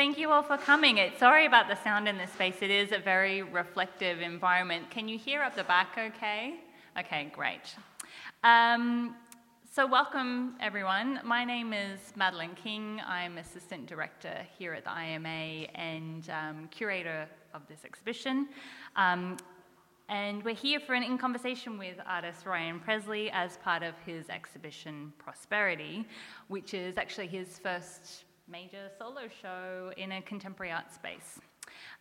Thank 0.00 0.16
you 0.16 0.30
all 0.30 0.42
for 0.42 0.56
coming. 0.56 0.98
Sorry 1.18 1.44
about 1.44 1.68
the 1.68 1.76
sound 1.84 2.08
in 2.08 2.16
this 2.16 2.32
space. 2.32 2.54
It 2.62 2.70
is 2.70 2.90
a 2.90 2.98
very 2.98 3.42
reflective 3.42 4.22
environment. 4.22 4.90
Can 4.90 5.08
you 5.08 5.18
hear 5.18 5.42
up 5.42 5.54
the 5.54 5.64
back 5.64 5.98
okay? 5.98 6.54
Okay, 6.98 7.30
great. 7.34 7.76
Um, 8.42 9.14
so, 9.70 9.86
welcome 9.86 10.54
everyone. 10.58 11.20
My 11.22 11.44
name 11.44 11.74
is 11.74 12.00
Madeline 12.16 12.54
King. 12.54 13.02
I'm 13.06 13.36
Assistant 13.36 13.84
Director 13.84 14.38
here 14.58 14.72
at 14.72 14.84
the 14.84 14.90
IMA 14.90 15.66
and 15.74 16.30
um, 16.30 16.68
curator 16.70 17.28
of 17.52 17.60
this 17.68 17.84
exhibition. 17.84 18.48
Um, 18.96 19.36
and 20.08 20.42
we're 20.42 20.54
here 20.54 20.80
for 20.80 20.94
an 20.94 21.02
in 21.02 21.18
conversation 21.18 21.76
with 21.76 21.96
artist 22.06 22.46
Ryan 22.46 22.80
Presley 22.80 23.30
as 23.32 23.58
part 23.58 23.82
of 23.82 23.92
his 24.06 24.30
exhibition 24.30 25.12
Prosperity, 25.18 26.06
which 26.48 26.72
is 26.72 26.96
actually 26.96 27.26
his 27.26 27.58
first 27.58 28.24
major 28.50 28.90
solo 28.98 29.28
show 29.40 29.92
in 29.96 30.12
a 30.12 30.22
contemporary 30.22 30.72
art 30.72 30.92
space. 30.92 31.38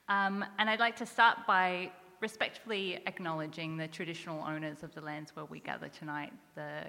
Um, 0.08 0.44
and 0.58 0.68
I'd 0.70 0.80
like 0.80 0.96
to 0.96 1.06
start 1.06 1.38
by 1.46 1.92
respectfully 2.22 3.00
acknowledging 3.06 3.78
the 3.78 3.88
traditional 3.88 4.44
owners 4.44 4.82
of 4.82 4.94
the 4.96 5.02
lands 5.02 5.36
where 5.36 5.46
we 5.46 5.60
gather 5.60 5.90
tonight, 5.90 6.34
the 6.56 6.82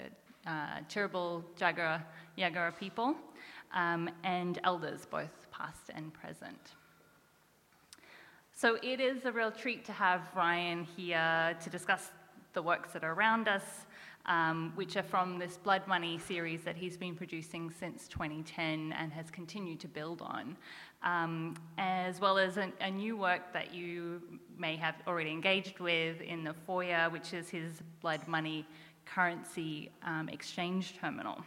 uh, 0.47 0.81
Turrbal 0.89 1.45
Jagera 1.59 2.03
Yagara 2.39 2.77
people, 2.79 3.15
um, 3.75 4.09
and 4.25 4.59
elders, 4.65 5.07
both 5.11 5.47
past 5.53 5.91
and 5.95 6.13
present. 6.15 6.73
So 8.57 8.79
it 8.83 9.01
is 9.01 9.27
a 9.27 9.33
real 9.33 9.51
treat 9.51 9.85
to 9.85 9.93
have 9.93 10.23
Ryan 10.35 10.85
here 10.85 11.57
to 11.63 11.71
discuss 11.71 12.11
the 12.55 12.63
works 12.63 12.93
that 12.93 13.05
are 13.05 13.13
around 13.13 13.47
us, 13.47 13.87
um, 14.27 14.73
which 14.75 14.97
are 14.97 15.03
from 15.03 15.39
this 15.39 15.57
Blood 15.57 15.87
Money 15.87 16.19
series 16.19 16.63
that 16.63 16.77
he's 16.77 16.97
been 16.97 17.15
producing 17.15 17.71
since 17.71 18.07
2010 18.09 18.93
and 18.93 19.13
has 19.13 19.31
continued 19.31 19.81
to 19.81 19.89
build 19.89 20.23
on, 20.23 20.57
um, 21.03 21.57
as 21.79 22.21
well 22.21 22.39
as 22.39 22.57
a, 22.57 22.71
a, 22.81 22.91
new 22.91 23.17
work 23.17 23.53
that 23.53 23.75
you 23.75 24.21
may 24.59 24.77
have 24.77 24.97
already 25.07 25.31
engaged 25.31 25.81
with 25.81 26.21
in 26.21 26.45
the 26.45 26.55
foyer, 26.67 27.09
which 27.11 27.33
is 27.33 27.49
his 27.49 27.83
Blood 28.01 28.27
Money 28.29 28.67
currency 29.07 29.91
um, 30.05 30.29
exchange 30.29 30.99
terminal. 30.99 31.39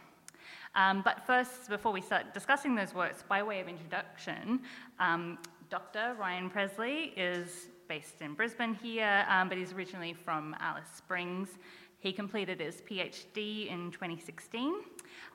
Um, 0.74 1.02
but 1.04 1.24
first, 1.24 1.68
before 1.68 1.92
we 1.92 2.00
start 2.00 2.34
discussing 2.34 2.74
those 2.74 2.94
works, 2.94 3.22
by 3.28 3.42
way 3.42 3.60
of 3.60 3.68
introduction, 3.68 4.60
um, 4.98 5.38
Dr. 5.70 6.16
Ryan 6.18 6.50
Presley 6.50 7.12
is 7.16 7.68
based 7.88 8.20
in 8.22 8.34
Brisbane 8.34 8.74
here, 8.74 9.24
um, 9.28 9.48
but 9.48 9.58
he's 9.58 9.72
originally 9.72 10.12
from 10.12 10.56
Alice 10.58 10.88
Springs. 10.96 11.48
He 12.04 12.12
completed 12.12 12.60
his 12.60 12.82
PhD 12.82 13.72
in 13.72 13.90
2016, 13.90 14.74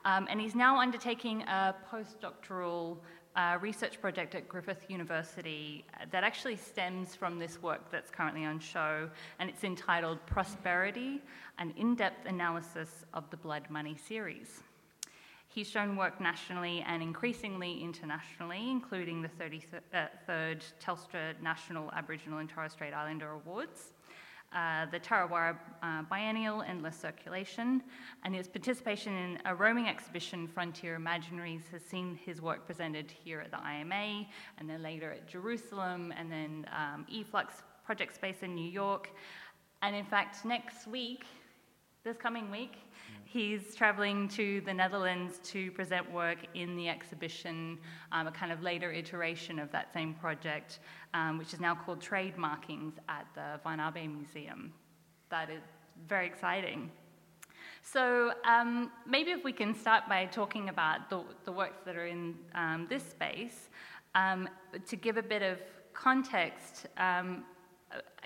um, 0.05 0.27
and 0.29 0.39
he's 0.39 0.53
now 0.53 0.77
undertaking 0.77 1.41
a 1.41 1.73
postdoctoral 1.91 2.97
uh, 3.35 3.57
research 3.59 3.99
project 3.99 4.35
at 4.35 4.47
Griffith 4.47 4.85
University 4.87 5.83
that 6.11 6.23
actually 6.23 6.57
stems 6.57 7.15
from 7.15 7.39
this 7.39 7.59
work 7.63 7.89
that's 7.89 8.11
currently 8.11 8.45
on 8.45 8.59
show, 8.59 9.09
and 9.39 9.49
it's 9.49 9.63
entitled 9.63 10.23
Prosperity 10.27 11.23
An 11.57 11.73
In 11.75 11.95
Depth 11.95 12.27
Analysis 12.27 13.03
of 13.15 13.27
the 13.31 13.37
Blood 13.37 13.63
Money 13.71 13.97
series. 13.97 14.61
He's 15.47 15.67
shown 15.67 15.97
work 15.97 16.21
nationally 16.21 16.85
and 16.87 17.01
increasingly 17.01 17.81
internationally, 17.81 18.69
including 18.69 19.23
the 19.23 19.29
33rd 19.29 20.11
uh, 20.29 20.53
Telstra 20.79 21.33
National 21.41 21.89
Aboriginal 21.93 22.37
and 22.37 22.47
Torres 22.47 22.73
Strait 22.73 22.93
Islander 22.93 23.31
Awards, 23.31 23.93
uh, 24.53 24.85
the 24.91 24.99
TarraWarra 24.99 25.57
uh, 25.83 26.01
Biennial 26.03 26.61
Endless 26.63 26.95
Circulation, 26.95 27.83
and 28.23 28.33
his 28.33 28.47
participation 28.47 29.13
in 29.13 29.39
a 29.45 29.53
roaming 29.53 29.87
exhibition, 29.87 30.47
Frontier 30.47 30.99
Imaginaries, 30.99 31.67
has 31.71 31.83
seen 31.83 32.19
his 32.25 32.41
work 32.41 32.65
presented 32.65 33.11
here 33.11 33.39
at 33.41 33.51
the 33.51 33.59
IMA, 33.59 34.25
and 34.57 34.69
then 34.69 34.81
later 34.81 35.11
at 35.11 35.27
Jerusalem, 35.27 36.13
and 36.17 36.31
then 36.31 36.65
um, 36.75 37.05
eFlux 37.13 37.61
Project 37.85 38.15
Space 38.15 38.37
in 38.41 38.55
New 38.55 38.69
York. 38.69 39.11
And 39.81 39.95
in 39.95 40.05
fact, 40.05 40.45
next 40.45 40.87
week, 40.87 41.25
this 42.09 42.17
coming 42.17 42.49
week, 42.49 42.73
He's 43.23 43.75
traveling 43.75 44.27
to 44.29 44.61
the 44.61 44.73
Netherlands 44.73 45.39
to 45.51 45.69
present 45.73 46.11
work 46.11 46.39
in 46.55 46.75
the 46.75 46.89
exhibition, 46.89 47.77
um, 48.11 48.25
a 48.25 48.31
kind 48.31 48.51
of 48.51 48.63
later 48.63 48.91
iteration 48.91 49.59
of 49.59 49.71
that 49.71 49.93
same 49.93 50.15
project, 50.15 50.79
um, 51.13 51.37
which 51.37 51.53
is 51.53 51.59
now 51.59 51.75
called 51.75 51.99
Trademarkings 51.99 52.93
at 53.07 53.27
the 53.35 53.59
Van 53.63 53.79
Abbe 53.79 54.07
Museum. 54.07 54.73
That 55.29 55.51
is 55.51 55.61
very 56.07 56.25
exciting. 56.25 56.89
So 57.83 58.31
um, 58.43 58.91
maybe 59.05 59.29
if 59.29 59.43
we 59.43 59.53
can 59.53 59.75
start 59.75 60.09
by 60.09 60.25
talking 60.25 60.69
about 60.69 61.11
the, 61.11 61.23
the 61.45 61.51
works 61.51 61.77
that 61.85 61.95
are 61.95 62.07
in 62.07 62.33
um, 62.55 62.87
this 62.89 63.03
space, 63.03 63.69
um, 64.15 64.49
to 64.87 64.95
give 64.95 65.17
a 65.17 65.23
bit 65.23 65.43
of 65.43 65.59
context, 65.93 66.87
um, 66.97 67.43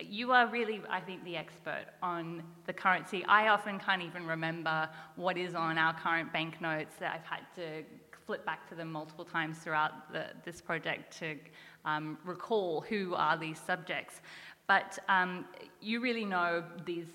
you 0.02 0.32
are 0.32 0.48
really, 0.48 0.82
I 0.90 1.00
think, 1.00 1.24
the 1.24 1.38
expert 1.38 1.86
on 2.02 2.44
the 2.66 2.74
currency. 2.74 3.24
I 3.26 3.48
often 3.48 3.80
can't 3.80 4.02
even 4.02 4.26
remember 4.26 4.90
what 5.16 5.38
is 5.38 5.56
on 5.56 5.78
our 5.78 5.94
current 5.94 6.34
banknotes. 6.34 6.96
that 7.00 7.14
I've 7.14 7.26
had 7.26 7.46
to 7.56 7.84
flip 8.26 8.46
back 8.46 8.68
to 8.70 8.76
them 8.76 8.92
multiple 8.92 9.26
times 9.26 9.58
throughout 9.60 10.12
the, 10.12 10.28
this 10.46 10.62
project 10.62 11.18
to 11.20 11.38
um, 11.86 12.18
recall 12.24 12.82
who 12.82 13.14
are 13.16 13.38
these 13.38 13.60
subjects. 13.60 14.22
But 14.68 14.98
um, 15.10 15.46
you 15.82 16.00
really 16.02 16.26
know 16.26 16.64
these 16.86 17.08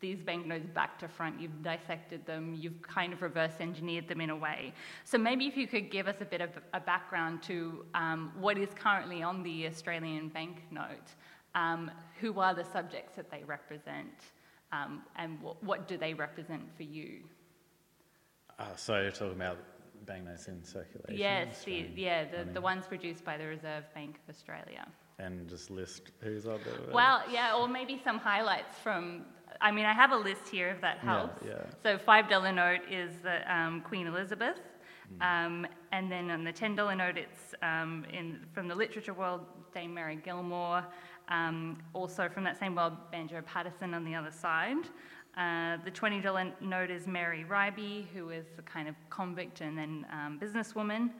these 0.00 0.22
banknotes 0.22 0.68
back 0.68 0.96
to 0.96 1.08
front. 1.08 1.40
You've 1.40 1.60
dissected 1.60 2.24
them. 2.24 2.54
You've 2.54 2.80
kind 2.82 3.12
of 3.12 3.20
reverse 3.20 3.54
engineered 3.58 4.06
them 4.06 4.20
in 4.20 4.30
a 4.30 4.36
way. 4.36 4.72
So 5.02 5.18
maybe 5.18 5.46
if 5.46 5.56
you 5.56 5.66
could 5.66 5.90
give 5.90 6.06
us 6.06 6.14
a 6.20 6.24
bit 6.24 6.40
of 6.40 6.50
a 6.72 6.78
background 6.78 7.42
to 7.44 7.84
um, 7.94 8.32
what 8.38 8.58
is 8.58 8.68
currently 8.76 9.24
on 9.24 9.42
the 9.42 9.66
Australian 9.66 10.28
banknote 10.28 11.14
um, 11.54 11.90
who 12.20 12.38
are 12.40 12.54
the 12.54 12.64
subjects 12.64 13.16
that 13.16 13.30
they 13.30 13.42
represent, 13.44 14.08
um, 14.72 15.02
and 15.16 15.40
what, 15.40 15.62
what, 15.62 15.88
do 15.88 15.96
they 15.96 16.14
represent 16.14 16.62
for 16.76 16.82
you? 16.82 17.20
Uh, 18.58 18.74
so 18.76 19.00
you're 19.00 19.10
talking 19.10 19.34
about 19.34 19.58
banknotes 20.04 20.48
in 20.48 20.62
circulation? 20.64 21.16
Yes, 21.16 21.64
the, 21.64 21.86
yeah, 21.94 22.24
the, 22.24 22.52
the 22.52 22.60
ones 22.60 22.86
produced 22.86 23.24
by 23.24 23.36
the 23.36 23.46
Reserve 23.46 23.84
Bank 23.94 24.16
of 24.16 24.34
Australia. 24.34 24.86
And 25.18 25.48
just 25.48 25.70
list 25.70 26.12
who's 26.20 26.46
on 26.46 26.60
there? 26.64 26.92
Well, 26.92 27.22
yeah, 27.30 27.56
or 27.56 27.66
maybe 27.66 28.00
some 28.04 28.18
highlights 28.18 28.78
from. 28.78 29.22
I 29.60 29.72
mean, 29.72 29.84
I 29.84 29.92
have 29.92 30.12
a 30.12 30.16
list 30.16 30.48
here 30.48 30.68
if 30.68 30.80
that 30.80 30.98
helps. 30.98 31.44
Yeah, 31.44 31.54
yeah. 31.54 31.64
So, 31.82 31.98
five 31.98 32.28
dollar 32.28 32.52
note 32.52 32.82
is 32.88 33.10
the 33.24 33.52
um, 33.52 33.80
Queen 33.80 34.06
Elizabeth, 34.06 34.60
mm. 35.12 35.22
um, 35.26 35.66
and 35.90 36.12
then 36.12 36.30
on 36.30 36.44
the 36.44 36.52
ten 36.52 36.76
dollar 36.76 36.94
note, 36.94 37.16
it's 37.18 37.54
um, 37.62 38.06
in 38.12 38.38
from 38.52 38.68
the 38.68 38.76
literature 38.76 39.12
world, 39.12 39.40
Dame 39.74 39.92
Mary 39.92 40.20
Gilmore. 40.24 40.84
Um, 41.28 41.78
also 41.92 42.28
from 42.28 42.44
that 42.44 42.58
same 42.58 42.74
world, 42.74 42.94
Banjo 43.12 43.42
Paterson 43.42 43.94
on 43.94 44.04
the 44.04 44.14
other 44.14 44.30
side. 44.30 44.86
Uh, 45.36 45.76
the 45.84 45.90
$20 45.90 46.52
note 46.60 46.90
is 46.90 47.06
Mary 47.06 47.44
Reibey, 47.48 48.06
who 48.12 48.30
is 48.30 48.46
a 48.58 48.62
kind 48.62 48.88
of 48.88 48.94
convict 49.10 49.60
and 49.60 49.78
then 49.78 50.06
um, 50.12 50.40
businesswoman. 50.42 51.10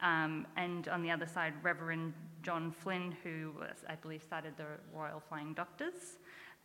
Um, 0.00 0.46
and 0.56 0.88
on 0.88 1.02
the 1.02 1.10
other 1.10 1.26
side, 1.26 1.52
Reverend 1.62 2.12
John 2.42 2.72
Flynn, 2.72 3.14
who 3.22 3.52
was, 3.58 3.84
I 3.88 3.94
believe 3.96 4.22
started 4.22 4.54
the 4.56 4.64
Royal 4.94 5.22
Flying 5.28 5.54
Doctors. 5.54 6.18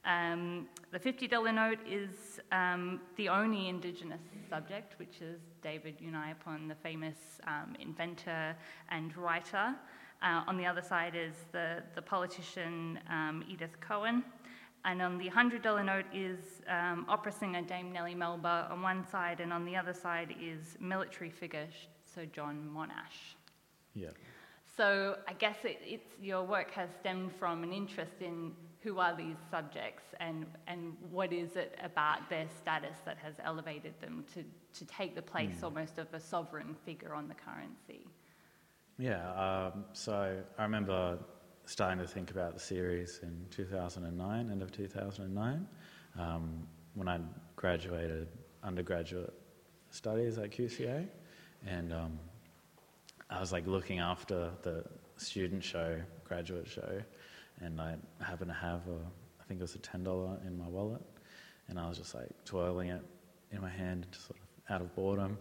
Um, 0.06 0.68
the 0.92 1.00
$50 1.00 1.54
note 1.54 1.80
is 1.88 2.40
um, 2.52 3.00
the 3.16 3.30
only 3.30 3.70
Indigenous 3.70 4.22
subject, 4.50 5.00
which 5.00 5.22
is 5.22 5.40
David 5.62 5.98
Unaipon, 6.00 6.68
the 6.68 6.76
famous 6.76 7.16
um, 7.48 7.76
inventor 7.80 8.56
and 8.90 9.16
writer. 9.16 9.76
Uh, 10.24 10.42
on 10.48 10.56
the 10.58 10.66
other 10.66 10.82
side 10.82 11.16
is 11.16 11.34
the, 11.52 11.84
the 11.96 12.02
politician 12.02 12.98
um, 13.10 13.44
Edith 13.50 13.78
Cowan. 13.82 14.24
And 14.86 15.02
on 15.02 15.18
the 15.18 15.30
$100 15.30 15.86
note 15.86 16.06
is 16.14 16.62
um, 16.68 17.06
opera 17.08 17.32
singer 17.32 17.62
Dame 17.62 17.92
Nellie 17.92 18.16
Melba 18.16 18.68
on 18.72 18.82
one 18.82 19.06
side, 19.10 19.40
and 19.40 19.54
on 19.54 19.64
the 19.66 19.76
other 19.76 19.94
side 19.94 20.36
is 20.42 20.78
military 20.80 21.30
figure 21.30 21.68
Sir 22.14 22.26
John 22.26 22.70
Monash. 22.76 23.36
Yeah. 23.94 24.10
So 24.76 25.18
I 25.28 25.34
guess 25.34 25.58
it, 25.64 25.80
it's, 25.84 26.10
your 26.22 26.44
work 26.44 26.72
has 26.72 26.90
stemmed 27.00 27.32
from 27.40 27.64
an 27.64 27.72
interest 27.72 28.22
in 28.22 28.54
who 28.82 29.00
are 29.00 29.16
these 29.16 29.38
subjects 29.50 30.04
and, 30.20 30.46
and 30.68 30.94
what 31.10 31.32
is 31.32 31.56
it 31.56 31.78
about 31.82 32.30
their 32.30 32.46
status 32.58 32.98
that 33.06 33.18
has 33.18 33.36
elevated 33.46 33.94
them 34.02 34.26
to, 34.34 34.44
to 34.78 34.86
take 34.86 35.16
the 35.16 35.22
place 35.22 35.56
mm. 35.62 35.64
almost 35.64 35.98
of 35.98 36.08
a 36.14 36.20
sovereign 36.20 36.76
figure 36.86 37.14
on 37.14 37.30
the 37.30 37.34
currency. 37.34 38.06
Yeah, 39.00 39.72
um, 39.74 39.86
so 39.94 40.38
I 40.58 40.64
remember 40.64 41.18
starting 41.66 41.98
to 42.00 42.08
think 42.08 42.30
about 42.30 42.54
the 42.54 42.60
series 42.60 43.22
in 43.24 43.46
2009, 43.50 44.52
end 44.52 44.62
of 44.62 44.72
2009, 44.72 45.68
um, 46.20 46.68
when 46.94 47.08
I 47.08 47.20
graduated 47.56 48.28
undergraduate 48.64 49.34
studies 49.90 50.38
at 50.38 50.52
QCA, 50.52 51.08
and 51.66 51.92
um, 51.92 52.20
I 53.32 53.40
was 53.40 53.52
like 53.52 53.66
looking 53.66 53.98
after 53.98 54.52
the 54.62 54.86
student 55.18 55.64
show, 55.64 56.00
graduate 56.24 56.68
show, 56.68 57.02
and 57.62 57.82
I 57.82 57.96
happened 58.22 58.52
to 58.52 58.56
have 58.56 58.82
a, 58.88 59.00
I 59.42 59.44
think 59.48 59.60
it 59.60 59.64
was 59.64 59.74
a 59.74 59.80
ten 59.80 60.04
dollar 60.04 60.38
in 60.46 60.56
my 60.56 60.68
wallet, 60.68 61.02
and 61.68 61.80
I 61.80 61.90
was 61.90 61.98
just 61.98 62.14
like 62.14 62.30
twirling 62.46 62.90
it 62.90 63.02
in 63.52 63.60
my 63.60 63.70
hand, 63.72 64.06
just 64.12 64.28
sort 64.28 64.38
of 64.38 64.76
out 64.76 64.82
of 64.82 64.96
boredom, 64.96 65.40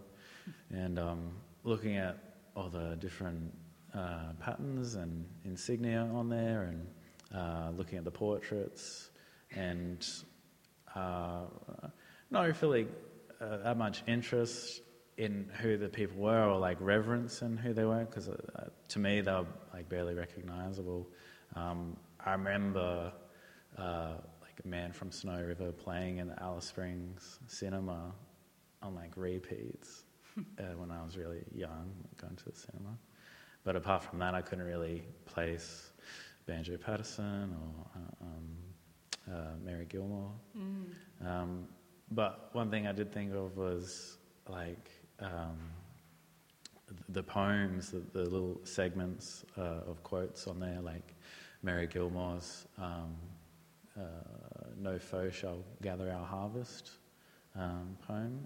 and 0.71 0.97
um, 0.97 1.33
looking 1.63 1.97
at 1.97 2.32
all 2.55 2.69
the 2.69 2.95
different 2.99 3.53
uh, 3.93 4.33
patterns 4.39 4.95
and 4.95 5.25
insignia 5.45 6.09
on 6.13 6.29
there, 6.29 6.63
and 6.63 6.87
uh, 7.35 7.71
looking 7.77 7.97
at 7.97 8.03
the 8.03 8.11
portraits, 8.11 9.09
and 9.55 10.07
uh, 10.95 11.41
not 12.31 12.61
really 12.61 12.87
uh, 13.41 13.57
that 13.57 13.77
much 13.77 14.03
interest 14.07 14.81
in 15.17 15.47
who 15.61 15.77
the 15.77 15.89
people 15.89 16.17
were 16.17 16.45
or 16.45 16.57
like 16.57 16.77
reverence 16.79 17.41
in 17.41 17.55
who 17.55 17.73
they 17.73 17.85
were 17.85 18.03
because 18.05 18.29
uh, 18.29 18.69
to 18.87 18.99
me 18.99 19.21
they 19.21 19.31
were 19.31 19.45
like 19.73 19.87
barely 19.89 20.15
recognizable. 20.15 21.07
Um, 21.55 21.97
I 22.25 22.31
remember 22.31 23.11
uh, 23.77 24.13
like 24.41 24.59
a 24.63 24.67
man 24.67 24.91
from 24.91 25.11
Snowy 25.11 25.43
River 25.43 25.71
playing 25.71 26.17
in 26.17 26.27
the 26.27 26.41
Alice 26.41 26.65
Springs 26.65 27.39
cinema 27.47 28.11
on 28.81 28.95
like 28.95 29.11
repeats 29.15 30.02
uh, 30.37 30.63
when 30.77 30.91
I 30.91 31.03
was 31.03 31.17
really 31.17 31.43
young, 31.53 31.91
going 32.19 32.35
to 32.35 32.45
the 32.45 32.55
cinema. 32.55 32.97
But 33.63 33.75
apart 33.75 34.03
from 34.03 34.19
that, 34.19 34.35
I 34.35 34.41
couldn't 34.41 34.65
really 34.65 35.03
place 35.25 35.91
Banjo 36.45 36.77
Paterson 36.77 37.55
or 37.55 37.85
uh, 37.95 38.25
um, 38.25 39.35
uh, 39.35 39.55
Mary 39.63 39.85
Gilmore. 39.85 40.31
Mm. 40.57 41.27
Um, 41.27 41.67
but 42.11 42.49
one 42.53 42.69
thing 42.69 42.87
I 42.87 42.91
did 42.91 43.11
think 43.13 43.33
of 43.33 43.55
was 43.55 44.17
like 44.49 44.89
um, 45.19 45.57
the 47.09 47.23
poems, 47.23 47.91
the, 47.91 48.01
the 48.11 48.29
little 48.29 48.59
segments 48.65 49.45
uh, 49.57 49.89
of 49.89 50.03
quotes 50.03 50.47
on 50.47 50.59
there, 50.59 50.79
like 50.81 51.13
Mary 51.63 51.87
Gilmore's 51.87 52.67
um, 52.77 53.15
uh, 53.97 54.01
No 54.77 54.99
foe 54.99 55.29
shall 55.29 55.63
gather 55.81 56.11
our 56.11 56.25
harvest 56.25 56.91
um, 57.55 57.97
poem. 58.05 58.45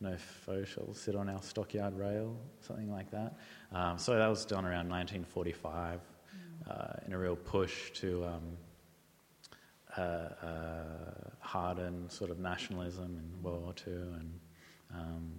No 0.00 0.16
foe 0.16 0.64
shall 0.64 0.94
sit 0.94 1.16
on 1.16 1.28
our 1.28 1.42
stockyard 1.42 1.96
rail, 1.96 2.36
something 2.60 2.90
like 2.90 3.10
that. 3.10 3.34
Um, 3.72 3.98
so 3.98 4.16
that 4.16 4.28
was 4.28 4.44
done 4.44 4.64
around 4.64 4.88
1945 4.88 6.00
uh, 6.70 6.92
in 7.06 7.12
a 7.12 7.18
real 7.18 7.34
push 7.36 7.90
to 7.92 8.24
um, 8.24 8.42
uh, 9.96 10.00
uh, 10.00 10.84
harden 11.40 12.08
sort 12.10 12.30
of 12.30 12.38
nationalism 12.38 13.18
in 13.18 13.42
World 13.42 13.62
War 13.62 13.74
II 13.86 13.94
and 13.94 14.40
um, 14.94 15.32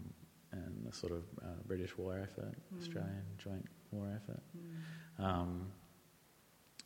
and 0.52 0.86
the 0.86 0.96
sort 0.96 1.12
of 1.12 1.24
uh, 1.42 1.48
British 1.68 1.98
war 1.98 2.20
effort, 2.22 2.56
Mm. 2.74 2.80
Australian 2.82 3.24
joint 3.38 3.66
war 3.92 4.08
effort. 4.16 4.42
Mm. 4.58 5.24
Um, 5.24 5.68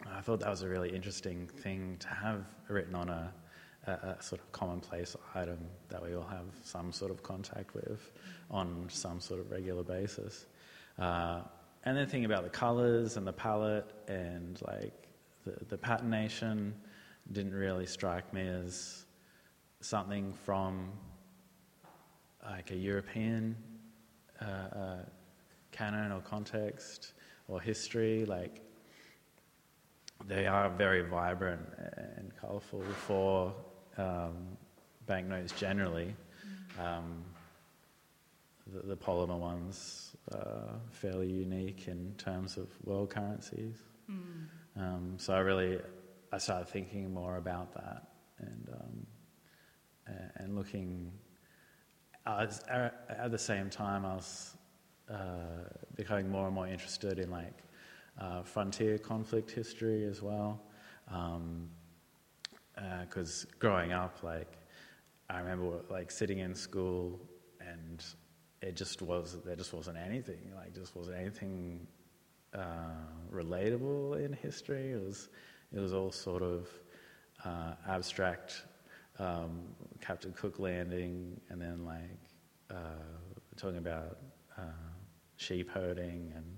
I 0.05 0.21
thought 0.21 0.39
that 0.41 0.49
was 0.49 0.63
a 0.63 0.67
really 0.67 0.93
interesting 0.93 1.47
thing 1.47 1.97
to 1.99 2.07
have 2.09 2.45
written 2.67 2.93
on 2.95 3.09
a, 3.09 3.33
a, 3.87 3.91
a 3.91 4.17
sort 4.21 4.41
of 4.41 4.51
commonplace 4.51 5.15
item 5.35 5.59
that 5.89 6.01
we 6.01 6.15
all 6.15 6.27
have 6.27 6.45
some 6.63 6.91
sort 6.91 7.11
of 7.11 7.23
contact 7.23 7.73
with 7.73 8.11
on 8.49 8.85
some 8.89 9.19
sort 9.19 9.39
of 9.39 9.51
regular 9.51 9.83
basis. 9.83 10.45
Uh, 10.99 11.41
and 11.85 11.97
then 11.97 12.05
thinking 12.07 12.25
about 12.25 12.43
the 12.43 12.49
colours 12.49 13.17
and 13.17 13.27
the 13.27 13.33
palette 13.33 13.91
and 14.07 14.61
like 14.67 15.07
the, 15.45 15.65
the 15.65 15.77
patternation 15.77 16.73
didn't 17.31 17.53
really 17.53 17.85
strike 17.85 18.33
me 18.33 18.47
as 18.47 19.05
something 19.81 20.33
from 20.45 20.91
like 22.49 22.71
a 22.71 22.75
European 22.75 23.55
uh, 24.41 24.45
uh, 24.45 24.97
canon 25.71 26.11
or 26.11 26.21
context 26.21 27.13
or 27.47 27.59
history. 27.59 28.25
Like 28.25 28.61
they 30.25 30.47
are 30.47 30.69
very 30.69 31.01
vibrant 31.01 31.67
and 32.17 32.31
colourful 32.39 32.83
for 33.07 33.53
um, 33.97 34.57
banknotes 35.05 35.53
generally. 35.53 36.15
Um, 36.79 37.23
the, 38.67 38.87
the 38.87 38.97
polymer 38.97 39.37
ones 39.37 40.15
are 40.33 40.79
fairly 40.91 41.29
unique 41.29 41.87
in 41.87 42.13
terms 42.17 42.57
of 42.57 42.69
world 42.85 43.09
currencies. 43.09 43.75
Mm. 44.09 44.47
Um, 44.75 45.13
so 45.17 45.33
I 45.33 45.39
really 45.39 45.79
I 46.31 46.37
started 46.37 46.67
thinking 46.67 47.13
more 47.13 47.37
about 47.37 47.73
that 47.75 48.07
and 48.39 48.69
um, 48.73 49.07
and 50.37 50.55
looking. 50.55 51.11
Was, 52.25 52.63
at 52.69 53.31
the 53.31 53.37
same 53.37 53.69
time, 53.69 54.05
I 54.05 54.15
was 54.15 54.55
uh, 55.09 55.67
becoming 55.95 56.29
more 56.29 56.45
and 56.45 56.55
more 56.55 56.67
interested 56.67 57.19
in 57.19 57.29
like 57.29 57.63
uh, 58.19 58.43
frontier 58.43 58.97
conflict 58.97 59.51
history 59.51 60.05
as 60.05 60.21
well. 60.21 60.61
Because 62.75 63.45
growing 63.59 63.91
up, 63.91 64.23
like 64.23 64.57
I 65.29 65.39
remember 65.39 65.81
like 65.89 66.11
sitting 66.11 66.39
in 66.39 66.55
school 66.55 67.19
and 67.59 68.03
it 68.61 68.75
just 68.75 69.01
was 69.01 69.37
there 69.45 69.55
just 69.55 69.73
wasn't 69.73 69.97
anything 69.97 70.51
like 70.55 70.73
just 70.73 70.95
wasn't 70.95 71.17
anything 71.17 71.85
uh, 72.53 73.05
relatable 73.31 74.23
in 74.23 74.33
history. 74.33 74.91
It 74.91 75.03
was 75.03 75.29
it 75.71 75.79
was 75.79 75.93
all 75.93 76.11
sort 76.11 76.43
of 76.43 76.67
uh, 77.43 77.73
abstract. 77.87 78.63
Um, 79.19 79.61
Captain 80.01 80.33
Cook 80.33 80.57
landing, 80.57 81.39
and 81.49 81.61
then 81.61 81.85
like 81.85 82.17
uh, 82.71 82.75
talking 83.57 83.77
about 83.77 84.17
uh, 84.57 84.61
sheep 85.37 85.69
herding, 85.69 86.33
and 86.35 86.57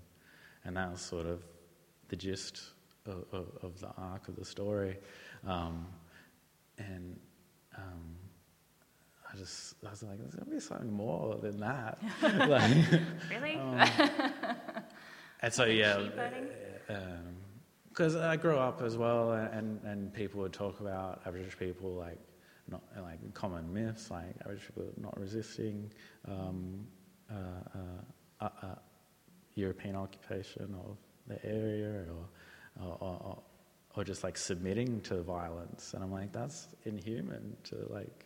and 0.63 0.77
that 0.77 0.91
was 0.91 1.01
sort 1.01 1.25
of 1.25 1.43
the 2.07 2.15
gist 2.15 2.61
of, 3.05 3.25
of, 3.31 3.47
of 3.61 3.79
the 3.79 3.89
arc 3.97 4.27
of 4.27 4.35
the 4.35 4.45
story. 4.45 4.97
Um, 5.45 5.85
and 6.77 7.19
um, 7.77 8.15
I 9.31 9.37
just 9.37 9.75
I 9.85 9.89
was 9.89 10.03
like, 10.03 10.17
there's 10.19 10.35
gonna 10.35 10.51
be 10.51 10.59
something 10.59 10.91
more 10.91 11.35
than 11.41 11.59
that. 11.59 11.99
like, 12.21 12.71
Really? 13.29 13.55
um, 13.55 13.79
and 15.41 15.53
so 15.53 15.65
yeah, 15.65 15.97
sheep 15.97 16.15
herding? 16.15 16.47
because 17.89 18.15
I 18.15 18.35
grew 18.35 18.57
up 18.57 18.81
as 18.81 18.97
well, 18.97 19.31
and, 19.31 19.81
and 19.83 20.13
people 20.13 20.41
would 20.41 20.53
talk 20.53 20.79
about 20.81 21.21
Aboriginal 21.25 21.57
people 21.57 21.91
like 21.93 22.19
not 22.67 22.81
like 23.01 23.33
common 23.33 23.71
myths, 23.73 24.11
like 24.11 24.35
Aboriginal 24.41 24.67
people 24.75 24.93
not 25.01 25.19
resisting 25.19 25.91
um, 26.27 26.85
uh, 27.31 27.35
uh, 27.73 28.45
uh, 28.45 28.49
uh, 28.65 28.75
European 29.55 29.95
occupation 29.95 30.75
of 30.85 30.97
the 31.27 31.43
area, 31.45 32.03
or, 32.79 32.85
or, 32.85 32.97
or 33.23 33.43
or 33.95 34.03
just 34.03 34.23
like 34.23 34.37
submitting 34.37 35.01
to 35.01 35.21
violence, 35.21 35.93
and 35.93 36.03
I'm 36.03 36.11
like, 36.11 36.31
that's 36.31 36.67
inhuman 36.85 37.55
to 37.65 37.87
like 37.89 38.25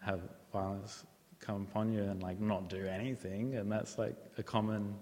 have 0.00 0.20
violence 0.52 1.04
come 1.40 1.66
upon 1.70 1.92
you 1.92 2.02
and 2.02 2.22
like 2.22 2.40
not 2.40 2.68
do 2.68 2.86
anything, 2.86 3.56
and 3.56 3.70
that's 3.70 3.98
like 3.98 4.16
a 4.38 4.42
common 4.42 4.94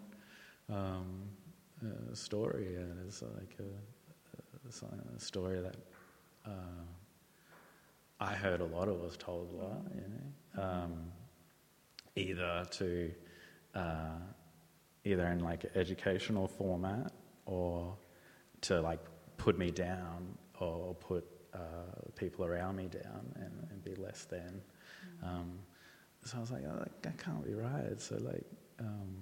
um, 0.68 1.28
uh, 1.84 2.14
story, 2.14 2.76
and 2.76 2.96
it's 3.06 3.22
like 3.22 3.56
a, 3.58 4.86
a, 4.86 5.16
a 5.16 5.20
story 5.20 5.60
that 5.60 5.76
uh, 6.46 6.84
I 8.20 8.34
heard 8.34 8.60
a 8.60 8.66
lot, 8.66 8.88
or 8.88 8.94
was 8.94 9.16
told 9.16 9.48
a 9.52 9.64
lot, 9.64 9.82
you 9.94 10.02
know, 10.08 10.62
um, 10.62 11.12
either 12.14 12.64
to 12.70 13.10
uh, 13.74 14.18
either 15.04 15.26
in 15.26 15.40
like 15.40 15.64
educational 15.74 16.46
format 16.46 17.12
or 17.46 17.96
to 18.60 18.80
like 18.80 19.00
put 19.36 19.58
me 19.58 19.70
down 19.70 20.36
or 20.60 20.94
put 20.94 21.24
uh, 21.54 21.58
people 22.16 22.44
around 22.44 22.76
me 22.76 22.88
down 22.88 23.32
and, 23.36 23.66
and 23.70 23.84
be 23.84 23.94
less 23.94 24.24
than. 24.24 24.60
Um, 25.22 25.58
so 26.24 26.38
I 26.38 26.40
was 26.40 26.50
like, 26.50 26.64
oh, 26.64 26.84
that 27.02 27.18
can't 27.18 27.44
be 27.44 27.54
right. 27.54 28.00
So 28.00 28.16
like, 28.16 28.44
um, 28.78 29.16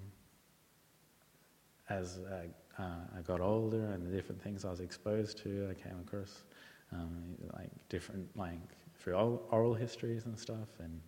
as 1.88 2.21
I, 2.31 2.83
uh, 2.83 3.19
I 3.19 3.21
got 3.23 3.40
older 3.40 3.87
and 3.87 4.07
the 4.07 4.14
different 4.14 4.43
things 4.43 4.64
I 4.64 4.71
was 4.71 4.81
exposed 4.81 5.38
to, 5.38 5.69
I 5.71 5.75
came 5.75 5.99
across 6.00 6.45
um, 6.93 7.37
like 7.55 7.71
different 7.88 8.29
like 8.37 8.59
through 8.99 9.14
oral, 9.14 9.43
oral 9.50 9.75
histories 9.75 10.26
and 10.26 10.38
stuff, 10.38 10.69
and 10.79 11.00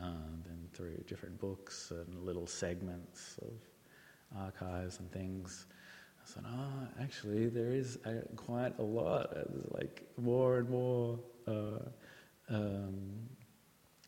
um, 0.00 0.42
then 0.46 0.68
through 0.72 0.96
different 1.06 1.38
books 1.40 1.90
and 1.90 2.24
little 2.24 2.46
segments 2.46 3.38
of 3.42 3.52
archives 4.38 5.00
and 5.00 5.10
things. 5.10 5.66
Said, 6.32 6.44
oh, 6.46 7.02
actually, 7.02 7.48
there 7.48 7.72
is 7.72 7.98
uh, 8.06 8.20
quite 8.36 8.78
a 8.78 8.82
lot. 8.82 9.34
There's 9.34 9.66
like 9.72 10.04
more 10.16 10.58
and 10.58 10.70
more 10.70 11.18
uh, 11.48 11.80
um, 12.48 13.28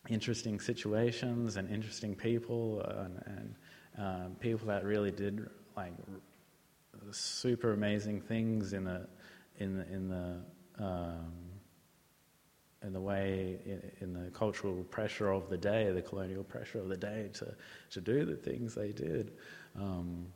interesting 0.07 0.61
situations 0.61 1.57
and 1.57 1.69
interesting 1.69 2.15
people 2.15 2.81
and, 2.81 3.21
and 3.25 3.55
um, 3.97 4.35
people 4.39 4.67
that 4.67 4.85
really 4.85 5.11
did 5.11 5.49
like 5.75 5.91
super 7.11 7.73
amazing 7.73 8.21
things 8.21 8.71
in 8.71 8.85
the 8.85 9.05
in 9.59 9.77
the 9.77 9.93
in 9.93 10.07
the 10.07 10.37
um, 10.81 11.33
in 12.83 12.93
the 12.93 13.01
way 13.01 13.59
in, 13.65 13.91
in 13.99 14.13
the 14.13 14.31
cultural 14.31 14.81
pressure 14.85 15.29
of 15.29 15.49
the 15.49 15.57
day, 15.57 15.91
the 15.91 16.01
colonial 16.01 16.45
pressure 16.45 16.79
of 16.79 16.87
the 16.87 16.95
day 16.95 17.29
to 17.33 17.53
to 17.91 17.99
do 17.99 18.23
the 18.23 18.37
things 18.37 18.75
they 18.75 18.93
did. 18.93 19.33
Um, 19.75 20.27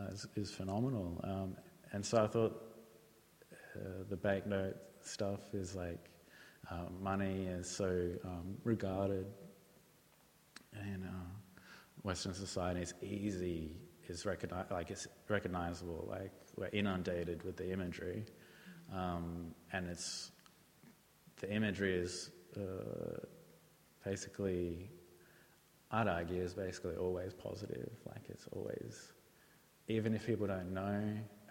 uh, 0.00 0.12
is, 0.12 0.26
is 0.36 0.50
phenomenal. 0.50 1.20
Um, 1.24 1.56
and 1.92 2.04
so 2.04 2.24
I 2.24 2.26
thought 2.26 2.62
uh, 3.76 4.04
the 4.08 4.16
banknote 4.16 4.76
stuff 5.02 5.40
is 5.52 5.74
like 5.74 6.10
uh, 6.70 6.86
money 7.00 7.46
is 7.46 7.68
so 7.68 8.08
um, 8.24 8.56
regarded 8.64 9.26
in 10.74 11.04
uh, 11.04 11.30
Western 12.02 12.34
society. 12.34 12.80
It's 12.80 12.94
easy. 13.02 13.76
is 14.08 14.24
recogni- 14.24 14.70
like 14.70 14.90
it's 14.90 15.06
recognizable. 15.28 16.06
Like 16.08 16.32
we're 16.56 16.68
inundated 16.68 17.42
with 17.42 17.56
the 17.56 17.72
imagery, 17.72 18.24
um, 18.92 19.54
and 19.72 19.86
it's 19.88 20.32
the 21.40 21.52
imagery 21.52 21.94
is 21.94 22.30
uh, 22.56 23.18
basically, 24.04 24.90
I'd 25.90 26.08
argue, 26.08 26.42
is 26.42 26.54
basically 26.54 26.96
always 26.96 27.32
positive. 27.34 27.90
Like 28.06 28.22
it's 28.28 28.46
always, 28.52 29.12
even 29.90 30.14
if 30.14 30.26
people 30.26 30.46
don't 30.46 30.72
know 30.72 31.02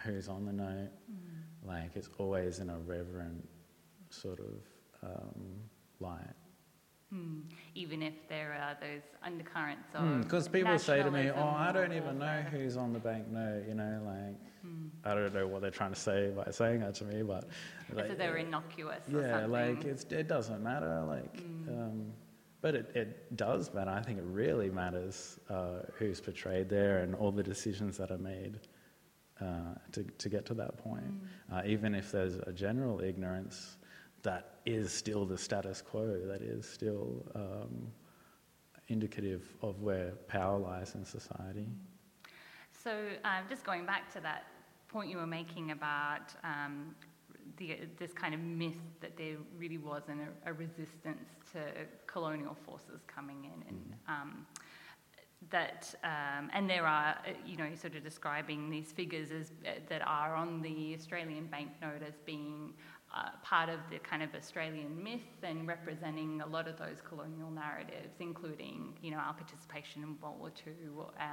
who's 0.03 0.27
on 0.29 0.45
the 0.45 0.53
note, 0.53 0.89
Mm. 1.11 1.67
like 1.67 1.91
it's 1.95 2.09
always 2.17 2.59
in 2.59 2.69
a 2.69 2.79
reverent 2.79 3.47
sort 4.09 4.39
of 4.39 4.55
um, 5.03 5.41
light. 5.99 6.35
Hmm. 7.09 7.39
Even 7.73 8.03
if 8.03 8.13
there 8.27 8.53
are 8.53 8.77
those 8.79 9.01
undercurrents 9.23 9.89
of 9.95 10.21
Because 10.23 10.45
Hmm, 10.47 10.53
people 10.53 10.77
say 10.79 11.01
to 11.01 11.09
me, 11.09 11.29
"Oh, 11.31 11.47
I 11.67 11.71
don't 11.71 11.91
even 11.93 12.19
know 12.19 12.41
who's 12.51 12.77
on 12.77 12.93
the 12.93 12.99
banknote," 12.99 13.67
you 13.67 13.73
know, 13.73 14.01
like 14.05 14.39
Hmm. 14.61 14.87
I 15.05 15.13
don't 15.15 15.33
know 15.33 15.47
what 15.47 15.61
they're 15.61 15.71
trying 15.71 15.93
to 15.93 15.99
say 15.99 16.29
by 16.31 16.51
saying 16.51 16.81
that 16.81 16.93
to 16.95 17.05
me, 17.05 17.23
but 17.23 17.45
As 17.97 18.11
if 18.11 18.17
they're 18.17 18.37
innocuous 18.37 19.03
or 19.11 19.21
yeah, 19.21 19.41
something. 19.41 19.51
like 19.51 19.85
it 20.11 20.27
doesn't 20.27 20.61
matter, 20.61 21.01
like, 21.07 21.33
Mm. 21.37 21.67
um, 21.69 22.13
but 22.61 22.75
it, 22.75 22.91
it 22.95 23.37
does 23.37 23.73
matter. 23.73 23.91
I 23.91 24.01
think 24.01 24.19
it 24.19 24.25
really 24.25 24.69
matters 24.69 25.39
uh, 25.49 25.79
who's 25.97 26.19
portrayed 26.19 26.69
there 26.69 26.99
and 26.99 27.15
all 27.15 27.31
the 27.31 27.43
decisions 27.43 27.97
that 27.97 28.11
are 28.11 28.17
made 28.17 28.59
uh, 29.41 29.75
to 29.93 30.03
to 30.03 30.29
get 30.29 30.45
to 30.47 30.53
that 30.55 30.77
point. 30.77 31.03
Mm. 31.03 31.57
Uh, 31.57 31.61
even 31.65 31.95
if 31.95 32.11
there's 32.11 32.35
a 32.35 32.51
general 32.51 32.99
ignorance, 32.99 33.77
that 34.23 34.55
is 34.65 34.91
still 34.91 35.25
the 35.25 35.37
status 35.37 35.81
quo. 35.81 36.19
That 36.25 36.41
is 36.41 36.67
still 36.67 37.25
um, 37.35 37.91
indicative 38.89 39.55
of 39.61 39.81
where 39.81 40.11
power 40.27 40.57
lies 40.57 40.95
in 40.95 41.05
society. 41.05 41.67
So, 42.83 42.91
um, 43.23 43.43
just 43.47 43.63
going 43.63 43.85
back 43.85 44.11
to 44.13 44.19
that 44.21 44.47
point 44.87 45.09
you 45.09 45.17
were 45.17 45.27
making 45.27 45.71
about 45.71 46.33
um, 46.43 46.95
the, 47.59 47.77
this 47.99 48.13
kind 48.13 48.33
of 48.33 48.39
myth 48.39 48.81
that 49.01 49.15
there 49.17 49.35
really 49.57 49.77
wasn't 49.77 50.21
a, 50.21 50.49
a 50.49 50.53
resistance 50.53 51.29
to 51.53 51.59
colonial 52.07 52.57
forces 52.65 53.01
coming 53.05 53.45
in, 53.45 53.67
and 53.67 53.93
um, 54.07 54.47
that, 55.51 55.93
um, 56.03 56.49
and 56.53 56.69
there 56.69 56.85
are, 56.85 57.17
uh, 57.25 57.31
you 57.45 57.57
know, 57.57 57.69
sort 57.75 57.95
of 57.95 58.03
describing 58.03 58.69
these 58.69 58.91
figures 58.91 59.31
as 59.31 59.51
uh, 59.65 59.71
that 59.87 60.01
are 60.05 60.35
on 60.35 60.61
the 60.61 60.95
Australian 60.95 61.45
banknote 61.45 62.01
as 62.05 62.15
being 62.25 62.73
uh, 63.15 63.29
part 63.41 63.69
of 63.69 63.79
the 63.89 63.97
kind 63.99 64.21
of 64.21 64.29
Australian 64.35 65.01
myth 65.01 65.21
and 65.41 65.67
representing 65.67 66.41
a 66.41 66.45
lot 66.47 66.67
of 66.67 66.77
those 66.77 66.97
colonial 67.07 67.49
narratives, 67.49 68.15
including, 68.19 68.93
you 69.01 69.11
know, 69.11 69.17
our 69.17 69.33
participation 69.33 70.03
in 70.03 70.17
World 70.21 70.39
War 70.39 70.51
II, 70.67 70.73
uh, 71.19 71.23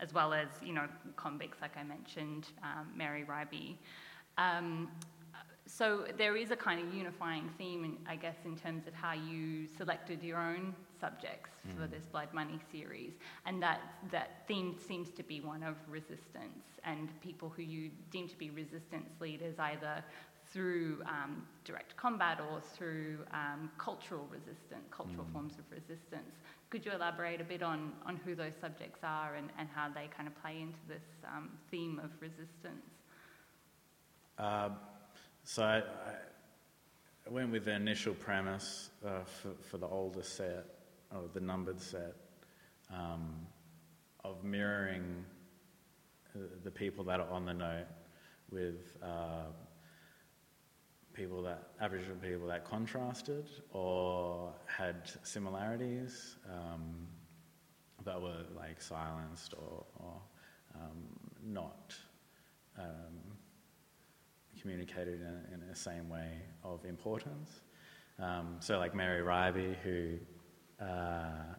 as 0.00 0.12
well 0.12 0.34
as, 0.34 0.48
you 0.62 0.74
know, 0.74 0.86
convicts, 1.16 1.58
like 1.62 1.76
I 1.76 1.84
mentioned, 1.84 2.48
um, 2.62 2.88
Mary 2.94 3.24
Reibey. 3.24 3.76
Um, 4.38 4.88
so 5.78 6.04
there 6.18 6.36
is 6.36 6.50
a 6.50 6.56
kind 6.56 6.86
of 6.86 6.94
unifying 6.94 7.48
theme, 7.56 7.84
in, 7.84 7.96
I 8.06 8.16
guess, 8.16 8.36
in 8.44 8.56
terms 8.56 8.86
of 8.86 8.92
how 8.92 9.14
you 9.14 9.66
selected 9.66 10.22
your 10.22 10.38
own 10.38 10.74
subjects 11.00 11.50
for 11.76 11.86
this 11.86 12.04
Blood 12.04 12.28
Money 12.32 12.58
series, 12.70 13.12
and 13.46 13.62
that 13.62 13.80
that 14.10 14.46
theme 14.46 14.76
seems 14.86 15.10
to 15.12 15.22
be 15.22 15.40
one 15.40 15.62
of 15.62 15.76
resistance 15.88 16.66
and 16.84 17.08
people 17.22 17.48
who 17.48 17.62
you 17.62 17.90
deem 18.10 18.28
to 18.28 18.36
be 18.36 18.50
resistance 18.50 19.10
leaders, 19.20 19.58
either 19.58 20.04
through 20.52 21.02
um, 21.06 21.46
direct 21.64 21.96
combat 21.96 22.38
or 22.50 22.60
through 22.60 23.20
um, 23.32 23.70
cultural 23.78 24.28
resistance, 24.30 24.86
cultural 24.90 25.24
forms 25.32 25.54
of 25.58 25.64
resistance. 25.70 26.34
Could 26.68 26.84
you 26.84 26.92
elaborate 26.92 27.40
a 27.40 27.44
bit 27.44 27.62
on, 27.62 27.92
on 28.04 28.20
who 28.24 28.34
those 28.34 28.54
subjects 28.60 29.00
are 29.02 29.36
and, 29.36 29.48
and 29.58 29.68
how 29.74 29.88
they 29.88 30.10
kind 30.14 30.28
of 30.28 30.40
play 30.42 30.60
into 30.60 30.78
this 30.86 31.04
um, 31.26 31.50
theme 31.70 32.00
of 32.04 32.10
resistance? 32.20 32.84
Um, 34.38 34.76
so 35.44 35.62
I, 35.62 35.78
I 35.78 37.30
went 37.30 37.50
with 37.50 37.64
the 37.64 37.74
initial 37.74 38.14
premise 38.14 38.90
uh, 39.04 39.24
for, 39.24 39.50
for 39.60 39.78
the 39.78 39.86
older 39.86 40.22
set, 40.22 40.64
or 41.14 41.24
the 41.32 41.40
numbered 41.40 41.80
set, 41.80 42.14
um, 42.92 43.46
of 44.24 44.44
mirroring 44.44 45.24
uh, 46.34 46.38
the 46.64 46.70
people 46.70 47.04
that 47.04 47.20
are 47.20 47.30
on 47.30 47.44
the 47.44 47.54
note 47.54 47.86
with 48.50 48.96
uh, 49.02 49.50
people 51.12 51.42
that 51.42 51.70
Aboriginal 51.80 52.16
people 52.16 52.46
that 52.48 52.64
contrasted 52.64 53.48
or 53.72 54.52
had 54.66 55.10
similarities 55.22 56.36
um, 56.50 57.06
that 58.04 58.20
were 58.20 58.44
like 58.56 58.80
silenced 58.80 59.54
or, 59.54 59.84
or 59.96 60.14
um, 60.74 61.02
not. 61.44 61.94
Um, 62.78 63.36
communicated 64.62 65.20
in, 65.20 65.54
in 65.54 65.68
the 65.68 65.74
same 65.74 66.08
way 66.08 66.30
of 66.64 66.84
importance. 66.84 67.60
Um, 68.18 68.56
so, 68.60 68.78
like 68.78 68.94
Mary 68.94 69.22
Reibey, 69.22 69.74
who 69.82 70.18
uh, 70.82 71.54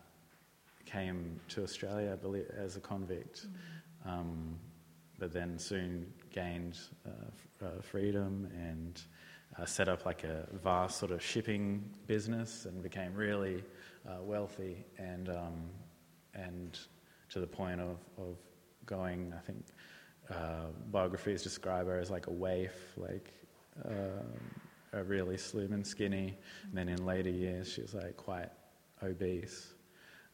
came 0.85 1.39
to 1.49 1.63
Australia, 1.63 2.13
I 2.13 2.15
believe, 2.15 2.45
as 2.57 2.77
a 2.77 2.79
convict, 2.79 3.47
um, 4.05 4.57
but 5.19 5.33
then 5.33 5.59
soon 5.59 6.11
gained 6.31 6.79
uh, 7.05 7.09
f- 7.27 7.67
uh, 7.67 7.81
freedom 7.81 8.49
and 8.55 9.01
uh, 9.59 9.65
set 9.65 9.89
up 9.89 10.05
like 10.05 10.23
a 10.23 10.47
vast 10.63 10.97
sort 10.97 11.11
of 11.11 11.21
shipping 11.21 11.83
business 12.07 12.65
and 12.65 12.81
became 12.81 13.13
really 13.13 13.63
uh, 14.07 14.21
wealthy 14.21 14.85
and 14.97 15.29
um, 15.29 15.69
and 16.33 16.79
to 17.29 17.39
the 17.39 17.47
point 17.47 17.81
of, 17.81 17.97
of 18.17 18.37
going, 18.85 19.33
I 19.35 19.39
think, 19.41 19.65
uh, 20.29 20.67
biographies 20.91 21.43
describe 21.43 21.87
her 21.87 21.99
as 21.99 22.09
like 22.09 22.27
a 22.27 22.31
waif, 22.31 22.93
like 22.97 23.33
uh, 23.85 24.23
a 24.93 25.03
really 25.03 25.37
slim 25.37 25.73
and 25.73 25.85
skinny. 25.85 26.37
And 26.63 26.77
then 26.77 26.89
in 26.89 27.05
later 27.05 27.29
years, 27.29 27.71
she's 27.71 27.93
like 27.93 28.15
quite 28.17 28.49
obese. 29.03 29.73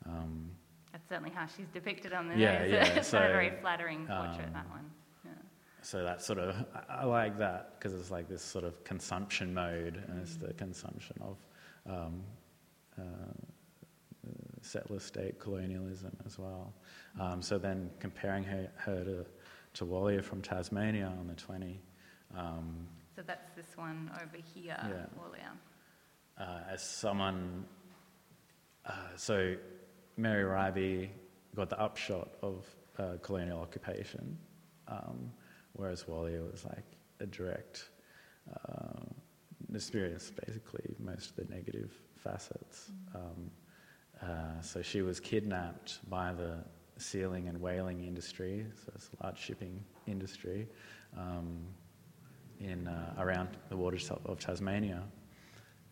Um, 0.05 0.51
That's 0.91 1.07
certainly 1.07 1.31
how 1.31 1.45
she's 1.47 1.67
depicted 1.73 2.13
on 2.13 2.27
the 2.27 2.37
Yeah, 2.37 2.65
yeah, 2.65 2.85
it's 2.95 3.13
not 3.13 3.23
a 3.23 3.27
so, 3.27 3.31
very 3.31 3.51
flattering 3.61 4.05
portrait, 4.05 4.47
um, 4.47 4.53
that 4.53 4.69
one. 4.69 4.89
Yeah. 5.25 5.31
so 5.81 6.03
that 6.03 6.21
sort 6.21 6.39
of, 6.39 6.55
I, 6.73 7.01
I 7.01 7.03
like 7.05 7.37
that 7.39 7.75
because 7.77 7.99
it's 7.99 8.11
like 8.11 8.29
this 8.29 8.43
sort 8.43 8.63
of 8.63 8.83
consumption 8.83 9.53
mode, 9.53 10.03
and 10.07 10.19
it's 10.21 10.35
the 10.35 10.53
consumption 10.53 11.17
of 11.21 11.37
um, 11.89 12.23
uh, 12.97 13.03
settler 14.61 14.99
state 14.99 15.39
colonialism 15.39 16.15
as 16.25 16.37
well. 16.37 16.73
Um, 17.19 17.41
so 17.41 17.57
then 17.57 17.89
comparing 17.99 18.43
her, 18.43 18.69
her 18.75 19.03
to, 19.03 19.25
to 19.73 19.85
Walyer 19.85 20.21
from 20.23 20.41
Tasmania 20.41 21.13
on 21.19 21.27
the 21.27 21.35
20. 21.35 21.79
Um, 22.35 22.87
So 23.15 23.21
that's 23.25 23.49
this 23.55 23.75
one 23.75 24.11
over 24.21 24.37
here, 24.53 24.77
Yeah. 24.81 25.05
Walyer. 25.17 25.51
uh, 26.37 26.61
as 26.69 26.81
someone, 26.81 27.65
uh, 28.85 28.91
so 29.17 29.55
Mary 30.17 30.43
Reibey 30.43 31.09
got 31.55 31.69
the 31.69 31.79
upshot 31.79 32.29
of 32.41 32.65
uh, 32.97 33.17
colonial 33.21 33.59
occupation, 33.61 34.37
um, 34.87 35.31
whereas 35.73 36.03
Walyer 36.07 36.49
was 36.49 36.63
like 36.65 36.85
a 37.19 37.25
direct 37.25 37.89
uh, 38.53 38.99
experience, 39.73 40.31
basically, 40.45 40.95
most 40.99 41.31
of 41.31 41.35
the 41.35 41.53
negative 41.53 41.91
facets. 42.15 42.91
Um, 43.13 43.51
uh, 44.21 44.61
so 44.61 44.81
she 44.81 45.01
was 45.01 45.19
kidnapped 45.19 45.99
by 46.09 46.33
the 46.33 46.63
sealing 46.99 47.47
and 47.47 47.59
whaling 47.59 48.03
industry, 48.03 48.65
so 48.85 48.91
it's 48.95 49.09
a 49.19 49.23
large 49.23 49.39
shipping 49.39 49.83
industry, 50.07 50.67
um, 51.17 51.59
in 52.59 52.87
uh, 52.87 53.15
around 53.17 53.49
the 53.69 53.77
waters 53.77 54.11
of 54.25 54.39
Tasmania. 54.39 55.01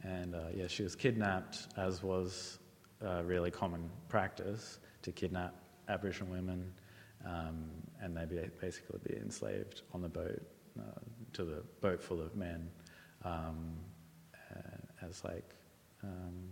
And 0.03 0.35
uh, 0.35 0.39
yeah, 0.53 0.67
she 0.67 0.83
was 0.83 0.95
kidnapped, 0.95 1.67
as 1.77 2.03
was 2.03 2.59
uh, 3.05 3.23
really 3.23 3.51
common 3.51 3.89
practice 4.09 4.79
to 5.01 5.11
kidnap 5.11 5.55
Aboriginal 5.89 6.31
women, 6.31 6.73
um, 7.25 7.69
and 8.01 8.15
they'd 8.15 8.29
be 8.29 8.41
basically 8.61 8.99
be 9.03 9.17
enslaved 9.17 9.81
on 9.93 10.01
the 10.01 10.09
boat 10.09 10.41
uh, 10.79 10.99
to 11.33 11.43
the 11.43 11.63
boat 11.81 12.03
full 12.03 12.21
of 12.21 12.35
men 12.35 12.69
um, 13.23 13.75
as 15.01 15.23
like 15.23 15.55
um, 16.03 16.49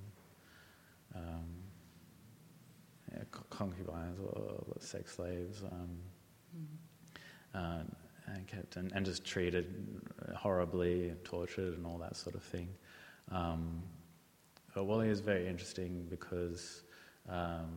um, 1.16 1.46
yeah, 3.12 3.15
co- 3.15 3.15
concubines 3.50 4.20
or, 4.20 4.64
sex 4.80 5.16
slaves. 5.16 5.64
Um, 5.64 5.98
uh, 7.54 7.84
and 8.28 8.48
kept 8.48 8.76
and, 8.76 8.92
and 8.94 9.06
just 9.06 9.24
treated 9.26 10.02
horribly 10.36 11.10
and 11.10 11.24
tortured 11.24 11.78
and 11.78 11.86
all 11.86 11.98
that 12.00 12.16
sort 12.16 12.36
of 12.36 12.44
thing. 12.44 12.70
Um, 13.32 13.84
but 14.74 14.86
Walyer 14.86 15.10
is 15.10 15.20
very 15.22 15.48
interesting 15.48 16.06
because 16.10 16.84
um, 17.30 17.70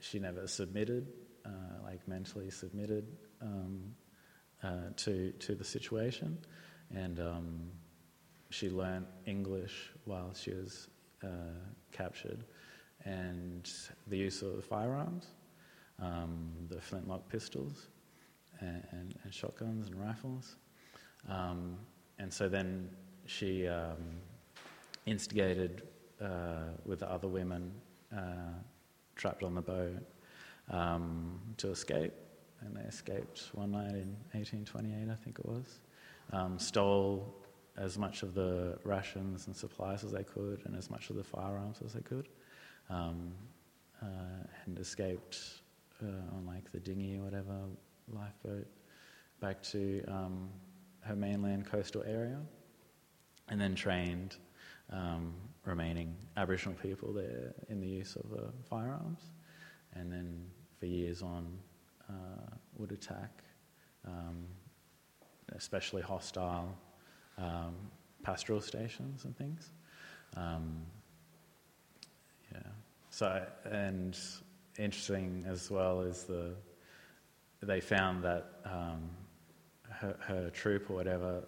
she 0.00 0.18
never 0.18 0.46
submitted, 0.46 1.08
uh, 1.44 1.82
like 1.82 2.06
mentally 2.06 2.50
submitted 2.50 3.06
um, 3.40 3.94
uh, 4.62 4.90
to 4.96 5.32
to 5.32 5.54
the 5.54 5.64
situation, 5.64 6.38
and 6.94 7.18
um, 7.18 7.70
she 8.50 8.70
learnt 8.70 9.06
English 9.26 9.90
while 10.04 10.32
she 10.34 10.52
was 10.52 10.88
uh, 11.24 11.26
captured, 11.90 12.44
and 13.04 13.70
the 14.06 14.16
use 14.16 14.42
of 14.42 14.64
firearms. 14.64 15.26
um, 16.02 16.50
the 16.68 16.80
flintlock 16.80 17.28
pistols 17.28 17.88
and, 18.60 18.82
and, 18.90 19.14
and 19.22 19.32
shotguns 19.32 19.88
and 19.88 20.00
rifles. 20.00 20.56
Um, 21.28 21.76
and 22.18 22.32
so 22.32 22.48
then 22.48 22.90
she 23.26 23.68
um, 23.68 23.96
instigated 25.06 25.82
uh, 26.20 26.70
with 26.84 27.00
the 27.00 27.10
other 27.10 27.28
women 27.28 27.72
uh, 28.14 28.54
trapped 29.16 29.42
on 29.42 29.54
the 29.54 29.62
boat 29.62 30.02
um, 30.70 31.40
to 31.58 31.70
escape. 31.70 32.12
And 32.60 32.76
they 32.76 32.82
escaped 32.82 33.50
one 33.54 33.72
night 33.72 33.90
in 33.90 34.16
1828, 34.32 35.10
I 35.10 35.16
think 35.16 35.38
it 35.38 35.46
was. 35.46 35.80
Um, 36.32 36.58
stole 36.58 37.34
as 37.76 37.98
much 37.98 38.22
of 38.22 38.34
the 38.34 38.78
rations 38.84 39.46
and 39.46 39.56
supplies 39.56 40.04
as 40.04 40.12
they 40.12 40.22
could, 40.22 40.62
and 40.64 40.76
as 40.76 40.90
much 40.90 41.10
of 41.10 41.16
the 41.16 41.24
firearms 41.24 41.78
as 41.84 41.94
they 41.94 42.02
could, 42.02 42.28
um, 42.90 43.32
uh, 44.02 44.06
and 44.66 44.78
escaped 44.78 45.62
uh, 46.02 46.36
on 46.36 46.46
like 46.46 46.70
the 46.72 46.80
dinghy 46.80 47.16
or 47.16 47.24
whatever 47.24 47.58
lifeboat 48.08 48.66
back 49.40 49.62
to 49.62 50.04
um, 50.08 50.48
her 51.00 51.16
mainland 51.16 51.66
coastal 51.66 52.02
area, 52.06 52.38
and 53.48 53.60
then 53.60 53.74
trained 53.74 54.36
um, 54.90 55.34
remaining 55.64 56.14
Aboriginal 56.36 56.74
people 56.74 57.12
there 57.12 57.54
in 57.68 57.80
the 57.80 57.86
use 57.86 58.16
of 58.16 58.32
uh, 58.32 58.50
firearms, 58.68 59.20
and 59.94 60.12
then 60.12 60.44
for 60.78 60.86
years 60.86 61.22
on 61.22 61.58
uh, 62.08 62.56
would 62.78 62.92
attack, 62.92 63.42
um, 64.06 64.44
especially 65.56 66.02
hostile 66.02 66.76
um, 67.38 67.74
pastoral 68.22 68.60
stations 68.60 69.24
and 69.24 69.36
things. 69.36 69.70
So 73.12 73.44
and 73.70 74.18
interesting 74.78 75.44
as 75.46 75.70
well 75.70 76.00
is 76.00 76.24
the 76.24 76.54
they 77.60 77.78
found 77.78 78.24
that 78.24 78.52
um, 78.64 79.10
her, 79.88 80.16
her, 80.20 80.50
troop 80.50 80.88
or 80.90 80.94
whatever 80.94 81.44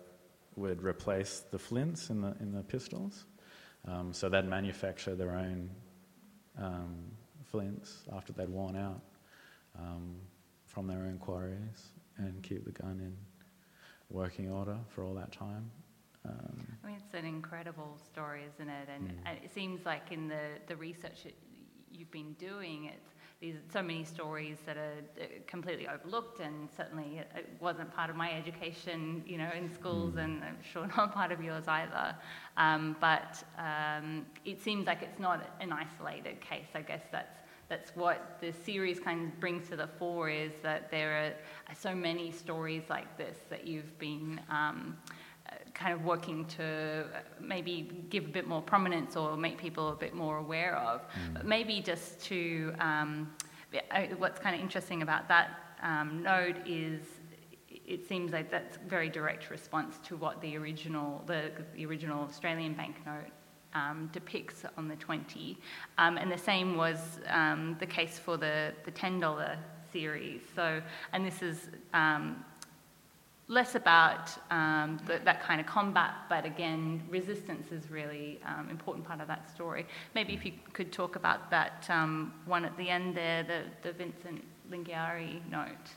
would 0.56 0.82
replace 0.82 1.42
the 1.50 1.58
flints 1.58 2.10
in 2.10 2.20
the 2.20 2.36
in 2.40 2.52
the 2.52 2.62
pistols. 2.62 3.24
Um, 3.88 4.12
so 4.12 4.28
they'd 4.28 4.44
manufacture 4.44 5.14
their 5.14 5.32
own 5.32 5.70
um, 6.58 6.96
flints 7.50 8.02
after 8.12 8.34
they'd 8.34 8.50
worn 8.50 8.76
out 8.76 9.00
um, 9.78 10.16
from 10.66 10.86
their 10.86 10.98
own 10.98 11.16
quarries 11.18 11.92
and 12.18 12.42
keep 12.42 12.66
the 12.66 12.72
gun 12.72 13.00
in 13.00 13.16
working 14.10 14.50
order 14.50 14.76
for 14.90 15.02
all 15.02 15.14
that 15.14 15.32
time. 15.32 15.70
Um, 16.26 16.66
I 16.82 16.86
mean, 16.86 16.96
it's 17.04 17.14
an 17.14 17.26
incredible 17.26 17.98
story, 18.12 18.42
isn't 18.54 18.68
it? 18.68 18.88
And, 18.94 19.08
mm. 19.08 19.14
and, 19.26 19.38
it 19.44 19.52
seems 19.52 19.84
like 19.84 20.10
in 20.10 20.28
the, 20.28 20.58
the 20.68 20.76
research 20.76 21.26
you've 21.94 22.10
been 22.10 22.32
doing, 22.34 22.86
it's 22.86 23.14
these 23.40 23.56
so 23.72 23.82
many 23.82 24.04
stories 24.04 24.58
that 24.66 24.76
are 24.76 25.02
uh, 25.20 25.24
completely 25.46 25.86
overlooked, 25.88 26.40
and 26.40 26.68
certainly 26.76 27.18
it 27.18 27.48
wasn't 27.60 27.94
part 27.94 28.10
of 28.10 28.16
my 28.16 28.32
education, 28.32 29.22
you 29.26 29.38
know, 29.38 29.50
in 29.56 29.72
schools, 29.72 30.14
mm. 30.14 30.24
and 30.24 30.44
I'm 30.44 30.58
sure 30.62 30.86
not 30.96 31.12
part 31.12 31.32
of 31.32 31.42
yours 31.42 31.64
either. 31.68 32.16
Um, 32.56 32.96
but 33.00 33.42
um, 33.58 34.26
it 34.44 34.62
seems 34.62 34.86
like 34.86 35.02
it's 35.02 35.18
not 35.18 35.44
an 35.60 35.72
isolated 35.72 36.40
case. 36.40 36.68
I 36.74 36.82
guess 36.82 37.02
that's 37.12 37.38
that's 37.68 37.96
what 37.96 38.36
the 38.42 38.52
series 38.52 39.00
kind 39.00 39.32
of 39.32 39.40
brings 39.40 39.68
to 39.70 39.76
the 39.76 39.88
fore 39.98 40.28
is 40.28 40.52
that 40.62 40.90
there 40.90 41.34
are 41.68 41.74
so 41.74 41.94
many 41.94 42.30
stories 42.30 42.82
like 42.90 43.16
this 43.16 43.38
that 43.48 43.66
you've 43.66 43.98
been 43.98 44.38
um, 44.50 44.96
kind 45.74 45.92
of 45.92 46.04
working 46.04 46.44
to 46.46 47.04
maybe 47.40 48.06
give 48.08 48.24
a 48.24 48.28
bit 48.28 48.46
more 48.46 48.62
prominence 48.62 49.16
or 49.16 49.36
make 49.36 49.58
people 49.58 49.88
a 49.90 49.96
bit 49.96 50.14
more 50.14 50.38
aware 50.38 50.76
of. 50.76 51.02
Mm. 51.02 51.34
But 51.34 51.46
maybe 51.46 51.80
just 51.80 52.20
to, 52.26 52.72
um, 52.78 53.32
uh, 53.90 54.02
what's 54.18 54.38
kind 54.38 54.54
of 54.54 54.60
interesting 54.60 55.02
about 55.02 55.28
that 55.28 55.76
um, 55.82 56.22
node 56.22 56.62
is 56.64 57.00
it 57.86 58.08
seems 58.08 58.32
like 58.32 58.50
that's 58.50 58.78
very 58.88 59.10
direct 59.10 59.50
response 59.50 59.98
to 60.04 60.16
what 60.16 60.40
the 60.40 60.56
original, 60.56 61.22
the, 61.26 61.50
the 61.74 61.84
original 61.84 62.22
Australian 62.22 62.72
banknote 62.72 63.30
um, 63.74 64.08
depicts 64.12 64.64
on 64.78 64.88
the 64.88 64.96
20. 64.96 65.58
Um, 65.98 66.16
and 66.16 66.30
the 66.30 66.38
same 66.38 66.76
was 66.76 67.18
um, 67.28 67.76
the 67.80 67.86
case 67.86 68.18
for 68.18 68.36
the, 68.36 68.72
the 68.84 68.92
$10 68.92 69.58
series. 69.92 70.40
So, 70.54 70.80
and 71.12 71.26
this 71.26 71.42
is 71.42 71.68
um, 71.92 72.44
less 73.48 73.74
about 73.74 74.30
um, 74.50 74.98
the, 75.06 75.20
that 75.24 75.42
kind 75.42 75.60
of 75.60 75.66
combat, 75.66 76.14
but 76.28 76.44
again, 76.44 77.02
resistance 77.10 77.72
is 77.72 77.90
really 77.90 78.40
um, 78.46 78.68
important 78.70 79.06
part 79.06 79.20
of 79.20 79.28
that 79.28 79.50
story. 79.54 79.86
Maybe 80.14 80.32
if 80.32 80.44
you 80.44 80.52
could 80.72 80.92
talk 80.92 81.16
about 81.16 81.50
that 81.50 81.86
um, 81.90 82.32
one 82.46 82.64
at 82.64 82.76
the 82.76 82.88
end 82.88 83.16
there, 83.16 83.42
the, 83.42 83.62
the 83.82 83.92
Vincent 83.92 84.42
Lingiari 84.70 85.40
note. 85.50 85.92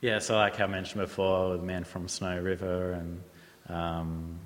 Yeah, 0.00 0.18
so 0.18 0.36
like 0.36 0.60
I 0.60 0.66
mentioned 0.66 1.00
before, 1.00 1.56
the 1.56 1.62
man 1.62 1.84
from 1.84 2.06
Snowy 2.06 2.40
River 2.40 2.92
and 2.92 3.22
um, 3.68 4.38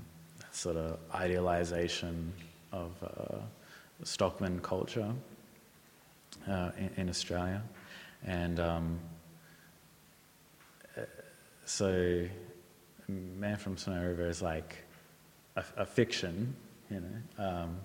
sort 0.52 0.76
of 0.76 0.98
idealization 1.14 2.32
of 2.72 2.92
uh, 3.02 3.38
Stockman 4.04 4.60
culture 4.60 5.12
uh, 6.48 6.70
in, 6.78 6.90
in, 6.96 7.08
Australia. 7.08 7.62
And 8.24 8.60
um, 8.60 9.00
so 11.64 12.26
Man 13.08 13.56
from 13.56 13.76
Snowy 13.76 14.06
River 14.06 14.26
is 14.26 14.42
like 14.42 14.76
a, 15.56 15.64
a 15.76 15.86
fiction, 15.86 16.54
you 16.90 17.00
know. 17.00 17.44
Um, 17.44 17.76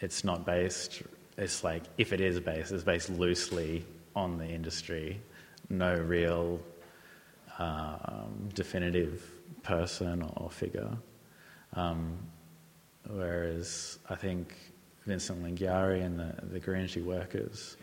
it's 0.00 0.24
not 0.24 0.44
based, 0.44 1.02
it's 1.38 1.64
like, 1.64 1.82
if 1.98 2.12
it 2.12 2.20
is 2.20 2.38
based, 2.40 2.72
it's 2.72 2.84
based 2.84 3.10
loosely 3.10 3.84
on 4.14 4.38
the 4.38 4.46
industry, 4.46 5.20
no 5.68 5.94
real 5.94 6.60
um, 7.58 8.48
definitive 8.54 9.22
person 9.62 10.22
or 10.36 10.50
figure. 10.50 10.96
Um, 11.74 12.18
whereas 13.08 13.98
I 14.08 14.14
think 14.14 14.54
Vincent 15.06 15.42
Lingiari 15.42 16.04
and 16.04 16.18
the, 16.18 16.34
the 16.46 16.60
Gurindji 16.60 17.04
workers 17.04 17.76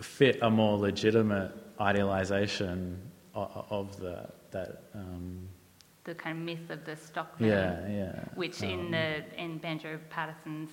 fit 0.00 0.38
a 0.42 0.50
more 0.50 0.76
legitimate 0.76 1.52
idealization 1.80 3.00
of 3.34 3.98
the 3.98 4.28
that. 4.50 4.82
Um, 4.94 5.48
the 6.04 6.14
kind 6.14 6.36
of 6.36 6.44
myth 6.44 6.68
of 6.68 6.84
the 6.84 6.96
stockman. 6.96 7.48
Yeah, 7.48 7.88
yeah. 7.88 8.24
Which 8.34 8.62
um, 8.62 8.68
in 8.68 8.90
the 8.90 9.24
in 9.42 9.58
Banjo 9.58 9.98
Paterson's 10.10 10.70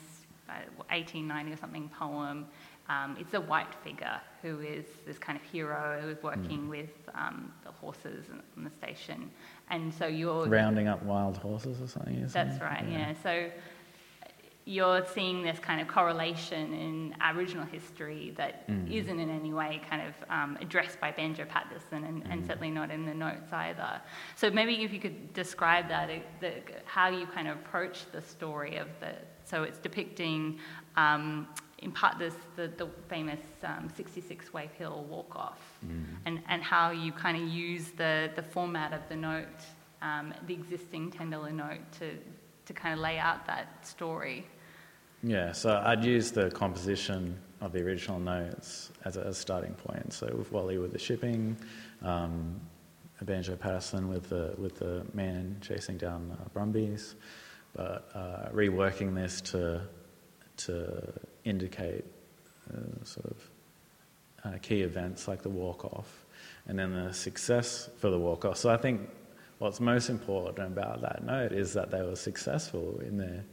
1890 0.90 1.52
uh, 1.52 1.54
or 1.54 1.58
something 1.58 1.90
poem, 1.90 2.48
um, 2.90 3.16
it's 3.18 3.34
a 3.34 3.40
white 3.40 3.74
figure 3.84 4.20
who 4.42 4.60
is 4.60 4.86
this 5.06 5.18
kind 5.18 5.38
of 5.38 5.44
hero 5.44 6.00
who 6.02 6.10
is 6.10 6.22
working 6.22 6.64
mm. 6.64 6.70
with 6.70 6.90
um, 7.16 7.54
the 7.64 7.72
horses 7.72 8.26
in 8.58 8.64
the 8.64 8.70
station, 8.70 9.32
and 9.70 9.94
so 9.94 10.06
you're 10.06 10.48
rounding 10.48 10.88
up 10.88 11.02
wild 11.04 11.38
horses 11.38 11.82
or 11.82 11.88
something. 11.88 12.28
That's 12.28 12.62
right. 12.62 12.86
Yeah. 12.90 12.98
yeah. 12.98 13.14
So 13.24 13.50
you're 14.66 15.04
seeing 15.14 15.42
this 15.42 15.58
kind 15.60 15.82
of 15.82 15.88
correlation 15.88 16.74
in 16.74 17.16
Aboriginal 17.20 17.66
history 17.66 18.34
that 18.38 18.68
mm. 18.68 18.88
not 18.88 19.20
in 19.20 19.30
any 19.30 19.52
way 19.54 19.82
kind 19.90 20.04
of 20.04 20.14
um, 20.30 20.58
addressed 20.62 21.00
by 21.00 21.12
Banjo 21.12 21.46
Paterson 21.46 22.04
and, 22.04 22.24
mm. 22.24 22.32
and, 22.32 22.46
certainly 22.46 22.70
not 22.70 22.92
in 22.92 23.06
the 23.06 23.14
notes 23.14 23.52
either. 23.52 24.00
So 24.36 24.52
maybe 24.52 24.84
if 24.84 24.94
you 24.94 25.00
could 25.00 25.34
describe 25.34 25.88
that, 25.90 26.10
the, 26.40 26.54
how 26.86 27.10
you 27.10 27.26
kind 27.26 27.48
of 27.48 27.58
approach 27.58 28.06
the 28.12 28.22
story 28.22 28.78
of 28.78 28.88
the, 29.00 29.14
so 29.46 29.64
it's 29.64 29.80
depicting 29.80 30.60
um, 30.96 31.48
in 31.80 31.92
part 31.92 32.20
this, 32.20 32.36
the, 32.56 32.72
the 32.78 32.88
famous 33.10 33.40
um, 33.64 33.90
66 33.96 34.54
Wave 34.54 34.72
Hill 34.78 35.06
walk 35.10 35.36
off 35.36 35.60
mm. 35.86 36.04
and, 36.26 36.42
and 36.48 36.62
how 36.62 36.92
you 36.92 37.12
kind 37.12 37.42
of 37.42 37.50
use 37.50 37.90
the, 37.98 38.30
the 38.36 38.44
format 38.44 38.94
of 38.94 39.02
the 39.10 39.16
note, 39.16 39.48
um, 40.04 40.34
the 40.46 40.54
existing 40.54 41.12
$10 41.12 41.52
note 41.52 41.80
to 42.00 42.18
to 42.74 42.80
kind 42.80 42.94
of 42.94 43.00
lay 43.00 43.18
out 43.18 43.46
that 43.46 43.86
story. 43.86 44.46
Yeah, 45.24 45.52
so 45.52 45.82
I'd 45.86 46.04
use 46.04 46.32
the 46.32 46.50
composition 46.50 47.38
of 47.60 47.74
the 47.74 47.84
original 47.84 48.20
notes 48.20 48.92
as 49.06 49.18
a, 49.18 49.34
starting 49.34 49.74
point. 49.74 50.14
So 50.14 50.34
with 50.36 50.52
Walyer 50.52 50.82
with 50.82 50.94
the 50.94 51.00
shipping, 51.00 51.56
um, 52.02 52.60
Banjo 53.22 53.56
Paterson 53.56 54.08
with 54.10 54.30
the 54.30 54.56
with 54.58 54.80
the 54.80 55.06
man 55.14 55.58
chasing 55.62 55.96
down 55.96 56.32
uh, 56.32 56.50
Brumbies, 56.54 57.14
but 57.76 58.10
uh, 58.16 58.50
reworking 58.52 59.14
this 59.14 59.42
to 59.42 59.82
to 60.58 61.14
indicate 61.44 62.04
uh, 62.74 63.06
sort 63.06 63.28
of 63.28 63.50
uh, 64.44 64.58
key 64.64 64.82
events 64.82 65.28
like 65.28 65.44
the 65.44 65.50
walk 65.50 65.86
off, 65.86 66.26
and 66.68 66.80
then 66.80 66.96
the 66.96 67.14
success 67.14 67.92
for 68.00 68.10
the 68.10 68.18
walk 68.18 68.44
off. 68.44 68.58
So 68.58 68.72
I 68.72 68.78
think 68.78 69.02
what's 69.62 69.80
most 69.80 70.10
important 70.10 70.58
about 70.58 71.02
that 71.02 71.24
note 71.24 71.52
is 71.52 71.72
that 71.74 71.92
they 71.92 72.02
were 72.02 72.16
successful 72.16 73.00
in 73.06 73.16
their 73.16 73.44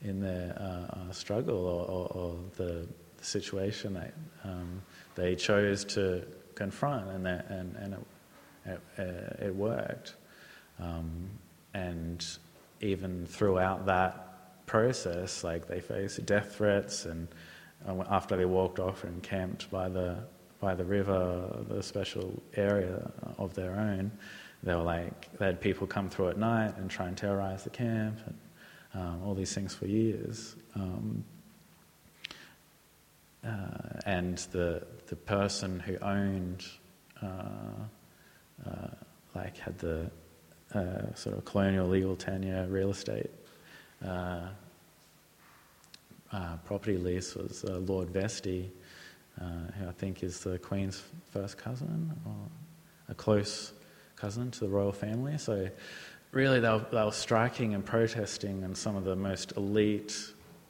in 0.00 0.18
their 0.18 0.56
uh, 0.58 0.98
uh, 0.98 1.12
struggle 1.12 1.66
or, 1.66 1.84
or, 1.84 2.06
or 2.08 2.38
the, 2.56 2.88
situation 3.20 3.94
that 3.94 4.12
um, 4.42 4.82
they 5.14 5.36
chose 5.36 5.84
to 5.84 6.26
confront, 6.56 7.08
and 7.08 7.24
that, 7.24 7.48
and, 7.50 7.76
and 7.76 7.94
it, 8.66 8.80
it, 8.98 9.36
it 9.46 9.54
worked. 9.54 10.16
Um, 10.80 11.30
and 11.72 12.26
even 12.80 13.24
throughout 13.26 13.86
that 13.86 14.66
process, 14.66 15.44
like 15.44 15.68
they 15.68 15.78
faced 15.78 16.26
death 16.26 16.56
threats, 16.56 17.04
and 17.04 17.28
uh, 17.86 18.02
after 18.10 18.36
they 18.36 18.44
walked 18.44 18.80
off 18.80 19.04
and 19.04 19.22
camped 19.22 19.70
by 19.70 19.88
the 19.88 20.18
by 20.60 20.74
the 20.74 20.84
river, 20.84 21.64
the 21.68 21.80
special 21.80 22.42
area 22.56 23.08
of 23.38 23.54
their 23.54 23.72
own, 23.72 24.10
they 24.62 24.74
were 24.74 24.82
like 24.82 25.36
they 25.38 25.46
had 25.46 25.60
people 25.60 25.86
come 25.86 26.08
through 26.08 26.28
at 26.28 26.38
night 26.38 26.76
and 26.76 26.90
try 26.90 27.08
and 27.08 27.16
terrorize 27.16 27.64
the 27.64 27.70
camp 27.70 28.18
and 28.26 28.38
um, 28.94 29.22
all 29.24 29.34
these 29.34 29.54
things 29.54 29.74
for 29.74 29.86
years. 29.86 30.54
Um, 30.74 31.24
uh, 33.44 34.00
and 34.06 34.38
the 34.52 34.86
the 35.08 35.16
person 35.16 35.80
who 35.80 35.98
owned, 35.98 36.64
uh, 37.20 37.26
uh, 38.66 38.88
like, 39.34 39.56
had 39.58 39.76
the 39.78 40.10
uh, 40.74 41.14
sort 41.14 41.36
of 41.36 41.44
colonial 41.44 41.86
legal 41.86 42.16
tenure 42.16 42.66
real 42.68 42.90
estate 42.90 43.30
uh, 44.06 44.48
uh, 46.32 46.56
property 46.64 46.96
lease 46.96 47.34
was 47.34 47.64
Lord 47.64 48.08
Vestey, 48.10 48.70
who 49.38 49.88
I 49.88 49.92
think 49.92 50.22
is 50.22 50.40
the 50.40 50.58
Queen's 50.58 51.02
first 51.30 51.58
cousin 51.58 52.12
or 52.24 52.48
a 53.08 53.14
close 53.14 53.72
cousin 54.22 54.52
to 54.52 54.60
the 54.60 54.68
royal 54.68 54.92
family. 54.92 55.36
So 55.36 55.68
really, 56.30 56.60
they 56.60 56.68
were, 56.68 56.86
they 56.92 57.04
were 57.04 57.10
striking 57.10 57.74
and 57.74 57.84
protesting 57.84 58.62
in 58.62 58.74
some 58.74 58.94
of 58.96 59.04
the 59.04 59.16
most 59.16 59.52
elite 59.56 60.16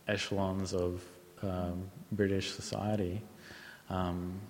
echelons 0.09 0.73
of 0.73 1.05
um, 1.43 1.91
British 2.13 2.51
society. 2.51 3.21
Um, 3.91 4.41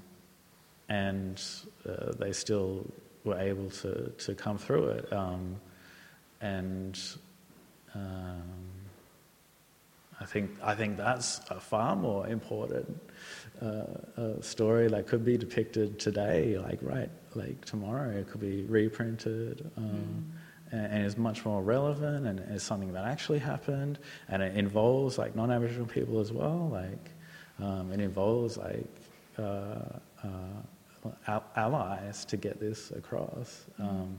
and 0.88 1.42
uh, 1.88 2.12
they 2.16 2.32
still 2.32 2.86
were 3.24 3.38
able 3.38 3.70
to, 3.82 4.12
to 4.18 4.34
come 4.34 4.56
through 4.56 4.86
it. 4.88 5.12
Um, 5.12 5.56
and 6.40 7.00
um, 7.94 8.42
I 10.20 10.24
think 10.24 10.50
I 10.62 10.74
think 10.76 10.96
that's 10.96 11.40
a 11.50 11.58
far 11.58 11.96
more 11.96 12.28
important 12.28 12.86
uh, 13.60 14.40
story 14.40 14.86
that 14.88 15.08
could 15.08 15.24
be 15.24 15.36
depicted 15.36 15.98
today. 15.98 16.56
Like 16.58 16.78
right, 16.82 17.10
like 17.36 17.64
tomorrow, 17.64 18.10
it 18.10 18.30
could 18.30 18.40
be 18.40 18.64
reprinted. 18.64 19.70
Um, 19.76 19.84
mm 19.84 20.38
and 20.72 21.04
is 21.04 21.18
much 21.18 21.44
more 21.44 21.62
relevant 21.62 22.26
and 22.26 22.40
is 22.50 22.62
something 22.62 22.92
that 22.94 23.04
actually 23.04 23.38
happened 23.38 23.98
and 24.28 24.42
it 24.42 24.56
involves 24.56 25.18
like 25.18 25.36
non-aboriginal 25.36 25.86
people 25.86 26.18
as 26.18 26.32
well 26.32 26.68
like 26.72 27.10
um, 27.60 27.92
it 27.92 28.00
involves 28.00 28.56
like 28.56 28.86
uh, 29.38 29.78
uh, 30.24 31.40
allies 31.56 32.24
to 32.24 32.36
get 32.36 32.58
this 32.58 32.90
across 32.92 33.66
mm. 33.78 33.88
um, 33.88 34.18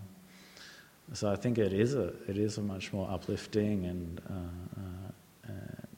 so 1.11 1.31
I 1.31 1.35
think 1.35 1.57
it 1.57 1.73
is 1.73 1.95
a 1.95 2.13
it 2.27 2.37
is 2.37 2.57
a 2.57 2.61
much 2.61 2.93
more 2.93 3.09
uplifting 3.09 3.85
and 3.85 4.21
uh, 4.29 5.51
uh 5.51 5.51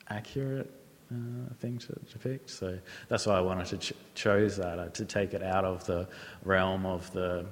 accurate 0.10 0.72
uh, 1.12 1.54
thing 1.60 1.78
to 1.78 1.94
depict. 2.12 2.50
So 2.50 2.80
that's 3.08 3.26
why 3.26 3.38
I 3.38 3.42
wanted 3.42 3.68
to 3.68 3.78
ch- 3.78 3.94
chose 4.16 4.58
that 4.58 4.94
to 4.96 5.06
take 5.06 5.34
it 5.34 5.44
out 5.44 5.66
of 5.66 5.86
the 5.86 6.08
realm 6.44 6.86
of 6.86 7.12
the 7.14 7.46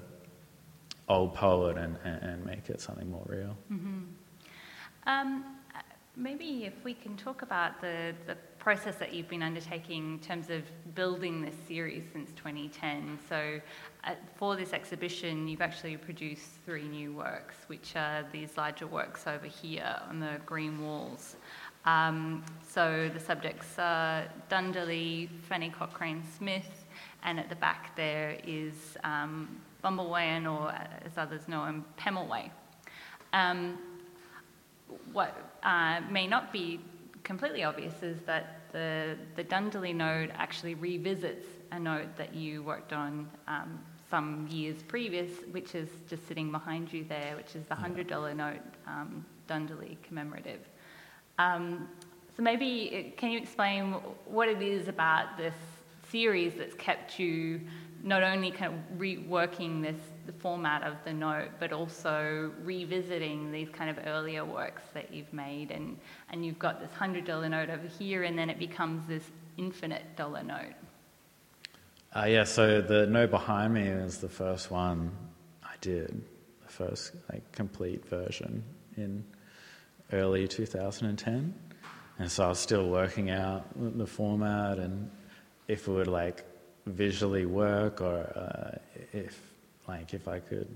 old 1.10 1.34
poet 1.34 1.78
and, 1.78 1.98
and, 2.04 2.22
and 2.24 2.46
make 2.46 2.70
it 2.70 2.82
something 2.82 3.10
more 3.10 3.26
real. 3.28 3.58
Mm-hmm. 3.72 4.04
Um, 5.06 5.46
maybe 6.16 6.66
if 6.66 6.84
we 6.84 6.94
can 6.94 7.18
talk 7.18 7.42
about 7.42 7.82
the, 7.82 8.14
the 8.28 8.38
process 8.60 8.96
that 8.96 9.14
you've 9.14 9.28
been 9.28 9.44
undertaking 9.44 10.14
in 10.14 10.20
terms 10.20 10.50
of 10.50 10.64
building 10.96 11.42
this 11.42 11.56
series 11.68 12.04
since 12.14 12.32
2010. 12.34 13.20
So, 13.28 13.60
uh, 14.06 14.16
for 14.36 14.56
this 14.56 14.74
exhibition, 14.74 15.48
you've 15.48 15.62
actually 15.62 15.98
produced 15.98 16.50
three 16.66 16.88
new 16.88 17.14
works, 17.14 17.56
which 17.68 17.96
are 17.96 18.26
these 18.32 18.56
larger 18.58 18.88
works 18.88 19.28
over 19.28 19.48
here 19.48 19.96
on 20.10 20.20
the 20.20 20.40
green 20.46 20.82
walls. 20.82 21.36
Um, 21.86 22.44
so, 22.68 23.10
the 23.14 23.20
subjects 23.20 23.78
are 23.78 24.26
Dundalli, 24.50 25.30
Fanny 25.50 25.70
Cochrane 25.70 26.24
Smith, 26.38 26.86
and 27.24 27.40
at 27.40 27.50
the 27.50 27.56
back 27.56 27.96
there 27.96 28.38
is 28.46 28.98
um, 29.04 29.62
Bumblewayan, 29.84 30.52
or 30.52 30.72
as 31.06 31.18
others 31.18 31.48
know 31.48 31.66
him, 31.66 31.84
Pemulwuy. 32.00 32.50
Um, 33.34 33.80
what 35.12 35.36
uh, 35.64 36.02
may 36.10 36.28
not 36.28 36.54
be 36.54 36.80
completely 37.24 37.64
obvious 37.64 38.02
is 38.02 38.20
that 38.26 38.72
the, 38.72 39.18
the 39.36 39.44
Dundalli 39.44 39.96
node 39.96 40.32
actually 40.36 40.76
revisits 40.76 41.46
a 41.72 41.80
note 41.80 42.16
that 42.18 42.34
you 42.34 42.64
worked 42.64 42.94
on 42.94 43.30
um, 43.48 43.80
some 44.10 44.48
years 44.50 44.84
previous, 44.84 45.32
which 45.52 45.76
is 45.76 45.90
just 46.08 46.28
sitting 46.28 46.52
behind 46.52 46.92
you 46.94 47.04
there, 47.04 47.36
which 47.36 47.56
is 47.56 47.66
the 47.66 47.76
$100 47.76 48.36
note 48.36 48.62
um, 48.88 49.26
commemorative. 50.04 50.60
Um, 51.38 51.90
so 52.36 52.44
maybe 52.44 53.14
uh, 53.14 53.20
can 53.20 53.32
you 53.32 53.40
explain 53.40 53.94
what 54.26 54.50
it 54.50 54.62
is 54.62 54.88
about 54.88 55.38
this 55.38 55.56
series 56.10 56.54
that's 56.56 56.76
kept 56.76 57.20
you 57.20 57.62
not 58.04 58.22
only 58.22 58.52
kind 58.52 58.74
of 58.74 59.00
reworking 59.00 59.82
this 59.82 59.96
the 60.26 60.34
format 60.34 60.84
of 60.84 60.96
the 61.06 61.14
note, 61.14 61.50
but 61.60 61.72
also 61.72 62.52
revisiting 62.64 63.52
these 63.52 63.70
kind 63.70 63.90
of 63.90 64.06
earlier 64.06 64.46
works 64.46 64.84
that 64.94 65.14
you've 65.14 65.32
made, 65.34 65.72
and 65.72 65.98
and 66.30 66.46
you've 66.46 66.60
got 66.60 66.80
this 66.80 66.94
hundred 66.94 67.26
dollar 67.26 67.50
note 67.50 67.70
over 67.70 67.88
here, 67.88 68.24
and 68.24 68.38
then 68.38 68.50
it 68.50 68.60
becomes 68.60 69.08
this 69.08 69.24
infinite 69.58 70.04
dollar 70.16 70.44
note. 70.44 70.74
Uh, 72.16 72.26
yeah, 72.26 72.44
so 72.44 72.82
the 72.82 73.08
note 73.08 73.32
behind 73.32 73.74
me 73.74 73.88
is 73.88 74.18
the 74.20 74.30
first 74.30 74.70
one 74.70 75.12
I 75.64 75.74
did, 75.82 76.22
the 76.62 76.72
first 76.72 77.14
like 77.32 77.50
complete 77.52 78.06
version 78.06 78.64
in 78.98 79.24
early 80.12 80.48
2010, 80.48 81.54
and 82.20 82.32
so 82.32 82.46
I 82.46 82.50
was 82.50 82.60
still 82.60 82.90
working 82.90 83.30
out 83.30 83.66
the 83.76 84.06
format 84.06 84.80
and 84.80 85.10
if 85.68 85.88
it 85.88 85.92
would 85.92 86.08
like 86.08 86.44
visually 86.86 87.46
work 87.46 88.02
or 88.02 88.20
uh, 88.36 88.78
if 89.14 89.40
like 89.88 90.14
if 90.14 90.28
I 90.28 90.40
could 90.40 90.68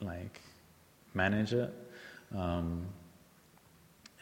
like 0.00 0.40
manage 1.14 1.52
it 1.52 1.72
um, 2.34 2.86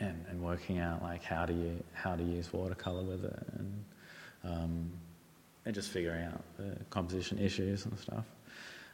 and 0.01 0.25
and 0.29 0.43
working 0.43 0.79
out 0.79 1.03
like 1.03 1.23
how 1.23 1.47
do 1.47 1.55
you 1.55 1.83
how 1.93 2.17
to 2.17 2.23
use 2.23 2.53
watercolor 2.53 3.03
with 3.03 3.25
it 3.25 3.47
and 3.59 3.85
um, 4.45 4.91
and 5.65 5.75
just 5.75 5.91
figuring 5.91 6.25
out 6.25 6.43
the 6.57 6.77
composition 6.91 7.39
issues 7.39 7.85
and 7.85 7.99
stuff. 7.99 8.25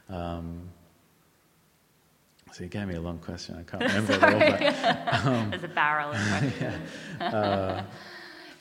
Um, 0.09 0.69
so 2.53 2.63
you 2.63 2.69
gave 2.69 2.87
me 2.87 2.95
a 2.95 3.01
long 3.01 3.17
question. 3.17 3.55
I 3.55 3.63
can't 3.63 3.81
remember 3.93 4.13
it 4.13 4.23
all. 4.23 4.39
But, 4.39 5.25
um, 5.25 5.49
There's 5.49 5.63
a 5.63 5.67
barrel 5.67 6.11
of 6.11 6.17
questions. 6.27 6.89
yeah. 7.19 7.27
uh, 7.27 7.83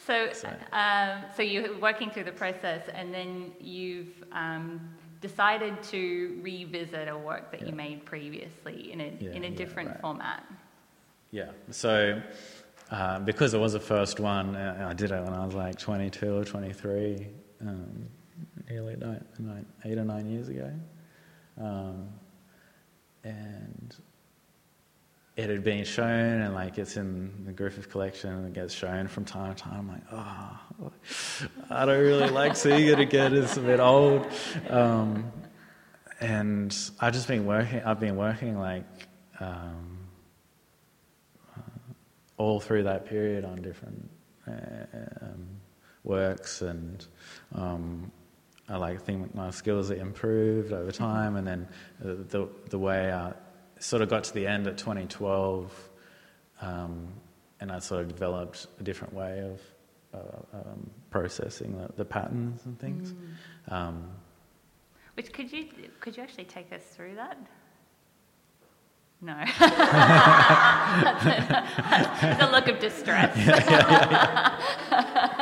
so, 0.07 0.33
um, 0.73 1.25
so 1.37 1.43
you're 1.43 1.79
working 1.79 2.11
through 2.11 2.25
the 2.25 2.33
process, 2.33 2.89
and 2.93 3.13
then 3.13 3.53
you've 3.61 4.25
um, 4.33 4.81
decided 5.21 5.81
to 5.85 6.39
revisit 6.43 7.07
a 7.09 7.17
work 7.17 7.51
that 7.51 7.61
yeah. 7.61 7.69
you 7.69 7.75
made 7.75 8.05
previously 8.07 8.91
in 8.93 9.01
a 9.01 9.13
yeah, 9.21 9.31
in 9.33 9.45
a 9.45 9.51
different 9.51 9.91
right. 9.91 10.01
format. 10.01 10.45
Yeah. 11.31 11.51
So. 11.71 12.21
Uh, 12.91 13.19
because 13.21 13.55
it 13.55 13.59
was 13.59 13.73
the 13.73 13.81
first 13.81 14.21
one, 14.21 14.55
uh, 14.55 14.87
I 14.87 14.93
did 14.93 15.13
it 15.13 15.25
when 15.25 15.33
I 15.33 15.47
was 15.47 15.55
like 15.55 15.79
22 15.79 16.37
or 16.37 16.45
23, 16.45 17.27
um, 17.63 18.07
nearly 18.69 18.97
nine, 18.97 19.25
nine, 19.39 19.65
eight 19.87 19.97
or 19.97 20.05
nine 20.05 20.29
years 20.29 20.51
ago. 20.51 20.71
Um, 21.59 22.11
and 23.25 23.95
it 25.37 25.49
had 25.49 25.65
been 25.65 25.85
shown 25.85 26.43
and 26.43 26.55
like 26.55 26.77
it's 26.77 26.97
in 26.97 27.45
the 27.47 27.53
Griffith 27.53 27.91
collection 27.91 28.31
and 28.31 28.47
it 28.47 28.53
gets 28.53 28.75
shown 28.75 29.09
from 29.09 29.25
time 29.25 29.55
to 29.55 29.63
time. 29.63 29.79
I'm 29.79 29.89
like, 29.89 30.03
oh, 30.13 30.93
I 31.71 31.87
don't 31.87 32.01
really 32.01 32.29
like 32.29 32.55
seeing 32.55 32.89
it 32.89 32.99
again. 32.99 33.35
It's 33.35 33.57
a 33.57 33.61
bit 33.61 33.81
old. 33.81 34.27
Um, 34.69 35.33
and 36.21 36.77
I've 37.01 37.15
just 37.15 37.29
been 37.29 37.47
working, 37.47 37.83
I've 37.83 37.99
been 37.99 38.17
working 38.17 38.59
like 38.59 38.85
um, 39.41 39.99
uh, 41.57 41.61
all 42.37 42.61
through 42.61 42.85
that 42.85 43.07
period 43.07 43.45
on 43.45 43.63
different 43.63 44.11
uh, 44.47 44.53
um, 45.23 45.47
works 46.05 46.61
and 46.61 47.07
um, 47.55 48.13
I 48.73 48.77
like 48.77 49.03
think 49.03 49.35
my 49.35 49.51
skills 49.51 49.91
have 49.91 49.99
improved 49.99 50.73
over 50.73 50.91
time 50.91 51.37
and 51.37 51.47
then 51.47 51.69
the, 52.01 52.49
the 52.71 52.79
way 52.79 53.13
I 53.13 53.35
sort 53.83 54.01
of 54.01 54.09
got 54.09 54.25
to 54.25 54.35
the 54.35 54.47
end 54.47 54.67
at 54.67 54.79
2012, 54.79 55.91
um, 56.61 57.09
and 57.61 57.71
I 57.71 57.81
sort 57.81 58.01
of 58.01 58.09
developed 58.09 58.67
a 58.81 58.83
different 58.83 59.13
way 59.13 59.41
of 59.41 59.61
uh, 60.15 60.59
um, 60.59 60.91
processing 61.11 61.77
the, 61.77 61.93
the, 61.97 62.05
patterns 62.05 62.65
and 62.65 62.79
things. 62.79 63.13
Mm. 63.13 63.73
Um, 63.73 64.11
Which 65.15 65.33
could 65.33 65.53
you 65.53 65.67
could 66.01 66.17
you 66.17 66.23
actually 66.23 66.45
take 66.45 66.73
us 66.73 66.83
through 66.83 67.17
that? 67.17 67.39
No. 69.25 69.37
it's 69.41 69.53
a 72.43 72.49
look 72.51 72.67
of 72.67 72.81
distress. 72.81 73.37
Yeah, 73.37 73.65
yeah, 73.71 73.87
yeah, 74.11 74.59
I 74.91 75.42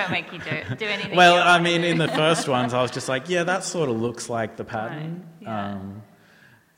won't 0.00 0.10
make 0.10 0.32
you 0.32 0.38
do, 0.38 0.76
do 0.76 0.86
anything. 0.86 1.16
Well, 1.16 1.36
I 1.36 1.58
mean, 1.60 1.84
in 1.84 1.98
the 1.98 2.08
first 2.08 2.48
ones, 2.48 2.74
I 2.74 2.82
was 2.82 2.90
just 2.90 3.08
like, 3.08 3.28
yeah, 3.28 3.44
that 3.44 3.64
sort 3.64 3.88
of 3.88 4.00
looks 4.00 4.28
like 4.28 4.56
the 4.56 4.64
pattern. 4.64 5.26
Right. 5.44 5.72
Um, 5.72 6.02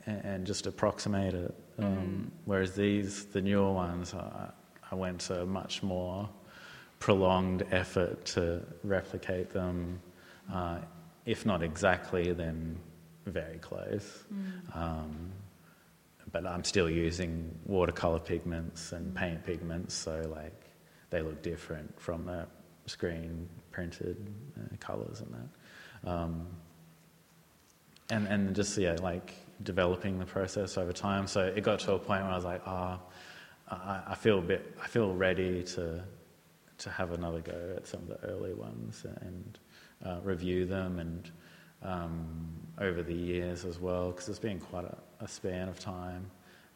and, 0.07 0.25
and 0.25 0.47
just 0.47 0.67
approximate 0.67 1.35
it. 1.35 1.55
Um, 1.79 1.87
mm. 1.87 2.31
Whereas 2.45 2.75
these, 2.75 3.27
the 3.27 3.41
newer 3.41 3.73
ones, 3.73 4.15
I, 4.15 4.51
I 4.91 4.95
went 4.95 5.21
to 5.23 5.43
a 5.43 5.47
much 5.47 5.83
more 5.83 6.29
prolonged 6.99 7.65
effort 7.71 8.25
to 8.27 8.63
replicate 8.83 9.51
them 9.51 10.01
uh, 10.53 10.79
if 11.27 11.47
not 11.47 11.63
exactly, 11.63 12.33
then 12.33 12.79
very 13.27 13.59
close. 13.59 14.25
Um, 14.75 15.33
but 16.33 16.47
I'm 16.47 16.65
still 16.65 16.89
using 16.89 17.55
watercolor 17.67 18.21
pigments 18.21 18.93
and 18.93 19.15
paint 19.15 19.45
pigments, 19.45 19.95
so 19.95 20.23
like 20.35 20.65
they 21.11 21.23
look 21.23 21.43
different 21.43 22.01
from 22.01 22.27
the 22.27 22.47
screen 22.91 23.49
printed 23.71 24.17
uh, 24.59 24.77
colors 24.79 25.21
and 25.21 25.35
that. 25.35 26.11
Um, 26.11 26.47
and 28.11 28.27
and 28.27 28.55
just 28.55 28.77
yeah, 28.77 28.97
like 29.01 29.35
developing 29.63 30.19
the 30.19 30.27
process 30.27 30.77
over 30.77 30.93
time. 30.93 31.27
So 31.27 31.45
it 31.45 31.63
got 31.63 31.81
to 31.81 31.95
a 31.95 31.99
point 31.99 32.23
where 32.23 32.33
I 32.33 32.37
was 32.37 32.45
like, 32.45 32.63
ah, 32.67 32.99
I, 33.69 34.03
I 34.09 34.15
feel 34.15 34.39
a 34.39 34.43
bit, 34.43 34.77
I 34.83 34.87
feel 34.87 35.15
ready 35.15 35.63
to 35.75 36.03
to 36.79 36.91
have 36.91 37.13
another 37.13 37.41
go 37.41 37.75
at 37.77 37.87
some 37.87 38.01
of 38.01 38.09
the 38.09 38.29
early 38.29 38.55
ones 38.55 39.05
and 39.21 39.59
uh, 40.05 40.19
review 40.23 40.65
them 40.65 40.99
and 40.99 41.31
um, 41.83 42.49
over 42.79 43.03
the 43.03 43.15
years 43.15 43.67
as 43.67 43.79
well 43.79 44.11
because 44.11 44.29
it's 44.31 44.39
been 44.39 44.59
quite 44.59 44.85
a, 44.85 44.97
a 45.21 45.29
span 45.29 45.69
of 45.69 45.79
time. 45.79 46.31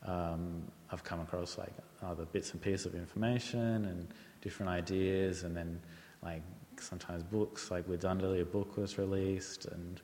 Um, 0.05 0.63
I've 0.91 1.03
come 1.03 1.21
across 1.21 1.57
like 1.57 1.73
other 2.03 2.27
bits 2.27 2.53
and 2.53 2.61
pieces 2.61 2.87
of 2.87 2.95
information 2.95 3.87
and 3.87 4.07
different 4.43 4.71
ideas, 4.71 5.43
and 5.43 5.57
then 5.57 5.81
like 6.25 6.43
sometimes 6.81 7.23
books. 7.23 7.71
Like 7.71 7.87
with 7.89 8.03
Dundalli, 8.03 8.43
a 8.43 8.45
book 8.45 8.77
was 8.77 8.99
released, 8.99 9.67
and 9.67 10.01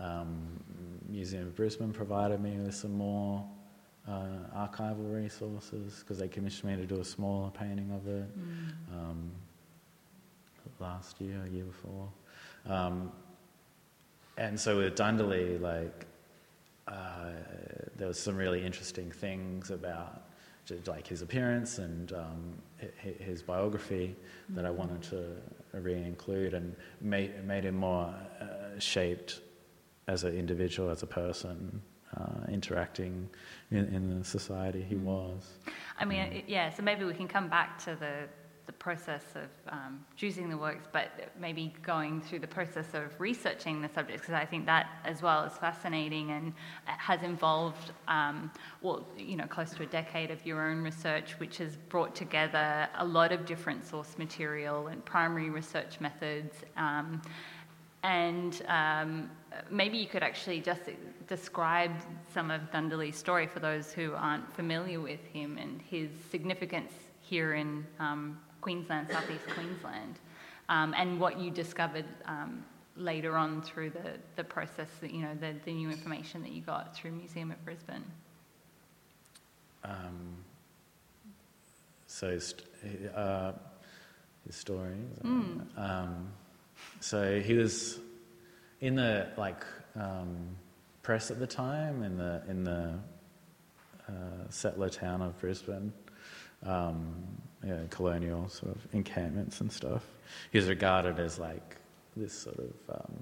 um, 0.00 0.60
Museum 1.08 1.46
of 1.46 1.56
Brisbane 1.56 1.92
provided 1.92 2.40
me 2.40 2.56
with 2.58 2.74
some 2.74 2.92
more 2.92 3.44
uh, 4.08 4.26
archival 4.56 5.14
resources 5.14 6.00
because 6.00 6.18
they 6.18 6.28
commissioned 6.28 6.72
me 6.72 6.76
to 6.76 6.86
do 6.86 7.00
a 7.00 7.04
smaller 7.04 7.50
painting 7.50 7.90
of 7.92 8.06
it 8.06 8.28
um, 8.92 9.30
last 10.80 11.20
year, 11.20 11.40
a 11.46 11.48
year 11.48 11.64
before. 11.64 12.08
Um, 12.66 13.12
and 14.36 14.58
so 14.58 14.78
with 14.78 14.96
Dundalli, 14.96 15.60
like, 15.60 16.06
uh, 16.88 17.30
there 17.96 18.08
was 18.08 18.18
some 18.18 18.36
really 18.36 18.64
interesting 18.64 19.10
things 19.10 19.70
about 19.70 20.22
like 20.86 21.06
his 21.06 21.20
appearance 21.20 21.78
and 21.78 22.12
um, 22.12 22.54
his 22.98 23.42
biography 23.42 24.16
that 24.50 24.64
I 24.64 24.70
wanted 24.70 25.02
to 25.04 25.26
re-include 25.80 26.54
and 26.54 26.74
made, 27.00 27.44
made 27.44 27.64
him 27.64 27.76
more 27.76 28.14
uh, 28.40 28.78
shaped 28.78 29.40
as 30.06 30.24
an 30.24 30.36
individual, 30.36 30.90
as 30.90 31.02
a 31.02 31.06
person, 31.06 31.80
uh, 32.16 32.46
interacting 32.48 33.28
in, 33.70 33.86
in 33.86 34.18
the 34.18 34.24
society 34.24 34.82
he 34.82 34.96
was. 34.96 35.54
I 35.98 36.04
mean, 36.04 36.42
yeah, 36.46 36.70
so 36.70 36.82
maybe 36.82 37.04
we 37.04 37.14
can 37.14 37.28
come 37.28 37.48
back 37.48 37.78
to 37.84 37.96
the, 37.96 38.28
the 38.66 38.72
process 38.72 39.22
of 39.34 39.72
um, 39.72 40.04
choosing 40.16 40.48
the 40.48 40.56
works, 40.56 40.86
but 40.92 41.08
maybe 41.38 41.74
going 41.82 42.20
through 42.20 42.38
the 42.38 42.46
process 42.46 42.86
of 42.94 43.18
researching 43.20 43.82
the 43.82 43.88
subjects, 43.88 44.22
because 44.22 44.34
I 44.34 44.46
think 44.46 44.66
that 44.66 44.86
as 45.04 45.22
well 45.22 45.44
is 45.44 45.52
fascinating 45.58 46.30
and 46.30 46.52
has 46.84 47.22
involved, 47.22 47.92
um, 48.08 48.50
well, 48.80 49.06
you 49.18 49.36
know, 49.36 49.46
close 49.46 49.70
to 49.72 49.82
a 49.82 49.86
decade 49.86 50.30
of 50.30 50.44
your 50.46 50.66
own 50.68 50.82
research, 50.82 51.38
which 51.38 51.58
has 51.58 51.76
brought 51.76 52.14
together 52.14 52.88
a 52.96 53.04
lot 53.04 53.32
of 53.32 53.44
different 53.44 53.84
source 53.84 54.16
material 54.18 54.86
and 54.86 55.04
primary 55.04 55.50
research 55.50 56.00
methods. 56.00 56.56
Um, 56.76 57.20
and 58.02 58.62
um, 58.68 59.30
maybe 59.70 59.96
you 59.96 60.06
could 60.06 60.22
actually 60.22 60.60
just 60.60 60.82
describe 61.26 61.92
some 62.32 62.50
of 62.50 62.60
Dundalli's 62.70 63.16
story 63.16 63.46
for 63.46 63.60
those 63.60 63.92
who 63.92 64.12
aren't 64.14 64.52
familiar 64.54 65.00
with 65.00 65.24
him 65.24 65.56
and 65.58 65.80
his 65.80 66.10
significance 66.30 66.92
here 67.20 67.54
in 67.54 67.86
um, 67.98 68.38
Queensland, 68.64 69.08
southeast 69.10 69.46
Queensland, 69.54 70.18
um, 70.70 70.94
and 70.96 71.20
what 71.20 71.38
you 71.38 71.50
discovered 71.50 72.06
um, 72.24 72.64
later 72.96 73.36
on 73.36 73.60
through 73.60 73.90
the, 73.90 74.12
the 74.36 74.44
process, 74.44 74.88
that, 75.02 75.12
you 75.12 75.20
know, 75.20 75.34
the, 75.38 75.54
the 75.66 75.72
new 75.72 75.90
information 75.90 76.40
that 76.42 76.52
you 76.52 76.62
got 76.62 76.96
through 76.96 77.10
Museum 77.10 77.50
of 77.50 77.62
Brisbane. 77.62 78.04
Um, 79.84 80.36
so 82.06 82.38
st- 82.38 82.66
uh, 83.14 83.52
his 84.46 84.56
story. 84.56 84.96
Mm. 85.22 85.60
Um, 85.76 86.28
so 87.00 87.40
he 87.40 87.54
was 87.54 87.98
in 88.80 88.94
the 88.94 89.28
like 89.36 89.62
um, 89.94 90.56
press 91.02 91.30
at 91.30 91.38
the 91.38 91.46
time 91.46 92.02
in 92.02 92.16
the 92.16 92.42
in 92.48 92.64
the 92.64 92.94
uh, 94.08 94.12
settler 94.48 94.88
town 94.88 95.20
of 95.20 95.38
Brisbane, 95.38 95.92
um, 96.62 97.14
yeah, 97.66 97.78
colonial 97.90 98.48
sort 98.48 98.74
of 98.74 98.86
encampments 98.92 99.60
and 99.60 99.72
stuff. 99.72 100.04
He 100.52 100.58
was 100.58 100.68
regarded 100.68 101.18
as 101.18 101.38
like 101.38 101.76
this 102.16 102.32
sort 102.32 102.58
of 102.58 102.96
um, 102.96 103.14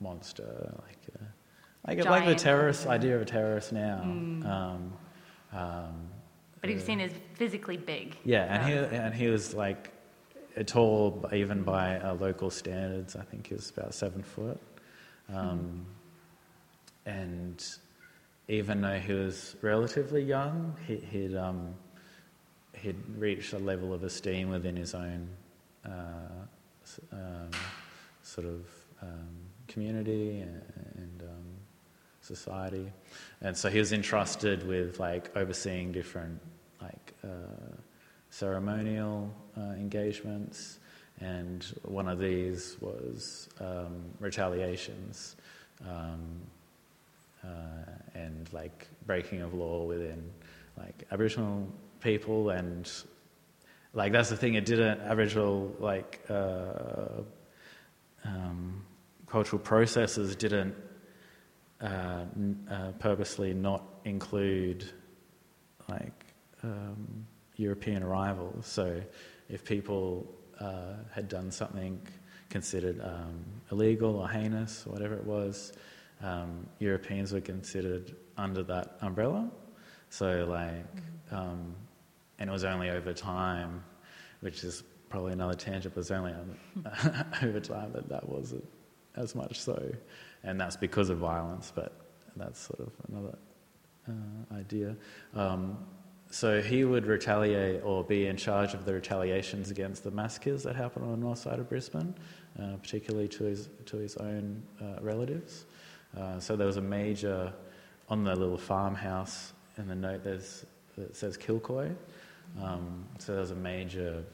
monster, 0.00 0.72
like 0.86 0.98
a, 1.14 1.88
like 1.88 2.04
a, 2.04 2.10
like 2.10 2.26
the 2.26 2.34
terrorist 2.34 2.86
idea 2.86 3.16
of 3.16 3.22
a 3.22 3.24
terrorist 3.24 3.72
now. 3.72 4.02
Mm. 4.04 4.46
Um, 4.46 4.92
um, 5.52 6.08
But 6.60 6.70
he 6.70 6.74
was 6.74 6.84
uh, 6.84 6.86
seen 6.86 7.00
as 7.00 7.12
physically 7.34 7.76
big. 7.76 8.16
yeah, 8.24 8.44
and 8.44 8.66
he 8.66 8.96
and 8.96 9.14
he 9.14 9.28
was 9.28 9.54
like 9.54 9.90
tall, 10.66 11.24
even 11.32 11.62
by 11.62 11.98
uh, 11.98 12.14
local 12.14 12.50
standards. 12.50 13.16
I 13.16 13.22
think 13.22 13.46
he 13.46 13.54
was 13.54 13.70
about 13.70 13.94
seven 13.94 14.22
foot, 14.22 14.60
um, 15.32 15.86
and 17.06 17.64
even 18.48 18.80
though 18.80 18.98
he 18.98 19.12
was 19.12 19.56
relatively 19.62 20.22
young, 20.22 20.76
he, 20.86 20.96
he'd 20.96 21.36
um, 21.36 21.74
he'd 22.82 22.96
reached 23.16 23.52
a 23.52 23.58
level 23.58 23.94
of 23.94 24.02
esteem 24.02 24.50
within 24.50 24.74
his 24.74 24.94
own 24.94 25.28
uh, 25.86 25.88
um, 27.12 27.50
sort 28.22 28.46
of 28.46 28.66
um, 29.00 29.28
community 29.68 30.40
and, 30.40 30.62
and 30.96 31.22
um, 31.22 31.44
society, 32.20 32.92
and 33.40 33.56
so 33.56 33.70
he 33.70 33.78
was 33.78 33.92
entrusted 33.92 34.66
with 34.66 34.98
like 34.98 35.34
overseeing 35.36 35.92
different 35.92 36.40
like 36.80 37.14
uh, 37.24 37.28
ceremonial 38.30 39.32
uh, 39.56 39.60
engagements, 39.76 40.80
and 41.20 41.64
one 41.84 42.08
of 42.08 42.18
these 42.18 42.76
was 42.80 43.48
um, 43.60 44.02
retaliations 44.18 45.36
um, 45.88 46.20
uh, 47.44 47.48
and 48.14 48.52
like 48.52 48.88
breaking 49.06 49.40
of 49.40 49.54
law 49.54 49.84
within 49.84 50.30
like 50.76 51.04
Aboriginal 51.12 51.68
people, 52.02 52.50
and 52.50 52.90
like 53.94 54.12
that's 54.12 54.30
the 54.30 54.36
thing. 54.36 54.54
It 54.54 54.66
didn't 54.66 55.00
Aboriginal 55.00 55.74
like 55.78 56.20
uh, 56.28 57.22
um, 58.24 58.84
cultural 59.26 59.60
processes 59.60 60.36
didn't 60.36 60.74
uh, 61.80 62.24
uh, 62.70 62.92
purposely 62.98 63.54
not 63.54 63.82
include 64.04 64.90
like 65.88 66.26
um, 66.62 67.26
European 67.56 68.02
arrivals. 68.02 68.66
So 68.66 69.00
if 69.48 69.64
people 69.64 70.26
uh, 70.60 70.94
had 71.12 71.28
done 71.28 71.50
something 71.50 72.00
considered 72.48 73.00
um, 73.02 73.44
illegal 73.70 74.16
or 74.16 74.28
heinous, 74.28 74.84
or 74.86 74.92
whatever 74.92 75.14
it 75.14 75.24
was, 75.24 75.72
um, 76.22 76.66
Europeans 76.78 77.32
were 77.32 77.40
considered 77.40 78.14
under 78.36 78.62
that 78.62 78.96
umbrella. 79.00 79.50
So 80.10 80.46
like, 80.48 81.02
um, 81.30 81.74
and 82.42 82.50
it 82.50 82.52
was 82.52 82.64
only 82.64 82.90
over 82.90 83.12
time, 83.12 83.84
which 84.40 84.64
is 84.64 84.82
probably 85.08 85.32
another 85.32 85.54
tangent, 85.54 85.94
but 85.94 86.00
it 86.00 86.10
was 86.10 86.10
only 86.10 86.34
over 87.44 87.60
time 87.60 87.92
that 87.92 88.08
that 88.08 88.28
wasn't 88.28 88.66
as 89.14 89.36
much 89.36 89.60
so, 89.60 89.80
and 90.42 90.60
that's 90.60 90.76
because 90.76 91.08
of 91.08 91.18
violence. 91.18 91.72
But 91.72 91.92
that's 92.34 92.58
sort 92.58 92.80
of 92.80 92.90
another 93.08 93.38
uh, 94.08 94.56
idea. 94.56 94.96
Um, 95.36 95.78
so 96.32 96.60
he 96.60 96.82
would 96.82 97.06
retaliate 97.06 97.80
or 97.84 98.02
be 98.02 98.26
in 98.26 98.36
charge 98.36 98.74
of 98.74 98.86
the 98.86 98.94
retaliations 98.94 99.70
against 99.70 100.02
the 100.02 100.10
massacres 100.10 100.64
that 100.64 100.74
happened 100.74 101.04
on 101.04 101.12
the 101.12 101.18
north 101.18 101.38
side 101.38 101.60
of 101.60 101.68
Brisbane, 101.68 102.12
uh, 102.60 102.74
particularly 102.82 103.28
to 103.28 103.44
his 103.44 103.68
to 103.86 103.98
his 103.98 104.16
own 104.16 104.60
uh, 104.80 105.00
relatives. 105.00 105.66
Uh, 106.18 106.40
so 106.40 106.56
there 106.56 106.66
was 106.66 106.76
a 106.76 106.82
major 106.82 107.52
on 108.08 108.24
the 108.24 108.34
little 108.34 108.58
farmhouse 108.58 109.52
in 109.78 109.86
the 109.86 109.94
note. 109.94 110.24
There's 110.24 110.66
it 110.96 111.16
says 111.16 111.38
Kilcoy. 111.38 111.94
Um, 112.60 113.06
so 113.18 113.32
there 113.32 113.40
was 113.40 113.50
a 113.50 113.56
major 113.56 114.24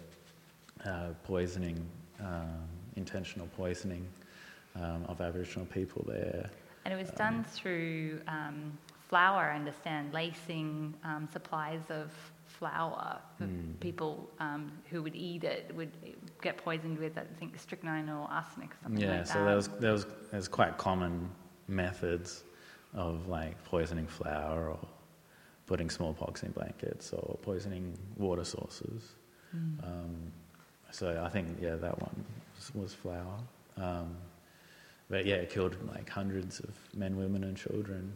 uh, 0.85 1.09
poisoning, 1.25 1.85
um, 2.21 2.67
intentional 2.97 3.49
poisoning 3.57 4.07
um, 4.77 5.05
of 5.09 5.21
Aboriginal 5.21 5.67
people 5.67 6.05
there. 6.07 6.51
And 6.85 6.95
it 6.95 6.97
was 6.97 7.11
done 7.11 7.45
through 7.45 8.21
um, 8.29 8.77
flour, 9.09 9.51
I 9.51 9.57
understand, 9.57 10.13
lacing 10.15 10.95
um, 11.05 11.29
supplies 11.33 11.81
of 11.91 12.13
flour 12.47 13.19
for 13.37 13.45
Mm. 13.45 13.79
people 13.81 14.29
um, 14.41 14.73
who 14.91 15.03
would 15.03 15.15
eat 15.15 15.45
it 15.45 15.71
would 15.77 15.93
get 16.43 16.57
poisoned 16.57 16.99
with, 16.99 17.17
I 17.19 17.25
think, 17.39 17.59
strychnine 17.59 18.09
or 18.09 18.27
arsenic 18.31 18.71
or 18.71 18.77
something 18.83 19.01
Yeah, 19.03 19.19
like 19.19 19.27
so 19.27 19.35
that. 19.35 19.45
there 19.45 19.57
was 19.57 19.69
there 19.69 19.93
was 19.93 20.07
there's 20.33 20.49
quite 20.49 20.77
common 20.79 21.29
methods 21.69 22.43
of 22.95 23.29
like 23.29 23.63
poisoning 23.65 24.07
flour 24.07 24.71
or 24.71 24.79
putting 25.69 25.91
smallpox 25.91 26.43
in 26.43 26.51
blankets 26.51 27.13
or 27.13 27.39
poisoning 27.43 27.97
water 28.17 28.45
sources. 28.45 29.03
Mm. 29.55 29.85
Um, 29.85 30.33
so 30.91 31.23
I 31.23 31.29
think 31.29 31.59
yeah, 31.61 31.77
that 31.77 32.01
one 32.01 32.25
was, 32.57 32.75
was 32.75 32.95
flour. 32.95 33.39
Um, 33.77 34.17
but 35.11 35.27
yeah, 35.27 35.37
it 35.37 35.51
killed 35.51 35.77
like 35.95 36.09
hundreds 36.09 36.59
of 36.61 36.71
men, 36.95 37.17
women, 37.17 37.45
and 37.45 37.57
children. 37.57 38.13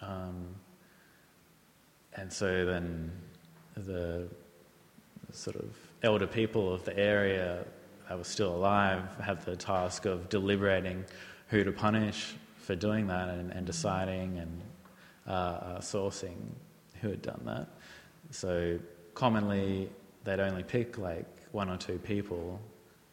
Um, 0.00 0.46
and 2.14 2.32
so 2.32 2.64
then 2.64 3.10
the 3.76 4.28
sort 5.32 5.56
of 5.56 5.74
elder 6.02 6.26
people 6.26 6.72
of 6.72 6.84
the 6.84 6.96
area 6.96 7.64
that 8.08 8.18
were 8.18 8.24
still 8.24 8.54
alive 8.54 9.02
had 9.20 9.44
the 9.44 9.56
task 9.56 10.04
of 10.04 10.28
deliberating 10.28 11.04
who 11.48 11.64
to 11.64 11.72
punish 11.72 12.34
for 12.58 12.76
doing 12.76 13.06
that 13.08 13.28
and, 13.28 13.50
and 13.52 13.66
deciding 13.66 14.38
and 14.38 14.60
uh, 15.26 15.30
uh, 15.30 15.80
sourcing 15.80 16.36
who 17.02 17.10
had 17.10 17.20
done 17.20 17.42
that. 17.44 17.68
So 18.30 18.78
commonly 19.14 19.90
they'd 20.24 20.40
only 20.40 20.62
pick 20.62 20.96
like 20.96 21.26
one 21.50 21.68
or 21.68 21.76
two 21.76 21.98
people 21.98 22.60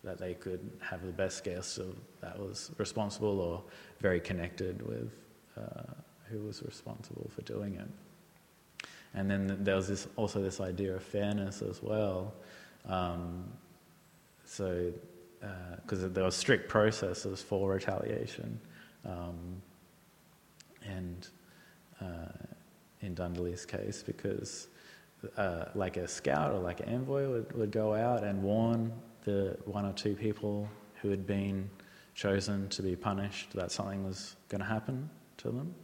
that 0.04 0.18
they 0.18 0.34
could 0.34 0.70
have 0.80 1.06
the 1.06 1.12
best 1.12 1.44
guess 1.44 1.78
of 1.78 1.96
that 2.22 2.40
was 2.40 2.72
responsible 2.78 3.42
or 3.42 3.64
very 4.00 4.20
connected 4.20 4.82
with 4.88 5.12
uh, 5.58 5.94
who 6.30 6.40
was 6.40 6.64
responsible 6.64 7.30
for 7.36 7.42
doing 7.42 7.76
it. 7.76 8.88
And 9.14 9.30
then 9.30 9.58
there 9.62 9.76
was 9.76 9.88
this, 9.88 10.08
also 10.16 10.42
this 10.42 10.62
idea 10.62 10.96
of 10.96 11.04
fairness 11.04 11.62
as 11.62 11.82
well. 11.82 12.34
Um, 12.88 13.46
so, 14.46 14.92
because 15.82 16.04
uh, 16.04 16.10
there 16.10 16.24
were 16.24 16.32
strict 16.32 16.70
processes 16.70 17.42
for 17.42 17.72
retaliation. 17.72 18.60
Um, 19.06 19.62
and 20.86 21.28
in 23.20 23.34
Dundalli's 23.34 23.66
case, 23.66 24.04
because 24.04 24.68
uh, 25.38 25.66
like 25.76 25.98
a 25.98 26.08
scout 26.08 26.52
or 26.52 26.60
like 26.60 26.80
an 26.80 26.90
envoy 26.90 27.30
would, 27.30 27.52
would 27.54 27.72
go 27.72 27.94
out 27.94 28.24
and 28.24 28.42
warn 28.42 28.92
the 29.24 29.58
one 29.66 29.86
or 29.86 29.94
two 29.94 30.16
people 30.16 30.68
who 31.02 31.10
had 31.10 31.26
been 31.28 31.70
chosen 32.16 32.68
to 32.70 32.82
be 32.82 32.96
punished 32.96 33.54
that 33.54 33.72
something 33.72 34.04
was 34.04 34.36
going 34.50 34.60
to 34.62 34.68
happen 34.68 35.10
to 35.38 35.50
them. 35.50 35.76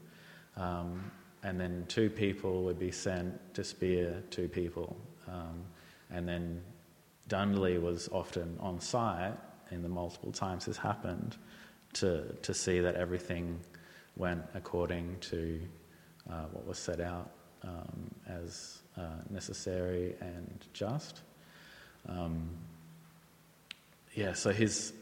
Um, 0.58 1.12
and 1.44 1.60
then 1.60 1.86
two 1.88 2.10
people 2.10 2.64
would 2.64 2.80
be 2.80 2.92
sent 2.92 3.54
to 3.54 3.64
spear 3.64 4.24
two 4.32 4.48
people. 4.48 4.98
Um, 5.28 5.64
and 6.10 6.28
then 6.28 6.62
Dundalli 7.30 7.82
was 7.82 8.10
often 8.12 8.58
on 8.60 8.80
site 8.80 9.34
in 9.72 9.82
the 9.82 9.90
multiple 9.90 10.32
times 10.32 10.66
this 10.66 10.78
happened 10.78 11.38
to, 11.94 12.34
to 12.42 12.54
see 12.54 12.80
that 12.80 12.96
everything 12.96 13.60
went 14.16 14.44
according 14.54 15.18
to 15.20 15.60
uh, 16.30 16.46
what 16.52 16.66
was 16.66 16.78
set 16.78 17.00
out 17.00 17.32
um, 17.64 18.12
as 18.28 18.82
uh, 18.98 19.02
necessary 19.30 20.16
and 20.22 20.66
just. 20.74 21.22
Um, 22.08 22.50
yeah, 24.14 24.34
so 24.34 24.52
his 24.52 24.94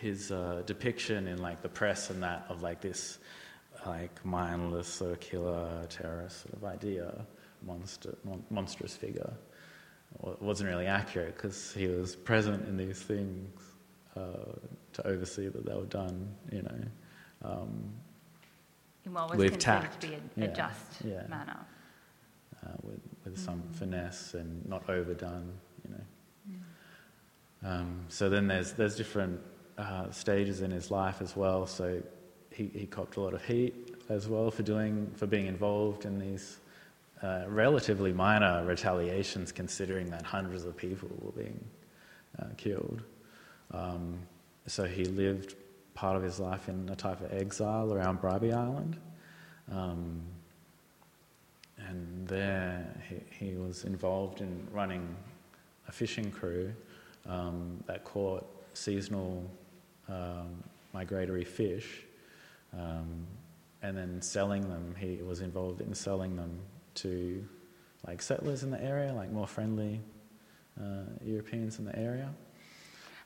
his 0.00 0.30
uh, 0.30 0.62
depiction 0.66 1.26
in 1.26 1.40
like 1.40 1.62
the 1.62 1.68
press 1.68 2.10
and 2.10 2.22
that 2.22 2.46
of 2.48 2.62
like 2.62 2.80
this 2.80 3.18
like 3.86 4.24
mindless 4.24 4.88
circular 4.88 5.86
terrorist 5.88 6.42
sort 6.42 6.54
of 6.54 6.64
idea, 6.64 7.26
monster, 7.62 8.16
mon- 8.24 8.44
monstrous 8.50 8.96
figure, 8.96 9.32
wasn't 10.40 10.68
really 10.68 10.86
accurate 10.86 11.34
because 11.34 11.72
he 11.72 11.86
was 11.86 12.14
present 12.16 12.66
in 12.68 12.76
these 12.76 13.00
things 13.00 13.50
uh, 14.16 14.52
to 14.92 15.06
oversee 15.06 15.48
that 15.48 15.66
they 15.66 15.74
were 15.74 15.84
done, 15.86 16.34
you 16.52 16.62
know. 16.62 16.80
Um, 17.44 17.92
in 19.06 19.12
what 19.12 19.30
was 19.30 19.38
with 19.38 19.52
considered 19.52 19.82
tact. 19.82 20.00
to 20.02 20.06
be 20.08 20.14
a, 20.14 20.20
Yeah, 20.36 20.46
just 20.52 21.04
yeah. 21.04 21.26
manner. 21.28 21.58
uh, 22.64 22.68
with, 22.82 23.00
with 23.24 23.38
some 23.38 23.62
Mm. 23.62 23.74
finesse 23.74 24.34
and 24.34 24.66
not 24.68 24.88
overdone, 24.88 25.52
you 25.84 25.90
know. 25.94 26.04
Um, 27.68 28.04
so 28.08 28.28
then 28.28 28.46
there's, 28.46 28.72
there's 28.72 28.96
different 28.96 29.40
uh, 29.78 30.10
stages 30.10 30.60
in 30.60 30.70
his 30.70 30.90
life 30.90 31.20
as 31.22 31.36
well. 31.36 31.66
So 31.66 32.02
he, 32.50 32.68
he 32.74 32.86
copped 32.86 33.16
a 33.16 33.20
lot 33.20 33.34
of 33.34 33.44
heat 33.44 33.94
as 34.08 34.28
well 34.28 34.50
for 34.50 34.62
doing 34.62 35.10
for 35.16 35.26
being 35.26 35.46
involved 35.46 36.04
in 36.04 36.18
these 36.18 36.58
uh, 37.22 37.44
relatively 37.48 38.12
minor 38.12 38.64
retaliations, 38.66 39.50
considering 39.50 40.10
that 40.10 40.22
hundreds 40.22 40.64
of 40.64 40.76
people 40.76 41.08
were 41.22 41.32
being 41.32 41.58
uh, 42.38 42.46
killed. 42.58 43.02
Um, 43.72 44.18
so 44.66 44.84
he 44.84 45.04
lived 45.06 45.54
part 45.94 46.16
of 46.16 46.22
his 46.22 46.40
life 46.40 46.68
in 46.68 46.88
a 46.90 46.96
type 46.96 47.20
of 47.20 47.32
exile 47.32 47.92
around 47.92 48.20
Bribie 48.20 48.52
Island. 48.52 48.98
Um, 49.70 50.20
and 51.78 52.26
there 52.26 52.86
he, 53.08 53.46
he 53.46 53.54
was 53.54 53.84
involved 53.84 54.40
in 54.40 54.66
running 54.72 55.14
a 55.88 55.92
fishing 55.92 56.30
crew 56.30 56.72
um, 57.28 57.82
that 57.86 58.04
caught 58.04 58.44
seasonal 58.74 59.48
um, 60.08 60.62
migratory 60.92 61.44
fish 61.44 62.04
um, 62.72 63.26
and 63.82 63.96
then 63.96 64.20
selling 64.20 64.62
them. 64.68 64.94
He 64.98 65.20
was 65.22 65.40
involved 65.40 65.80
in 65.80 65.94
selling 65.94 66.36
them 66.36 66.58
to 66.96 67.44
like 68.06 68.20
settlers 68.20 68.62
in 68.62 68.70
the 68.70 68.82
area, 68.82 69.12
like 69.12 69.30
more 69.30 69.46
friendly 69.46 70.00
uh, 70.80 71.04
Europeans 71.24 71.78
in 71.78 71.84
the 71.84 71.98
area. 71.98 72.30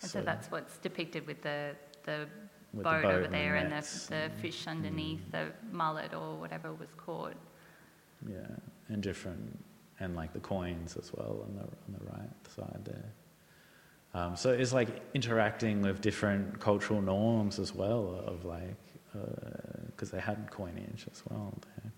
And 0.02 0.10
so, 0.10 0.20
that's 0.20 0.50
what's 0.50 0.78
depicted 0.78 1.26
with 1.26 1.42
the, 1.42 1.74
the 2.04 2.28
boat, 2.74 2.84
boat 2.84 3.04
over 3.04 3.16
and 3.22 3.24
the 3.26 3.38
there 3.38 3.54
and 3.56 3.72
the, 3.72 4.06
the 4.10 4.30
fish 4.40 4.66
underneath 4.66 5.20
the 5.32 5.46
mullet 5.72 6.14
or 6.14 6.36
whatever 6.36 6.72
was 6.72 6.88
caught. 6.96 7.34
Yeah, 8.28 8.46
and 8.88 9.02
different, 9.02 9.58
and 10.00 10.16
like 10.16 10.32
the 10.32 10.40
coins 10.40 10.96
as 10.96 11.12
well 11.12 11.44
on 11.46 11.54
the 11.54 11.62
on 11.62 11.98
the 11.98 12.04
right 12.12 12.48
side 12.56 12.84
there. 12.84 13.12
Um, 14.14 14.36
so 14.36 14.50
it's 14.50 14.72
like 14.72 14.88
interacting 15.14 15.82
with 15.82 16.00
different 16.00 16.58
cultural 16.60 17.00
norms 17.02 17.58
as 17.58 17.74
well 17.74 18.22
of 18.26 18.44
like 18.44 18.76
because 19.86 20.10
they 20.10 20.20
had 20.20 20.50
coinage 20.50 21.06
as 21.10 21.22
well 21.28 21.54
there. 21.76 21.92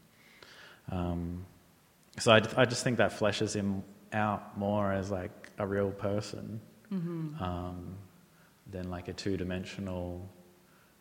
Um, 0.99 1.47
so 2.19 2.33
I, 2.33 2.43
I 2.57 2.65
just 2.65 2.83
think 2.83 2.99
that 2.99 3.13
fleshes 3.13 3.55
him 3.55 3.83
out 4.13 4.59
more 4.59 4.93
as 4.93 5.11
like 5.11 5.51
a 5.59 5.67
real 5.67 5.91
person 5.91 6.61
Mm-hmm. 6.93 7.41
um, 7.41 7.95
than 8.69 8.91
like 8.91 9.07
a 9.07 9.13
two-dimensional 9.13 10.29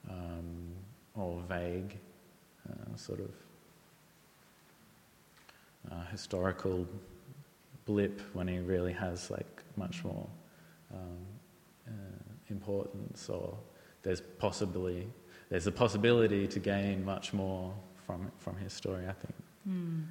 um, 0.09 0.75
or 1.15 1.41
vague 1.47 1.97
uh, 2.69 2.95
sort 2.95 3.19
of 3.19 3.31
uh, 5.91 6.05
historical 6.11 6.85
blip 7.85 8.21
when 8.33 8.47
he 8.47 8.59
really 8.59 8.93
has 8.93 9.31
like 9.31 9.63
much 9.75 10.03
more 10.03 10.27
um, 10.93 11.17
uh, 11.87 11.91
importance 12.49 13.29
or 13.29 13.57
there's 14.03 14.21
possibly 14.37 15.07
there's 15.49 15.65
a 15.67 15.71
possibility 15.71 16.47
to 16.47 16.59
gain 16.59 17.03
much 17.03 17.33
more 17.33 17.73
from 18.05 18.31
from 18.37 18.55
his 18.57 18.73
story 18.73 19.05
I 19.07 19.13
think 19.13 19.33
Mm. 19.67 20.05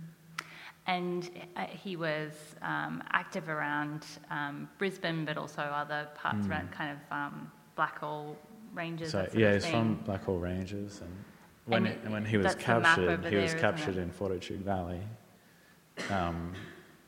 And 0.87 1.31
uh, 1.57 1.67
he 1.67 1.97
was 1.97 2.33
um, 2.63 3.03
active 3.13 3.49
around 3.49 4.07
um, 4.31 4.69
Brisbane, 4.79 5.25
but 5.25 5.37
also 5.37 5.63
other 5.63 6.09
parts 6.15 6.47
Mm. 6.47 6.51
around 6.51 6.71
kind 6.73 6.91
of 6.93 7.13
um, 7.13 7.53
Blackall 7.77 8.37
Ranges. 8.79 9.11
so 9.11 9.29
yeah 9.35 9.55
he's 9.55 9.67
from 9.67 9.97
thing. 9.97 10.05
Blackall 10.07 10.41
Ranges 10.41 11.01
and 11.01 11.25
when, 11.67 11.87
And 11.87 12.05
it- 12.07 12.11
when 12.11 12.25
he 12.25 12.37
was 12.39 12.45
that's 12.55 12.65
the 12.65 12.81
map 12.81 12.97
captured 12.97 13.25
he 13.31 13.37
was 13.37 13.55
captured 13.55 13.97
it? 13.97 14.03
in 14.03 14.11
Fortitude 14.11 14.61
Valley 14.63 15.01
um, 16.11 16.55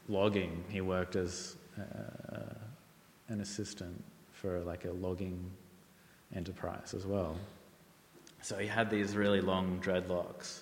logging 0.08 0.64
he 0.68 0.80
worked 0.80 1.14
as 1.16 1.56
uh, 1.78 2.54
an 3.28 3.40
assistant 3.40 4.02
for 4.32 4.60
like 4.60 4.84
a 4.84 4.90
logging 4.90 5.48
enterprise 6.34 6.92
as 6.94 7.06
well 7.06 7.36
so 8.42 8.56
he 8.58 8.66
had 8.66 8.90
these 8.90 9.16
really 9.16 9.40
long 9.40 9.80
dreadlocks 9.80 10.60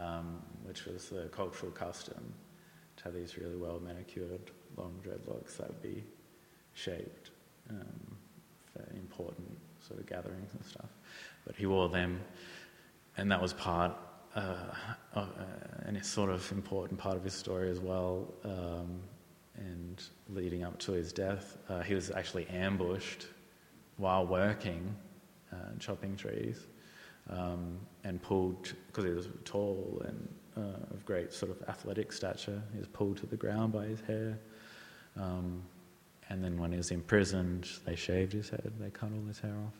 um, 0.00 0.40
which 0.64 0.84
was 0.84 1.08
the 1.08 1.24
cultural 1.32 1.72
custom 1.72 2.32
to 2.96 3.04
have 3.04 3.14
these 3.14 3.36
really 3.38 3.56
well 3.56 3.80
manicured 3.84 4.52
long 4.76 4.94
dreadlocks 5.04 5.56
that 5.56 5.66
would 5.68 5.82
be 5.82 6.04
shaped 6.74 7.30
um, 7.70 8.16
for 8.72 8.82
important 8.94 9.57
sort 9.88 10.00
of 10.00 10.06
gatherings 10.06 10.52
and 10.54 10.64
stuff. 10.64 10.90
But 11.46 11.56
he 11.56 11.66
wore 11.66 11.88
them, 11.88 12.20
and 13.16 13.30
that 13.32 13.40
was 13.40 13.52
part, 13.52 13.96
uh, 14.34 14.54
of, 15.14 15.28
uh, 15.28 15.42
and 15.86 15.96
it's 15.96 16.08
sort 16.08 16.30
of 16.30 16.50
important 16.52 17.00
part 17.00 17.16
of 17.16 17.24
his 17.24 17.34
story 17.34 17.70
as 17.70 17.80
well. 17.80 18.32
Um, 18.44 19.00
and 19.56 20.00
leading 20.28 20.62
up 20.62 20.78
to 20.80 20.92
his 20.92 21.12
death, 21.12 21.58
uh, 21.68 21.80
he 21.80 21.94
was 21.94 22.10
actually 22.10 22.46
ambushed 22.46 23.26
while 23.96 24.24
working, 24.24 24.94
uh, 25.52 25.56
chopping 25.80 26.16
trees 26.16 26.66
um, 27.30 27.78
and 28.04 28.22
pulled 28.22 28.72
because 28.86 29.04
he 29.04 29.10
was 29.10 29.28
tall 29.44 30.02
and 30.04 30.28
uh, 30.56 30.94
of 30.94 31.04
great 31.04 31.32
sort 31.32 31.50
of 31.50 31.68
athletic 31.68 32.12
stature. 32.12 32.62
He 32.72 32.78
was 32.78 32.88
pulled 32.88 33.16
to 33.18 33.26
the 33.26 33.36
ground 33.36 33.72
by 33.72 33.86
his 33.86 34.00
hair. 34.00 34.38
Um, 35.16 35.62
and 36.28 36.44
then 36.44 36.58
when 36.58 36.72
he 36.72 36.76
was 36.76 36.90
imprisoned, 36.90 37.68
they 37.86 37.96
shaved 37.96 38.32
his 38.32 38.50
head. 38.50 38.72
They 38.78 38.90
cut 38.90 39.10
all 39.12 39.26
his 39.26 39.38
hair 39.38 39.54
off. 39.66 39.74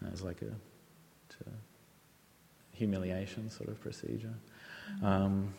And 0.00 0.08
it 0.08 0.12
was 0.12 0.22
like 0.22 0.42
a, 0.42 0.46
to 0.46 1.50
humiliation 2.72 3.50
sort 3.50 3.68
of 3.68 3.80
procedure. 3.80 4.34
Um, 5.02 5.54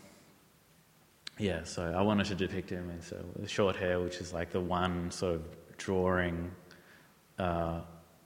yeah, 1.39 1.63
so 1.63 1.93
I 1.95 2.01
wanted 2.01 2.27
to 2.27 2.35
depict 2.35 2.69
him 2.69 2.89
in 2.89 3.01
so 3.01 3.17
short 3.45 3.75
hair, 3.75 3.99
which 3.99 4.17
is 4.17 4.33
like 4.33 4.51
the 4.51 4.59
one 4.59 5.11
sort 5.11 5.35
of 5.35 5.77
drawing 5.77 6.51
uh, 7.39 7.81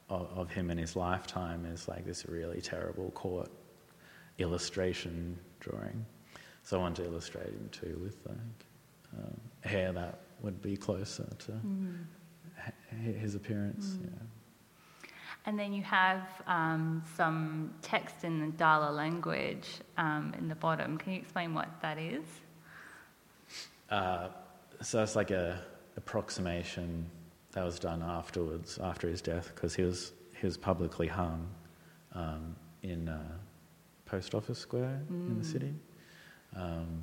of, 0.10 0.30
of 0.36 0.52
him 0.52 0.72
in 0.72 0.78
his 0.78 0.96
lifetime 0.96 1.66
is 1.66 1.88
like 1.88 2.06
this 2.06 2.26
really 2.28 2.62
terrible 2.62 3.12
court 3.12 3.50
illustration 4.38 5.38
drawing. 5.60 6.06
So 6.64 6.78
I 6.78 6.82
wanted 6.82 7.04
to 7.04 7.10
illustrate 7.10 7.48
him 7.48 7.70
too 7.72 8.00
with 8.04 8.18
like 8.26 8.38
um, 9.18 9.40
hair 9.62 9.92
that 9.92 10.20
would 10.42 10.62
be 10.62 10.76
closer 10.78 11.28
to 11.40 11.52
Mm. 11.52 12.06
his 13.20 13.36
appearance. 13.36 13.96
Mm. 13.96 14.04
Yeah. 14.06 15.10
And 15.46 15.58
then 15.58 15.74
you 15.74 15.82
have 15.84 16.22
um, 16.46 17.04
some 17.18 17.74
text 17.82 18.24
in 18.24 18.40
the 18.40 18.52
Dala 18.58 18.92
language 18.92 19.68
um, 19.98 20.34
in 20.38 20.48
the 20.48 20.56
bottom. 20.56 20.98
Can 20.98 21.14
you 21.14 21.20
explain 21.20 21.54
what 21.56 21.68
that 21.82 21.98
is? 21.98 22.24
Uh, 23.90 24.28
so 24.82 25.02
it's 25.02 25.16
like 25.16 25.32
a 25.32 25.60
approximation 25.98 27.06
that 27.54 27.64
was 27.66 27.80
done 27.80 28.02
afterwards, 28.02 28.78
after 28.82 29.08
his 29.08 29.22
death, 29.22 29.52
because 29.56 29.76
he 29.76 29.84
was 29.84 30.14
he 30.40 30.46
was 30.46 30.58
publicly 30.58 31.08
hung 31.08 31.48
um, 32.14 32.56
in 32.84 33.10
uh, 33.10 33.22
Post 34.06 34.34
Office 34.36 34.60
Square 34.60 35.02
in 35.10 35.38
the 35.38 35.44
Mm. 35.44 35.52
city, 35.52 35.74
um, 36.56 37.02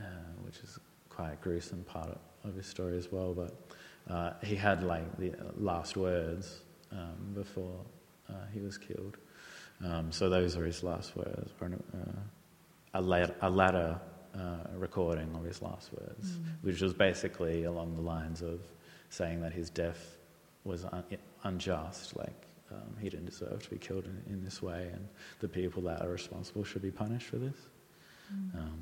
uh, 0.00 0.04
which 0.44 0.58
is 0.58 0.78
quite 1.08 1.32
a 1.32 1.36
gruesome 1.36 1.84
part 1.84 2.18
of 2.44 2.54
his 2.54 2.66
story 2.66 2.96
as 2.96 3.12
well. 3.12 3.34
But 3.34 3.54
uh, 4.12 4.32
he 4.42 4.56
had 4.56 4.82
like 4.82 5.16
the 5.18 5.32
last 5.58 5.96
words 5.96 6.60
um, 6.92 7.16
before 7.34 7.80
uh, 8.28 8.32
he 8.52 8.60
was 8.60 8.78
killed. 8.78 9.16
Um, 9.84 10.10
so 10.12 10.28
those 10.28 10.56
are 10.56 10.64
his 10.64 10.82
last 10.82 11.16
words. 11.16 11.52
Or, 11.60 11.66
uh, 11.68 11.98
a, 12.94 13.00
lat- 13.00 13.36
a 13.42 13.50
latter 13.50 13.98
uh, 14.34 14.56
recording 14.76 15.34
of 15.34 15.44
his 15.44 15.62
last 15.62 15.90
words, 15.92 16.26
Mm. 16.32 16.44
which 16.62 16.80
was 16.80 16.92
basically 16.92 17.64
along 17.64 17.94
the 17.96 18.02
lines 18.02 18.42
of 18.42 18.60
saying 19.08 19.40
that 19.42 19.52
his 19.52 19.70
death 19.70 20.18
was 20.64 20.84
un- 20.84 21.04
unjust, 21.44 22.16
like 22.16 22.46
um, 22.70 22.96
he 23.00 23.08
didn't 23.08 23.26
deserve 23.26 23.62
to 23.64 23.70
be 23.70 23.78
killed 23.78 24.04
in, 24.04 24.34
in 24.34 24.44
this 24.44 24.62
way, 24.62 24.88
and 24.92 25.08
the 25.40 25.48
people 25.48 25.82
that 25.82 26.00
are 26.02 26.08
responsible 26.10 26.62
should 26.64 26.82
be 26.82 26.90
punished 26.90 27.26
for 27.26 27.38
this. 27.38 27.56
Mm. 28.32 28.54
Um, 28.58 28.78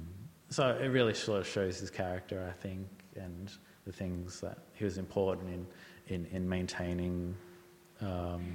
so 0.50 0.76
it 0.80 0.88
really 0.88 1.14
sort 1.14 1.40
of 1.40 1.46
shows 1.46 1.78
his 1.78 1.90
character, 1.90 2.46
I 2.48 2.60
think, 2.60 2.86
and 3.16 3.50
the 3.86 3.92
things 3.92 4.40
that 4.40 4.58
he 4.74 4.84
was 4.84 4.98
important 4.98 5.48
in, 5.48 5.66
in, 6.14 6.26
in 6.32 6.48
maintaining 6.48 7.34
um, 8.00 8.54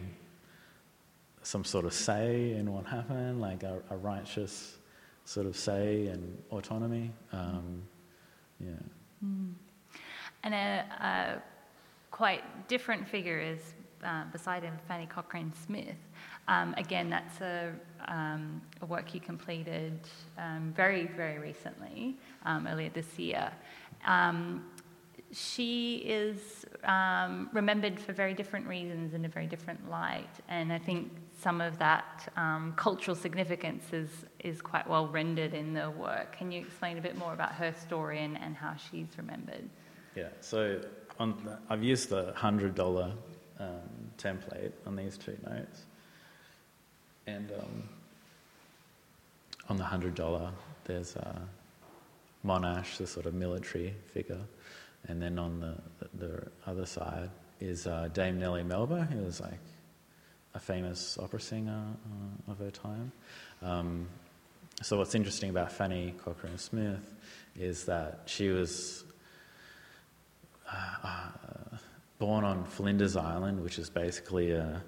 some 1.44 1.64
sort 1.64 1.86
of 1.86 1.94
say 1.94 2.54
in 2.54 2.72
what 2.72 2.86
happened, 2.86 3.42
like 3.42 3.64
a, 3.64 3.82
a 3.90 3.98
righteous 3.98 4.78
sort 5.26 5.46
of 5.46 5.56
say 5.56 6.08
and 6.08 6.38
autonomy. 6.52 7.12
Um, 7.32 7.84
yeah. 8.60 8.70
Mm. 9.24 9.54
And 10.44 10.54
a, 10.54 10.86
a 11.00 11.42
quite 12.12 12.68
different 12.68 13.08
figure 13.08 13.40
is 13.40 13.74
uh, 14.04 14.26
beside 14.32 14.64
him, 14.64 14.78
Fanny 14.88 15.06
Cochrane 15.06 15.54
Smith. 15.66 15.96
Um, 16.48 16.74
again, 16.78 17.10
that's 17.10 17.42
a, 17.42 17.72
um, 18.08 18.62
a 18.82 18.86
work 18.86 19.14
you 19.14 19.20
completed 19.20 19.98
um, 20.38 20.74
very, 20.76 21.08
very 21.08 21.40
recently, 21.40 22.18
um, 22.46 22.68
earlier 22.68 22.90
this 22.90 23.18
year. 23.18 23.52
Um, 24.06 24.66
she 25.32 25.96
is 26.06 26.66
remembered 27.54 28.00
for 28.00 28.14
very 28.14 28.34
different 28.34 28.68
reasons 28.68 29.14
in 29.14 29.26
a 29.26 29.30
very 29.30 29.48
different 29.48 29.90
light, 29.90 30.30
and 30.48 30.72
I 30.72 30.78
think 30.78 31.12
some 31.40 31.60
of 31.60 31.80
that 31.80 32.32
cultural 32.76 33.16
significance 33.16 33.86
is, 33.94 34.10
is 34.40 34.62
quite 34.62 34.88
well 34.88 35.08
rendered 35.08 35.54
in 35.54 35.74
the 35.74 35.90
work. 35.90 36.38
Can 36.38 36.52
you 36.52 36.62
explain 36.62 36.98
a 36.98 37.02
bit 37.02 37.18
more 37.18 37.34
about 37.34 37.54
her 37.54 37.74
story 37.74 38.24
and, 38.24 38.38
and 38.38 38.56
how 38.56 38.76
she's 38.76 39.08
remembered? 39.18 39.68
Yeah, 40.16 40.30
so 40.42 40.80
the, 41.18 41.58
I've 41.70 41.84
used 41.84 42.10
the 42.10 42.34
hundred 42.36 42.76
dollar 42.76 43.14
um, 43.60 44.12
template 44.18 44.74
on 44.86 44.96
these 44.96 45.18
two 45.18 45.38
notes, 45.50 45.86
and 47.28 47.52
um, 47.52 47.84
on 49.70 49.78
the 49.78 49.84
hundred 49.84 50.16
dollar 50.16 50.52
there's 50.86 51.16
uh, 51.16 51.40
Monash, 52.46 52.98
the 52.98 53.08
sort 53.08 53.26
of 53.26 53.34
military 53.34 53.94
figure, 54.14 54.42
and 55.08 55.22
then 55.22 55.40
on 55.40 55.60
the 55.60 55.76
the, 56.00 56.26
the 56.26 56.48
other 56.68 56.86
side 56.86 57.30
is 57.60 57.88
uh, 57.88 58.10
Dame 58.14 58.40
Nellie 58.40 58.64
Melba, 58.64 59.04
who 59.06 59.24
was 59.24 59.40
like 59.40 59.60
a 60.54 60.60
famous 60.60 61.18
opera 61.18 61.40
singer 61.40 61.84
uh, 62.48 62.52
of 62.52 62.60
her 62.60 62.72
time. 62.72 63.12
Um, 63.62 64.08
so 64.82 64.98
what's 64.98 65.16
interesting 65.16 65.50
about 65.50 65.72
Fanny 65.72 66.14
Cochrane 66.24 66.58
Smith 66.58 67.14
is 67.58 67.86
that 67.86 68.22
she 68.26 68.50
was 68.50 69.04
uh, 70.72 71.30
born 72.20 72.44
on 72.44 72.66
Flinders 72.66 73.16
Island, 73.16 73.64
which 73.64 73.80
is 73.80 73.90
basically 73.90 74.52
a, 74.52 74.82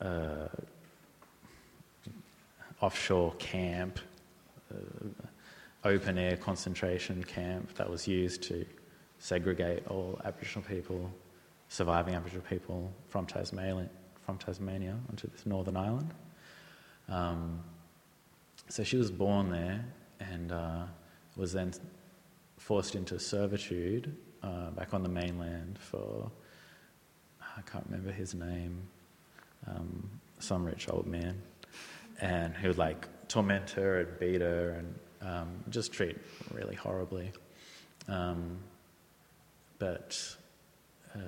a 0.00 0.48
offshore 2.80 3.34
camp, 3.38 3.98
uh, 4.72 4.78
open 5.84 6.18
air 6.18 6.36
concentration 6.36 7.22
camp 7.22 7.74
that 7.74 7.88
was 7.88 8.06
used 8.06 8.42
to 8.42 8.64
segregate 9.18 9.86
all 9.88 10.20
Aboriginal 10.24 10.66
people, 10.68 11.10
surviving 11.68 12.14
Aboriginal 12.14 12.44
people 12.48 12.92
from 13.08 13.26
Tasmania, 13.26 13.88
from 14.24 14.38
Tasmania 14.38 14.96
onto 15.08 15.28
this 15.28 15.46
northern 15.46 15.76
island. 15.76 16.12
Um, 17.08 17.60
so 18.68 18.84
she 18.84 18.96
was 18.96 19.10
born 19.10 19.50
there 19.50 19.84
and 20.20 20.52
uh, 20.52 20.84
was 21.36 21.52
then 21.52 21.72
forced 22.58 22.94
into 22.94 23.18
servitude 23.18 24.14
uh, 24.42 24.70
back 24.70 24.94
on 24.94 25.02
the 25.02 25.08
mainland 25.08 25.78
for, 25.78 26.30
I 27.40 27.62
can't 27.62 27.84
remember 27.86 28.12
his 28.12 28.34
name, 28.34 28.82
um, 29.66 30.08
some 30.38 30.64
rich 30.64 30.88
old 30.88 31.06
man. 31.06 31.40
And 32.20 32.56
he 32.56 32.66
would 32.66 32.78
like 32.78 33.08
torment 33.28 33.70
her 33.70 34.00
and 34.00 34.18
beat 34.18 34.40
her 34.40 34.70
and 34.70 34.94
um, 35.22 35.48
just 35.70 35.92
treat 35.92 36.16
really 36.52 36.74
horribly. 36.74 37.32
Um, 38.08 38.58
but 39.78 40.36
uh, 41.14 41.18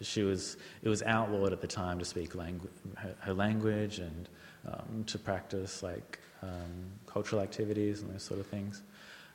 she 0.00 0.22
was, 0.22 0.56
it 0.82 0.88
was 0.88 1.02
outlawed 1.02 1.52
at 1.52 1.60
the 1.60 1.66
time 1.66 1.98
to 1.98 2.04
speak 2.04 2.32
langu- 2.34 2.68
her, 2.96 3.14
her 3.20 3.34
language 3.34 3.98
and 3.98 4.28
um, 4.66 5.04
to 5.06 5.18
practice 5.18 5.82
like 5.82 6.18
um, 6.42 6.90
cultural 7.06 7.42
activities 7.42 8.02
and 8.02 8.12
those 8.12 8.22
sort 8.22 8.40
of 8.40 8.46
things. 8.46 8.82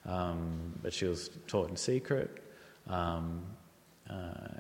Um, 0.06 0.74
but 0.82 0.94
she 0.94 1.06
was 1.06 1.30
taught 1.48 1.70
in 1.70 1.76
secret. 1.76 2.44
Um, 2.90 3.42
uh, 4.10 4.14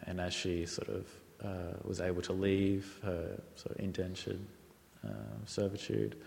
and 0.05 0.19
as 0.19 0.33
she 0.33 0.65
sort 0.65 0.89
of 0.89 1.05
uh, 1.43 1.77
was 1.83 2.01
able 2.01 2.21
to 2.23 2.33
leave 2.33 2.99
her 3.03 3.39
sort 3.55 3.75
of 3.75 3.83
indentured 3.83 4.39
uh, 5.07 5.11
servitude, 5.45 6.17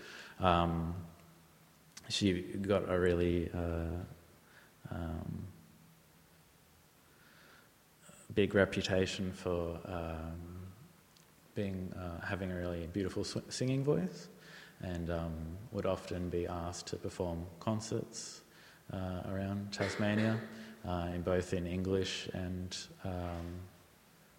um, 0.41 0.95
she 2.09 2.43
got 2.63 2.91
a 2.91 2.99
really 2.99 3.51
uh, 3.55 4.01
um, 4.91 5.47
big 8.35 8.55
reputation 8.55 9.33
for 9.33 9.79
um, 9.87 10.61
being 11.55 11.93
uh, 11.97 12.25
having 12.25 12.51
a 12.51 12.57
really 12.57 12.89
beautiful 12.93 13.25
sw- 13.25 13.39
singing 13.49 13.85
voice, 13.85 14.29
and 14.83 15.11
um, 15.11 15.33
would 15.73 15.87
often 15.87 16.29
be 16.29 16.47
asked 16.47 16.87
to 16.87 16.97
perform 16.97 17.45
concerts 17.59 18.43
uh, 18.93 19.23
around 19.31 19.73
Tasmania, 19.73 20.41
uh, 20.89 21.09
in 21.15 21.23
both 21.23 21.53
in 21.53 21.67
English 21.67 22.29
and 22.33 22.77
um, 23.05 23.61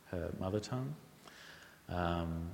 her 0.05 0.31
mother 0.39 0.59
tongue. 0.59 0.93
Um, 1.89 2.49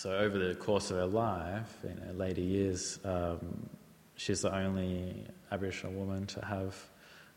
so 0.00 0.16
over 0.16 0.38
the 0.38 0.54
course 0.54 0.90
of 0.90 0.96
her 0.96 1.04
life, 1.04 1.84
in 1.84 1.94
her 1.98 2.14
later 2.14 2.40
years, 2.40 2.98
um, 3.04 3.68
she's 4.16 4.40
the 4.40 4.56
only 4.56 5.26
Aboriginal 5.52 5.92
woman 5.92 6.24
to 6.28 6.42
have 6.42 6.74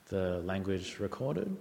the 0.08 0.38
language 0.46 0.98
recorded. 0.98 1.54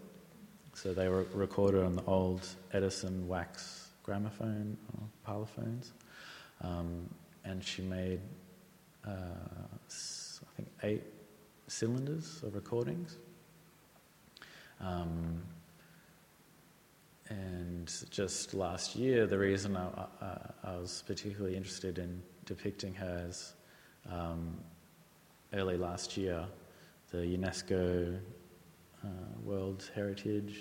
So 0.75 0.95
they 0.95 1.09
were 1.09 1.27
recorded 1.35 1.83
on 1.83 1.97
the 1.97 2.05
old 2.05 2.47
Edison 2.73 3.27
wax 3.27 3.89
gramophone 4.05 4.77
or 4.93 5.09
parlophones. 5.25 5.93
Um, 6.61 7.13
and 7.45 7.65
she 7.65 7.83
made, 7.83 8.21
uh, 9.05 9.11
I 9.11 10.57
think, 10.57 10.69
eight 10.85 11.03
cylinders 11.67 12.45
of 12.45 12.55
recordings. 12.55 13.17
Um, 14.81 15.43
and 17.33 17.93
just 18.11 18.55
last 18.55 18.95
year, 18.97 19.27
the 19.27 19.39
reason 19.39 19.77
I, 19.77 19.89
I, 20.21 20.37
I 20.65 20.77
was 20.77 21.03
particularly 21.07 21.57
interested 21.57 21.99
in 21.99 22.23
depicting 22.45 22.95
her 22.95 23.27
is 23.29 23.55
um, 24.11 24.59
early 25.53 25.77
last 25.77 26.17
year, 26.17 26.45
the 27.11 27.19
UNESCO 27.19 28.19
uh, 29.05 29.09
World 29.45 29.91
Heritage 29.95 30.61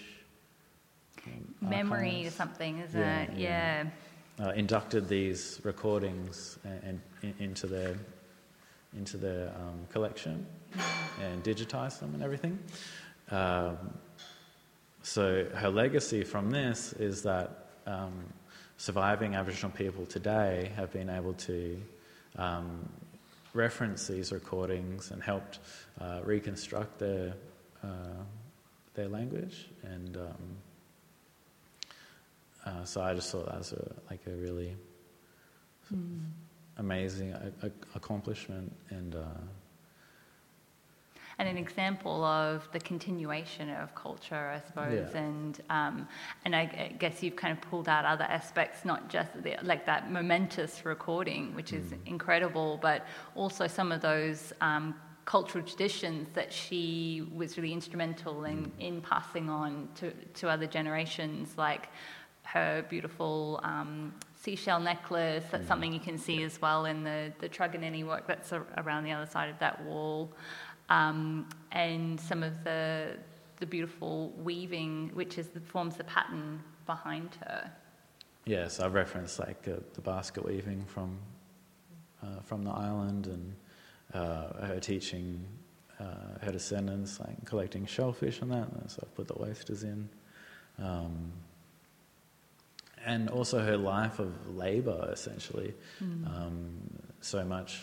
um, 1.28 1.70
Memory 1.70 2.18
Archives, 2.18 2.36
something, 2.36 2.80
isn't 2.80 3.00
Yeah, 3.00 3.22
it? 3.22 3.30
yeah. 3.38 3.84
Yeah. 4.40 4.46
uh, 4.48 4.52
inducted 4.52 5.08
these 5.08 5.60
recordings 5.64 6.58
and, 6.64 7.02
and 7.22 7.34
into 7.40 7.68
their 7.68 7.96
into 8.98 9.16
their 9.16 9.48
um, 9.56 9.88
collection 9.90 10.46
and 11.22 11.42
digitized 11.44 12.00
them 12.02 12.14
and 12.14 12.22
everything. 12.22 12.60
Um, 13.30 13.78
so 15.04 15.46
her 15.56 15.70
legacy 15.70 16.24
from 16.24 16.52
this 16.52 16.94
is 16.94 17.24
that 17.24 17.68
um, 17.88 18.14
surviving 18.78 19.36
Aboriginal 19.36 19.72
people 19.72 20.06
today 20.06 20.72
have 20.76 20.92
been 20.92 21.10
able 21.10 21.34
to 21.34 21.82
um, 22.38 22.88
reference 23.54 24.08
these 24.08 24.32
recordings 24.32 25.12
and 25.12 25.22
helped 25.22 25.60
uh, 26.00 26.20
reconstruct 26.24 27.00
their 27.00 27.34
uh, 27.84 28.24
their 28.94 29.08
language, 29.08 29.70
and 29.84 30.18
um, 30.18 30.58
uh, 32.66 32.84
so 32.84 33.02
I 33.02 33.14
just 33.14 33.32
thought 33.32 33.46
that 33.46 33.58
was 33.58 33.72
a, 33.74 33.96
like 34.10 34.22
a 34.28 34.32
really 34.32 34.76
mm. 35.94 36.20
amazing 36.78 37.32
a, 37.32 37.52
a 37.66 37.72
accomplishment 37.96 38.72
and. 38.90 39.16
And 41.42 41.50
an 41.50 41.58
example 41.58 42.24
of 42.24 42.70
the 42.72 42.80
continuation 42.80 43.72
of 43.72 43.96
culture, 43.96 44.54
I 44.56 44.60
suppose. 44.68 45.10
Yeah. 45.12 45.22
And 45.22 45.60
um, 45.72 46.08
and 46.46 46.56
I 46.56 46.94
guess 47.00 47.24
you've 47.24 47.36
kind 47.36 47.52
of 47.52 47.60
pulled 47.68 47.90
out 47.90 48.06
other 48.06 48.26
aspects, 48.26 48.86
not 48.86 49.10
just 49.10 49.32
the, 49.42 49.56
like 49.64 49.84
that 49.88 50.12
momentous 50.12 50.86
recording, 50.86 51.56
which 51.56 51.74
is 51.74 51.86
mm. 51.86 51.98
incredible, 52.06 52.78
but 52.80 53.08
also 53.34 53.66
some 53.66 53.92
of 53.92 54.02
those. 54.02 54.54
Um, 54.62 54.94
cultural 55.24 55.64
traditions 55.64 56.28
that 56.34 56.52
she 56.52 57.28
was 57.34 57.56
really 57.56 57.72
instrumental 57.72 58.44
in, 58.44 58.66
mm. 58.66 58.72
in 58.80 59.02
passing 59.02 59.50
on 59.50 59.88
to, 59.94 60.12
to 60.34 60.50
other 60.50 60.66
generations, 60.66 61.58
like 61.58 61.90
her 62.42 62.84
beautiful 62.90 63.60
um, 63.64 64.14
seashell 64.36 64.80
necklace. 64.80 65.46
That's 65.52 65.64
mm. 65.64 65.68
something 65.68 65.94
you 65.94 66.00
can 66.00 66.18
see 66.18 66.42
as 66.44 66.60
well 66.60 66.86
in 66.86 67.04
the, 67.04 67.32
the 67.40 67.48
Truganini 67.48 68.04
work 68.06 68.28
that's 68.28 68.52
around 68.52 69.04
the 69.04 69.12
other 69.12 69.28
side 69.28 69.50
of 69.50 69.60
that 69.60 69.84
wall 69.86 70.34
um, 70.92 71.48
and 71.72 72.20
some 72.20 72.44
of 72.44 72.64
the, 72.66 73.18
the 73.60 73.66
beautiful 73.66 74.34
weaving, 74.38 75.10
which 75.14 75.38
is 75.38 75.48
the, 75.48 75.62
forms 75.62 75.96
the 75.96 76.04
pattern 76.04 76.62
behind 76.86 77.38
her. 77.46 77.72
Yes, 78.46 78.80
I've 78.80 78.94
referenced 78.94 79.40
like 79.40 79.68
uh, 79.68 79.78
the 79.94 80.02
basket 80.02 80.44
weaving 80.46 80.84
from 80.86 81.18
uh, 82.24 82.40
from 82.44 82.64
the 82.64 82.72
island 82.72 83.26
and 83.26 83.56
uh, 84.14 84.68
her 84.68 84.80
teaching 84.80 85.44
uh, 86.00 86.04
her 86.42 86.52
descendants 86.52 87.20
like 87.20 87.46
collecting 87.46 87.86
shellfish 87.86 88.42
and 88.42 88.52
that. 88.52 88.68
So 88.92 89.04
I've 89.04 89.16
put 89.16 89.28
the 89.28 89.40
oysters 89.42 89.84
in. 89.84 90.10
Um, 90.78 91.32
and 93.06 93.30
also 93.30 93.60
her 93.60 93.78
life 93.78 94.20
of 94.20 94.56
labour, 94.56 95.10
essentially. 95.12 95.74
Mm. 96.04 96.28
Um, 96.28 96.68
so 97.22 97.44
much 97.44 97.82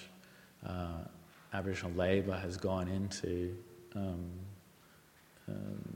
uh, 0.65 1.05
Aboriginal 1.53 1.93
labour 1.93 2.37
has 2.37 2.57
gone 2.57 2.89
into 2.89 3.57
um, 3.95 4.31
uh, 5.49 5.53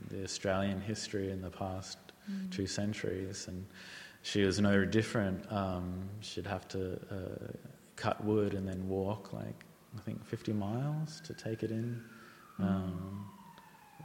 the 0.09 0.23
Australian 0.23 0.81
history 0.81 1.31
in 1.31 1.41
the 1.41 1.49
past 1.49 1.97
mm. 2.29 2.51
two 2.51 2.65
centuries, 2.65 3.47
and 3.47 3.65
she 4.23 4.43
was 4.43 4.59
no 4.59 4.85
different. 4.85 5.51
Um, 5.51 6.09
she'd 6.21 6.47
have 6.47 6.67
to 6.69 6.93
uh, 7.11 7.51
cut 7.95 8.23
wood 8.23 8.53
and 8.53 8.67
then 8.67 8.87
walk 8.87 9.33
like 9.33 9.65
I 9.97 10.01
think 10.01 10.25
50 10.25 10.53
miles 10.53 11.21
to 11.21 11.33
take 11.33 11.61
it 11.61 11.71
in, 11.71 12.01
mm. 12.59 12.63
um, 12.63 13.29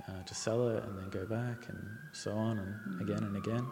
uh, 0.06 0.22
to 0.22 0.34
sell 0.34 0.68
it, 0.68 0.84
and 0.84 0.98
then 0.98 1.08
go 1.08 1.24
back, 1.24 1.68
and 1.68 1.82
so 2.12 2.32
on, 2.32 2.58
and 2.58 2.74
mm. 2.74 3.00
again 3.00 3.24
and 3.24 3.36
again. 3.36 3.66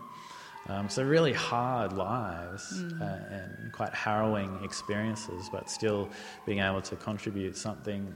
Um, 0.69 0.89
so 0.89 1.03
really 1.05 1.33
hard 1.33 1.93
lives 1.93 2.83
mm. 2.83 3.01
uh, 3.01 3.35
and 3.35 3.73
quite 3.73 3.95
harrowing 3.95 4.59
experiences, 4.65 5.49
but 5.51 5.71
still 5.71 6.09
being 6.45 6.59
able 6.59 6.83
to 6.83 6.97
contribute 6.97 7.57
something 7.57 8.13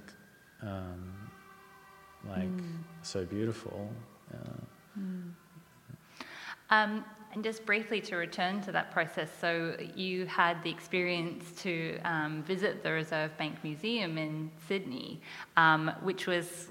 um, 0.62 1.12
like 2.28 2.48
mm. 2.48 2.78
so 3.02 3.24
beautiful. 3.24 3.88
Uh, 4.32 4.98
mm. 4.98 5.30
um, 6.70 7.04
and 7.32 7.44
just 7.44 7.64
briefly 7.64 8.00
to 8.00 8.16
return 8.16 8.60
to 8.62 8.72
that 8.72 8.90
process, 8.90 9.30
so 9.40 9.76
you 9.94 10.26
had 10.26 10.60
the 10.64 10.70
experience 10.70 11.52
to 11.62 11.98
um, 12.04 12.42
visit 12.42 12.82
the 12.82 12.90
Reserve 12.90 13.36
Bank 13.38 13.62
Museum 13.62 14.18
in 14.18 14.50
Sydney, 14.66 15.20
um, 15.56 15.92
which 16.02 16.26
was 16.26 16.70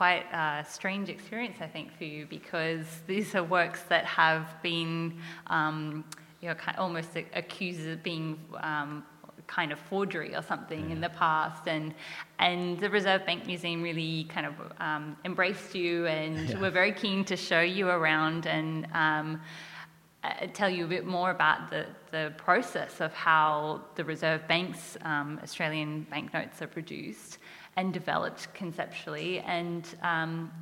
quite 0.00 0.24
a 0.32 0.64
strange 0.66 1.10
experience, 1.10 1.58
I 1.60 1.66
think, 1.66 1.94
for 1.94 2.04
you 2.04 2.24
because 2.24 2.86
these 3.06 3.34
are 3.34 3.44
works 3.44 3.82
that 3.90 4.06
have 4.06 4.46
been, 4.62 5.20
um, 5.48 6.06
you 6.40 6.48
know, 6.48 6.54
almost 6.78 7.10
accused 7.34 7.86
of 7.86 8.02
being 8.02 8.40
um, 8.62 9.04
kind 9.46 9.72
of 9.72 9.78
forgery 9.78 10.34
or 10.34 10.40
something 10.40 10.86
yeah. 10.86 10.94
in 10.94 11.02
the 11.02 11.10
past, 11.10 11.68
and 11.68 11.92
and 12.38 12.80
the 12.80 12.88
Reserve 12.88 13.26
Bank 13.26 13.44
Museum 13.44 13.82
really 13.82 14.24
kind 14.24 14.46
of 14.46 14.54
um, 14.78 15.18
embraced 15.26 15.74
you 15.74 16.06
and 16.06 16.48
yeah. 16.48 16.58
were 16.58 16.70
very 16.70 16.92
keen 16.92 17.22
to 17.26 17.36
show 17.36 17.60
you 17.60 17.90
around 17.90 18.46
and. 18.46 18.86
Um, 18.94 19.42
uh, 20.22 20.46
tell 20.52 20.68
you 20.68 20.84
a 20.84 20.88
bit 20.88 21.06
more 21.06 21.30
about 21.30 21.70
the, 21.70 21.86
the 22.10 22.30
process 22.36 23.00
of 23.00 23.10
how 23.14 23.80
the 23.94 24.04
Reserve 24.04 24.46
Bank's 24.46 24.98
um, 25.00 25.40
Australian 25.42 26.06
banknotes 26.10 26.60
are 26.60 26.66
produced 26.66 27.38
and 27.80 27.94
developed 27.94 28.52
conceptually. 28.52 29.38
And, 29.40 29.88
um, 30.02 30.52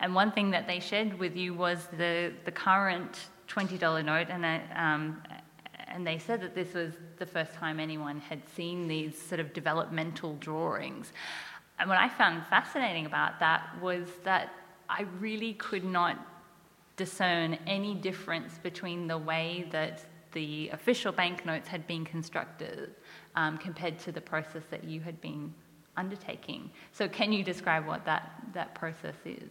and 0.00 0.14
one 0.14 0.32
thing 0.32 0.50
that 0.52 0.66
they 0.66 0.80
shared 0.80 1.18
with 1.18 1.36
you 1.36 1.52
was 1.52 1.88
the, 1.98 2.32
the 2.46 2.50
current 2.50 3.28
$20 3.48 4.02
note, 4.02 4.28
and, 4.30 4.44
um, 4.74 5.22
and 5.88 6.06
they 6.06 6.16
said 6.16 6.40
that 6.40 6.54
this 6.54 6.72
was 6.72 6.94
the 7.18 7.26
first 7.26 7.52
time 7.52 7.78
anyone 7.78 8.18
had 8.18 8.40
seen 8.56 8.88
these 8.88 9.20
sort 9.20 9.40
of 9.40 9.52
developmental 9.52 10.36
drawings. 10.36 11.12
And 11.78 11.86
what 11.86 11.98
I 11.98 12.08
found 12.08 12.46
fascinating 12.46 13.04
about 13.04 13.38
that 13.40 13.62
was 13.82 14.08
that 14.24 14.54
I 14.88 15.02
really 15.20 15.52
could 15.52 15.84
not 15.84 16.16
discern 16.96 17.58
any 17.66 17.94
difference 17.94 18.58
between 18.58 19.06
the 19.06 19.18
way 19.18 19.68
that 19.70 20.06
the 20.32 20.70
official 20.70 21.12
banknotes 21.12 21.68
had 21.68 21.86
been 21.86 22.06
constructed 22.06 22.94
um, 23.36 23.58
compared 23.58 23.98
to 23.98 24.12
the 24.12 24.20
process 24.20 24.62
that 24.70 24.84
you 24.84 25.00
had 25.00 25.20
been 25.20 25.52
undertaking. 25.98 26.70
So, 26.92 27.08
can 27.08 27.32
you 27.32 27.42
describe 27.42 27.86
what 27.86 28.04
that, 28.06 28.32
that 28.54 28.74
process 28.74 29.16
is 29.24 29.50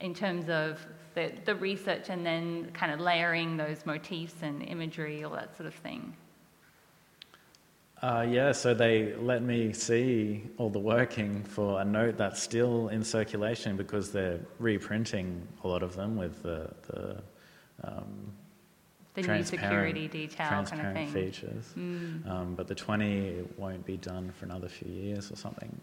in 0.00 0.14
terms 0.14 0.48
of 0.48 0.86
the, 1.14 1.32
the 1.44 1.54
research 1.54 2.08
and 2.08 2.24
then 2.24 2.70
kind 2.72 2.92
of 2.92 3.00
layering 3.00 3.56
those 3.56 3.84
motifs 3.84 4.34
and 4.42 4.62
imagery, 4.62 5.24
all 5.24 5.32
that 5.32 5.56
sort 5.56 5.66
of 5.66 5.74
thing? 5.74 6.16
Uh, 8.00 8.24
yeah, 8.30 8.52
so 8.52 8.74
they 8.74 9.12
let 9.16 9.42
me 9.42 9.72
see 9.72 10.44
all 10.56 10.70
the 10.70 10.78
working 10.78 11.42
for 11.42 11.80
a 11.80 11.84
note 11.84 12.16
that's 12.16 12.40
still 12.40 12.88
in 12.88 13.02
circulation 13.02 13.76
because 13.76 14.12
they're 14.12 14.38
reprinting 14.60 15.46
a 15.64 15.68
lot 15.68 15.82
of 15.82 15.96
them 15.96 16.16
with 16.16 16.40
the, 16.44 16.70
the 16.86 17.22
um, 17.82 18.32
the 19.22 19.34
new 19.34 19.44
security 19.44 20.08
detail 20.08 20.48
transparent 20.48 20.94
kind 20.94 21.08
of 21.08 21.12
thing. 21.12 21.30
features. 21.30 21.64
Mm. 21.76 22.28
Um, 22.28 22.54
but 22.54 22.68
the 22.68 22.74
20 22.74 23.44
won't 23.56 23.84
be 23.84 23.96
done 23.96 24.32
for 24.38 24.44
another 24.44 24.68
few 24.68 24.90
years 24.90 25.30
or 25.30 25.36
something. 25.36 25.80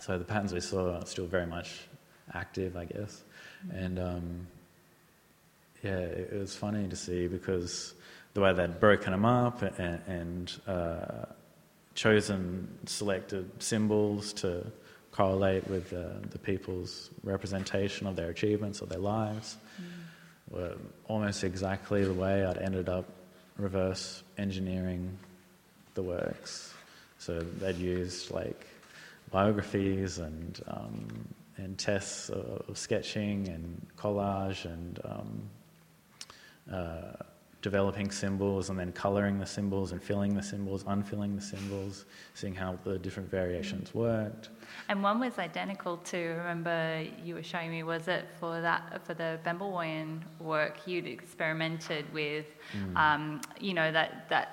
So 0.00 0.18
the 0.18 0.24
patterns 0.24 0.52
we 0.52 0.60
saw 0.60 0.96
are 0.96 1.06
still 1.06 1.26
very 1.26 1.46
much 1.46 1.88
active, 2.34 2.76
I 2.76 2.84
guess. 2.84 3.22
Mm. 3.68 3.84
And 3.84 3.98
um, 3.98 4.46
yeah, 5.82 5.98
it, 5.98 6.30
it, 6.32 6.38
was 6.38 6.54
funny 6.54 6.88
to 6.88 6.96
see 6.96 7.28
because 7.28 7.94
the 8.34 8.40
way 8.40 8.52
they'd 8.52 8.78
broken 8.80 9.12
them 9.12 9.24
up 9.24 9.62
and, 9.62 10.00
and 10.06 10.52
uh, 10.66 11.24
chosen 11.94 12.68
selected 12.86 13.50
symbols 13.62 14.32
to 14.34 14.66
correlate 15.12 15.66
with 15.68 15.92
uh, 15.94 16.08
the 16.30 16.38
people's 16.38 17.08
representation 17.22 18.06
of 18.06 18.16
their 18.16 18.28
achievements 18.28 18.82
or 18.82 18.86
their 18.86 18.98
lives. 18.98 19.56
Mm 19.80 20.05
were 20.50 20.74
almost 21.08 21.44
exactly 21.44 22.04
the 22.04 22.14
way 22.14 22.44
I'd 22.44 22.58
ended 22.58 22.88
up 22.88 23.04
reverse 23.56 24.22
engineering 24.38 25.16
the 25.94 26.02
works. 26.02 26.72
So 27.18 27.40
they'd 27.40 27.76
used 27.76 28.30
like 28.30 28.66
biographies 29.30 30.18
and 30.18 30.60
um, 30.68 31.28
and 31.56 31.78
tests 31.78 32.28
of 32.28 32.76
sketching 32.76 33.48
and 33.48 33.86
collage 33.96 34.66
and 34.66 35.00
um, 35.04 35.42
uh, 36.72 37.12
developing 37.70 38.12
symbols 38.12 38.70
and 38.70 38.78
then 38.78 38.92
coloring 38.92 39.40
the 39.40 39.50
symbols 39.56 39.90
and 39.90 40.00
filling 40.00 40.32
the 40.40 40.46
symbols, 40.52 40.84
unfilling 40.86 41.34
the 41.34 41.42
symbols, 41.42 42.04
seeing 42.34 42.54
how 42.54 42.78
the 42.84 42.96
different 42.96 43.28
variations 43.28 43.92
worked. 43.92 44.50
And 44.88 45.02
one 45.02 45.18
was 45.18 45.36
identical 45.40 45.96
to, 46.10 46.18
remember 46.42 47.04
you 47.24 47.34
were 47.34 47.42
showing 47.42 47.70
me, 47.72 47.82
was 47.82 48.06
it 48.06 48.24
for 48.38 48.60
that 48.60 49.04
for 49.04 49.14
the 49.14 49.40
Bembalwayan 49.44 50.20
work? 50.38 50.74
You'd 50.86 51.08
experimented 51.08 52.04
with, 52.12 52.46
mm. 52.72 52.96
um, 52.96 53.40
you 53.58 53.74
know, 53.74 53.90
that 53.90 54.28
that 54.28 54.46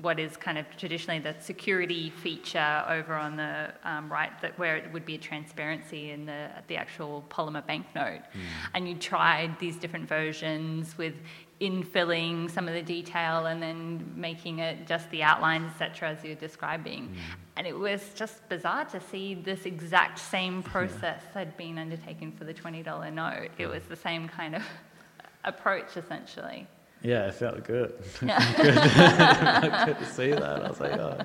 what 0.00 0.20
is 0.20 0.36
kind 0.36 0.56
of 0.56 0.66
traditionally 0.82 1.18
the 1.18 1.34
security 1.40 2.10
feature 2.10 2.84
over 2.88 3.14
on 3.14 3.36
the 3.42 3.72
um, 3.82 4.04
right, 4.18 4.32
that 4.42 4.56
where 4.56 4.76
it 4.76 4.92
would 4.92 5.06
be 5.12 5.16
a 5.16 5.22
transparency 5.30 6.02
in 6.14 6.26
the 6.26 6.42
the 6.68 6.76
actual 6.76 7.24
polymer 7.28 7.64
banknote, 7.66 8.22
mm. 8.22 8.40
and 8.74 8.88
you 8.88 8.94
tried 8.94 9.50
these 9.58 9.76
different 9.82 10.08
versions 10.08 10.96
with 10.96 11.14
infilling 11.62 12.50
some 12.50 12.66
of 12.66 12.74
the 12.74 12.82
detail 12.82 13.46
and 13.46 13.62
then 13.62 14.12
making 14.16 14.58
it 14.58 14.86
just 14.86 15.08
the 15.10 15.22
outlines, 15.22 15.70
etc., 15.80 16.10
as 16.10 16.24
you're 16.24 16.34
describing. 16.34 17.04
Mm. 17.08 17.16
And 17.56 17.66
it 17.66 17.78
was 17.78 18.02
just 18.16 18.48
bizarre 18.48 18.84
to 18.86 19.00
see 19.00 19.34
this 19.34 19.64
exact 19.64 20.18
same 20.18 20.62
process 20.62 21.22
yeah. 21.22 21.38
had 21.38 21.56
been 21.56 21.78
undertaken 21.78 22.32
for 22.32 22.44
the 22.44 22.52
$20 22.52 23.12
note. 23.12 23.50
It 23.58 23.68
was 23.68 23.84
the 23.84 23.96
same 23.96 24.28
kind 24.28 24.56
of 24.56 24.62
approach, 25.44 25.96
essentially. 25.96 26.66
Yeah, 27.02 27.28
it 27.28 27.34
felt 27.34 27.62
good. 27.64 27.94
good. 28.20 28.28
good 28.56 29.98
to 29.98 30.06
see 30.06 30.30
that. 30.30 30.64
I 30.64 30.68
was 30.68 30.80
like, 30.80 30.92
oh, 30.92 31.18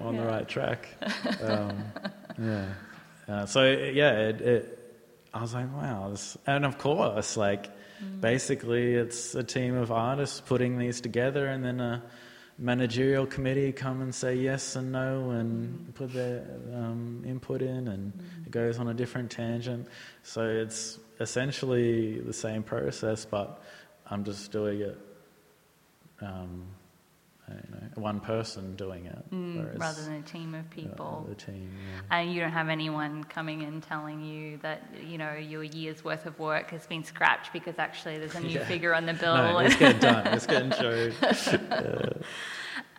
I'm 0.00 0.06
on 0.06 0.14
yeah. 0.14 0.20
the 0.22 0.26
right 0.26 0.48
track. 0.48 0.88
Um, 1.42 1.84
yeah. 2.38 2.66
Uh, 3.28 3.46
so, 3.46 3.70
yeah, 3.70 4.28
it, 4.28 4.40
it, 4.40 4.79
I 5.32 5.42
was 5.42 5.54
like, 5.54 5.72
wow. 5.74 6.08
This, 6.10 6.36
and 6.46 6.64
of 6.64 6.78
course, 6.78 7.36
like, 7.36 7.70
Mm. 8.02 8.20
Basically, 8.20 8.94
it's 8.94 9.34
a 9.34 9.42
team 9.42 9.76
of 9.76 9.92
artists 9.92 10.40
putting 10.40 10.78
these 10.78 11.00
together, 11.00 11.46
and 11.46 11.64
then 11.64 11.80
a 11.80 12.02
managerial 12.58 13.26
committee 13.26 13.72
come 13.72 14.02
and 14.02 14.14
say 14.14 14.34
yes 14.34 14.76
and 14.76 14.92
no 14.92 15.30
and 15.30 15.78
mm. 15.78 15.94
put 15.94 16.12
their 16.12 16.44
um, 16.74 17.22
input 17.26 17.62
in, 17.62 17.88
and 17.88 18.12
mm. 18.12 18.46
it 18.46 18.50
goes 18.50 18.78
on 18.78 18.88
a 18.88 18.94
different 18.94 19.30
tangent. 19.30 19.86
So 20.22 20.46
it's 20.46 20.98
essentially 21.20 22.20
the 22.20 22.32
same 22.32 22.62
process, 22.62 23.24
but 23.24 23.62
I'm 24.06 24.24
just 24.24 24.50
doing 24.50 24.80
it. 24.80 24.98
Um, 26.22 26.64
you 27.50 27.74
know, 27.74 27.80
one 27.94 28.20
person 28.20 28.76
doing 28.76 29.06
it 29.06 29.30
mm, 29.32 29.78
rather 29.78 30.02
than 30.02 30.14
a 30.14 30.22
team 30.22 30.54
of 30.54 30.68
people. 30.70 31.24
Uh, 31.26 31.28
the 31.30 31.34
team, 31.34 31.70
yeah. 31.92 32.18
And 32.18 32.32
you 32.32 32.40
don't 32.40 32.52
have 32.52 32.68
anyone 32.68 33.24
coming 33.24 33.62
in 33.62 33.80
telling 33.80 34.24
you 34.24 34.58
that 34.58 34.82
you 35.04 35.18
know 35.18 35.34
your 35.34 35.64
year's 35.64 36.04
worth 36.04 36.26
of 36.26 36.38
work 36.38 36.70
has 36.70 36.86
been 36.86 37.04
scrapped 37.04 37.52
because 37.52 37.78
actually 37.78 38.18
there's 38.18 38.34
a 38.34 38.40
new 38.40 38.48
yeah. 38.58 38.64
figure 38.66 38.94
on 38.94 39.06
the 39.06 39.14
bill. 39.14 39.36
No, 39.36 39.58
it's 39.58 39.76
getting 39.76 40.00
done. 40.00 40.26
It's 40.28 40.46
getting 40.46 40.70
showed. 40.80 41.14
yeah. 41.22 42.08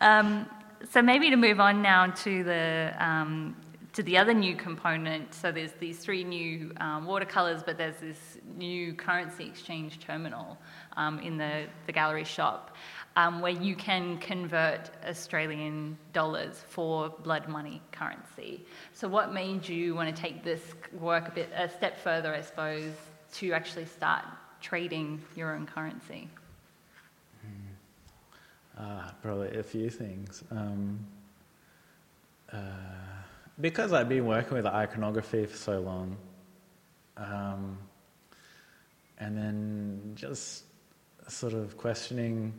um, 0.00 0.46
so 0.90 1.02
maybe 1.02 1.30
to 1.30 1.36
move 1.36 1.60
on 1.60 1.82
now 1.82 2.06
to 2.06 2.44
the 2.44 2.94
um, 2.98 3.56
to 3.92 4.02
the 4.02 4.16
other 4.16 4.34
new 4.34 4.56
component. 4.56 5.34
So 5.34 5.52
there's 5.52 5.72
these 5.72 5.98
three 5.98 6.24
new 6.24 6.72
um, 6.80 7.06
watercolors, 7.06 7.62
but 7.62 7.76
there's 7.76 7.96
this 8.00 8.38
new 8.56 8.94
currency 8.94 9.44
exchange 9.44 10.00
terminal 10.00 10.58
um, 10.96 11.18
in 11.20 11.36
the 11.36 11.66
the 11.86 11.92
gallery 11.92 12.24
shop 12.24 12.76
um, 13.16 13.40
where 13.40 13.52
you 13.52 13.74
can 13.74 14.18
convert 14.18 14.90
Australian 15.06 15.98
dollars 16.12 16.62
for 16.68 17.10
blood 17.10 17.48
money 17.48 17.82
currency. 17.92 18.64
So, 18.94 19.08
what 19.08 19.32
made 19.32 19.68
you 19.68 19.94
want 19.94 20.14
to 20.14 20.22
take 20.22 20.42
this 20.42 20.62
work 20.98 21.28
a 21.28 21.30
bit 21.30 21.50
a 21.54 21.68
step 21.68 21.98
further, 21.98 22.34
I 22.34 22.40
suppose, 22.40 22.92
to 23.34 23.52
actually 23.52 23.86
start 23.86 24.24
trading 24.60 25.20
your 25.36 25.54
own 25.54 25.66
currency? 25.66 26.28
Uh, 28.78 29.10
probably 29.22 29.58
a 29.58 29.62
few 29.62 29.90
things. 29.90 30.42
Um, 30.50 30.98
uh, 32.52 32.56
because 33.60 33.92
I've 33.92 34.08
been 34.08 34.26
working 34.26 34.54
with 34.54 34.66
iconography 34.66 35.44
for 35.46 35.56
so 35.56 35.80
long, 35.80 36.16
um, 37.18 37.78
and 39.18 39.36
then 39.36 40.12
just 40.14 40.64
sort 41.28 41.52
of 41.52 41.76
questioning 41.76 42.52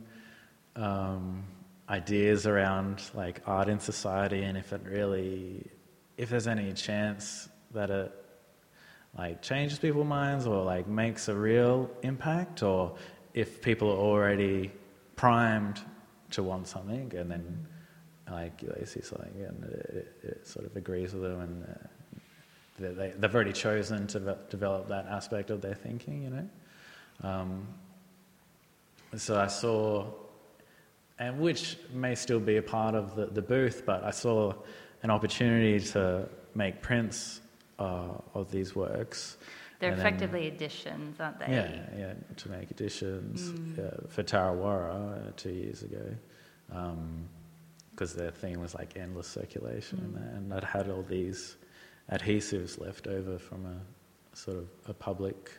um, 0.76 1.44
ideas 1.88 2.46
around 2.46 3.02
like 3.14 3.40
art 3.46 3.68
in 3.68 3.78
society 3.78 4.42
and 4.42 4.56
if 4.56 4.72
it 4.72 4.80
really, 4.84 5.70
if 6.16 6.30
there's 6.30 6.46
any 6.46 6.72
chance 6.72 7.48
that 7.72 7.90
it 7.90 8.12
like 9.16 9.42
changes 9.42 9.78
people's 9.78 10.06
minds 10.06 10.46
or 10.46 10.64
like 10.64 10.86
makes 10.86 11.28
a 11.28 11.34
real 11.34 11.90
impact 12.02 12.62
or 12.62 12.96
if 13.34 13.62
people 13.62 13.90
are 13.90 13.98
already 13.98 14.70
primed 15.16 15.80
to 16.30 16.42
want 16.42 16.66
something 16.66 17.12
and 17.16 17.30
then 17.30 17.66
like 18.30 18.60
they 18.60 18.84
see 18.84 19.02
something 19.02 19.32
and 19.46 19.64
it, 19.64 20.16
it 20.22 20.46
sort 20.46 20.66
of 20.66 20.76
agrees 20.76 21.12
with 21.12 21.22
them 21.22 21.40
and 21.40 21.64
uh, 21.64 21.88
they, 22.78 23.12
they've 23.16 23.34
already 23.34 23.52
chosen 23.52 24.06
to 24.08 24.36
develop 24.50 24.88
that 24.88 25.06
aspect 25.06 25.50
of 25.50 25.60
their 25.60 25.74
thinking, 25.74 26.22
you 26.22 26.30
know. 26.30 26.48
Um, 27.22 27.68
so 29.16 29.38
I 29.38 29.46
saw 29.46 30.06
and 31.18 31.38
which 31.38 31.76
may 31.92 32.14
still 32.14 32.40
be 32.40 32.56
a 32.56 32.62
part 32.62 32.94
of 32.94 33.14
the, 33.14 33.26
the 33.26 33.42
booth, 33.42 33.84
but 33.86 34.02
I 34.02 34.10
saw 34.10 34.52
an 35.02 35.10
opportunity 35.10 35.78
to 35.92 36.28
make 36.54 36.82
prints 36.82 37.40
uh, 37.78 38.08
of 38.34 38.50
these 38.50 38.74
works. 38.74 39.36
They're 39.78 39.92
and 39.92 40.00
effectively 40.00 40.48
then, 40.48 40.56
editions, 40.56 41.20
aren't 41.20 41.38
they? 41.40 41.46
Yeah, 41.46 41.80
yeah, 41.96 42.14
to 42.36 42.50
make 42.50 42.70
editions 42.70 43.50
mm. 43.50 43.78
uh, 43.78 44.08
for 44.08 44.22
TarraWarra 44.22 45.28
uh, 45.28 45.30
two 45.36 45.50
years 45.50 45.82
ago, 45.82 46.14
because 46.68 48.14
um, 48.14 48.18
their 48.18 48.30
theme 48.30 48.60
was 48.60 48.74
like 48.74 48.96
endless 48.96 49.28
circulation, 49.28 50.16
mm. 50.18 50.36
and 50.36 50.54
I'd 50.54 50.64
had 50.64 50.88
all 50.88 51.02
these 51.02 51.56
adhesives 52.10 52.80
left 52.80 53.06
over 53.06 53.38
from 53.38 53.66
a 53.66 54.36
sort 54.36 54.58
of 54.58 54.68
a 54.88 54.94
public 54.94 55.50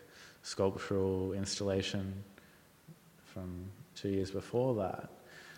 sculptural 0.42 1.34
installation 1.34 2.14
from 3.24 3.66
two 3.96 4.10
years 4.10 4.32
before 4.32 4.76
that 4.76 5.10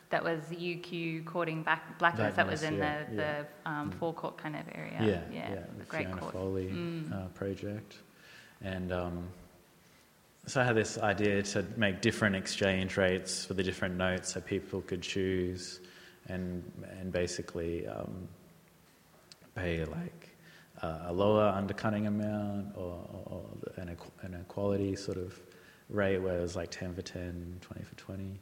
that 0.10 0.24
was 0.24 0.40
UQ 0.52 1.26
courting 1.26 1.64
back 1.64 2.00
blackness. 2.00 2.36
That 2.36 2.48
was 2.48 2.64
in 2.64 2.78
yeah, 2.78 3.04
the, 3.10 3.16
yeah. 3.16 3.44
the 3.66 3.70
um, 3.70 3.92
mm. 3.92 3.94
forecourt 3.96 4.38
kind 4.38 4.56
of 4.56 4.64
area. 4.74 4.98
Yeah, 5.00 5.22
yeah, 5.32 5.54
yeah 5.54 5.64
the 5.78 5.84
Great 5.86 6.08
Fiona 6.08 6.22
Court. 6.22 6.34
Foley 6.34 6.70
mm. 6.70 7.12
uh, 7.14 7.28
project, 7.30 7.96
and 8.62 8.92
um, 8.92 9.28
so 10.46 10.62
I 10.62 10.64
had 10.64 10.76
this 10.76 10.98
idea 10.98 11.44
to 11.44 11.66
make 11.76 12.02
different 12.02 12.36
exchange 12.36 12.96
rates 12.96 13.46
for 13.46 13.54
the 13.54 13.64
different 13.64 13.96
notes, 13.96 14.34
so 14.34 14.42
people 14.42 14.82
could 14.82 15.02
choose, 15.02 15.82
and 16.28 16.64
and 17.00 17.12
basically 17.12 17.86
um, 17.88 18.28
pay 19.56 19.84
like 19.84 20.30
uh, 20.82 21.00
a 21.08 21.14
lower 21.14 21.48
undercutting 21.48 22.08
amount 22.08 22.76
or, 22.76 23.00
or 23.26 23.44
an, 23.78 23.96
an 24.22 24.34
equality 24.36 24.96
sort 24.96 25.18
of 25.18 25.40
rate 25.90 26.20
where 26.20 26.38
it 26.38 26.42
was 26.42 26.56
like 26.56 26.70
10 26.70 26.94
for 26.94 27.02
10, 27.02 27.58
20 27.62 27.84
for 27.84 27.96
20. 27.96 28.40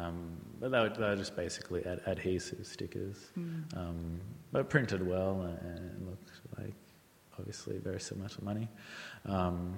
Um, 0.00 0.36
but 0.60 0.70
they 0.70 0.80
were, 0.80 0.88
they 0.88 1.00
were, 1.00 1.16
just 1.16 1.36
basically 1.36 1.84
ad- 1.84 2.00
adhesive 2.06 2.66
stickers, 2.66 3.30
mm. 3.38 3.76
um, 3.76 4.20
but 4.52 4.68
printed 4.68 5.06
well 5.06 5.42
and, 5.42 6.06
looked 6.06 6.30
like 6.58 6.74
obviously 7.38 7.78
very 7.78 8.00
similar 8.00 8.28
to 8.28 8.44
money. 8.44 8.68
Um, 9.26 9.76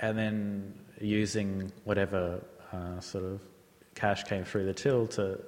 and 0.00 0.16
then 0.16 0.74
using 1.00 1.72
whatever 1.84 2.44
uh, 2.72 3.00
sort 3.00 3.24
of 3.24 3.40
cash 3.94 4.24
came 4.24 4.44
through 4.44 4.66
the 4.66 4.74
till 4.74 5.06
to 5.08 5.40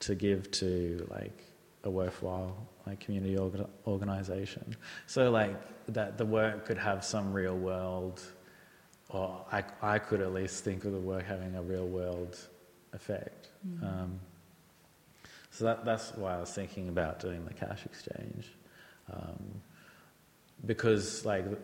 to 0.00 0.14
give 0.14 0.50
to 0.50 1.06
like 1.10 1.42
a 1.84 1.90
worthwhile 1.90 2.56
like 2.86 3.00
community 3.00 3.36
orga- 3.36 3.68
organization. 3.86 4.76
So 5.06 5.30
like 5.30 5.56
that 5.88 6.18
the 6.18 6.26
work 6.26 6.66
could 6.66 6.78
have 6.78 7.04
some 7.04 7.32
real 7.32 7.56
world, 7.56 8.20
or 9.08 9.44
I 9.50 9.64
I 9.80 9.98
could 9.98 10.20
at 10.20 10.32
least 10.34 10.64
think 10.64 10.84
of 10.84 10.92
the 10.92 10.98
work 10.98 11.24
having 11.24 11.54
a 11.54 11.62
real 11.62 11.86
world 11.86 12.36
effect. 12.94 13.48
Mm-hmm. 13.66 13.84
Um, 13.84 14.20
so 15.50 15.64
that, 15.64 15.84
that's 15.84 16.12
why 16.14 16.34
I 16.34 16.40
was 16.40 16.50
thinking 16.50 16.88
about 16.88 17.20
doing 17.20 17.44
the 17.44 17.54
cash 17.54 17.84
exchange, 17.84 18.52
um, 19.12 19.62
because 20.66 21.24
like 21.24 21.48
the, 21.48 21.58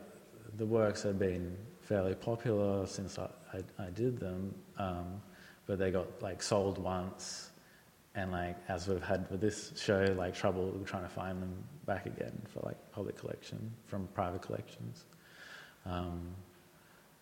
the, 0.58 0.66
works 0.66 1.02
have 1.02 1.18
been 1.18 1.56
fairly 1.82 2.14
popular 2.14 2.86
since 2.86 3.18
I, 3.18 3.28
I, 3.52 3.84
I 3.84 3.90
did 3.90 4.20
them, 4.20 4.54
um, 4.78 5.20
but 5.66 5.78
they 5.80 5.90
got 5.90 6.06
like 6.22 6.40
sold 6.40 6.78
once, 6.78 7.50
and 8.14 8.30
like 8.30 8.56
as 8.68 8.86
we've 8.86 9.02
had 9.02 9.28
with 9.28 9.40
this 9.40 9.72
show, 9.76 10.14
like 10.16 10.36
trouble 10.36 10.72
trying 10.84 11.02
to 11.02 11.08
find 11.08 11.42
them 11.42 11.54
back 11.84 12.06
again 12.06 12.40
for 12.46 12.60
like 12.60 12.76
public 12.92 13.16
collection 13.16 13.72
from 13.86 14.06
private 14.14 14.42
collections. 14.42 15.04
Um, 15.84 16.20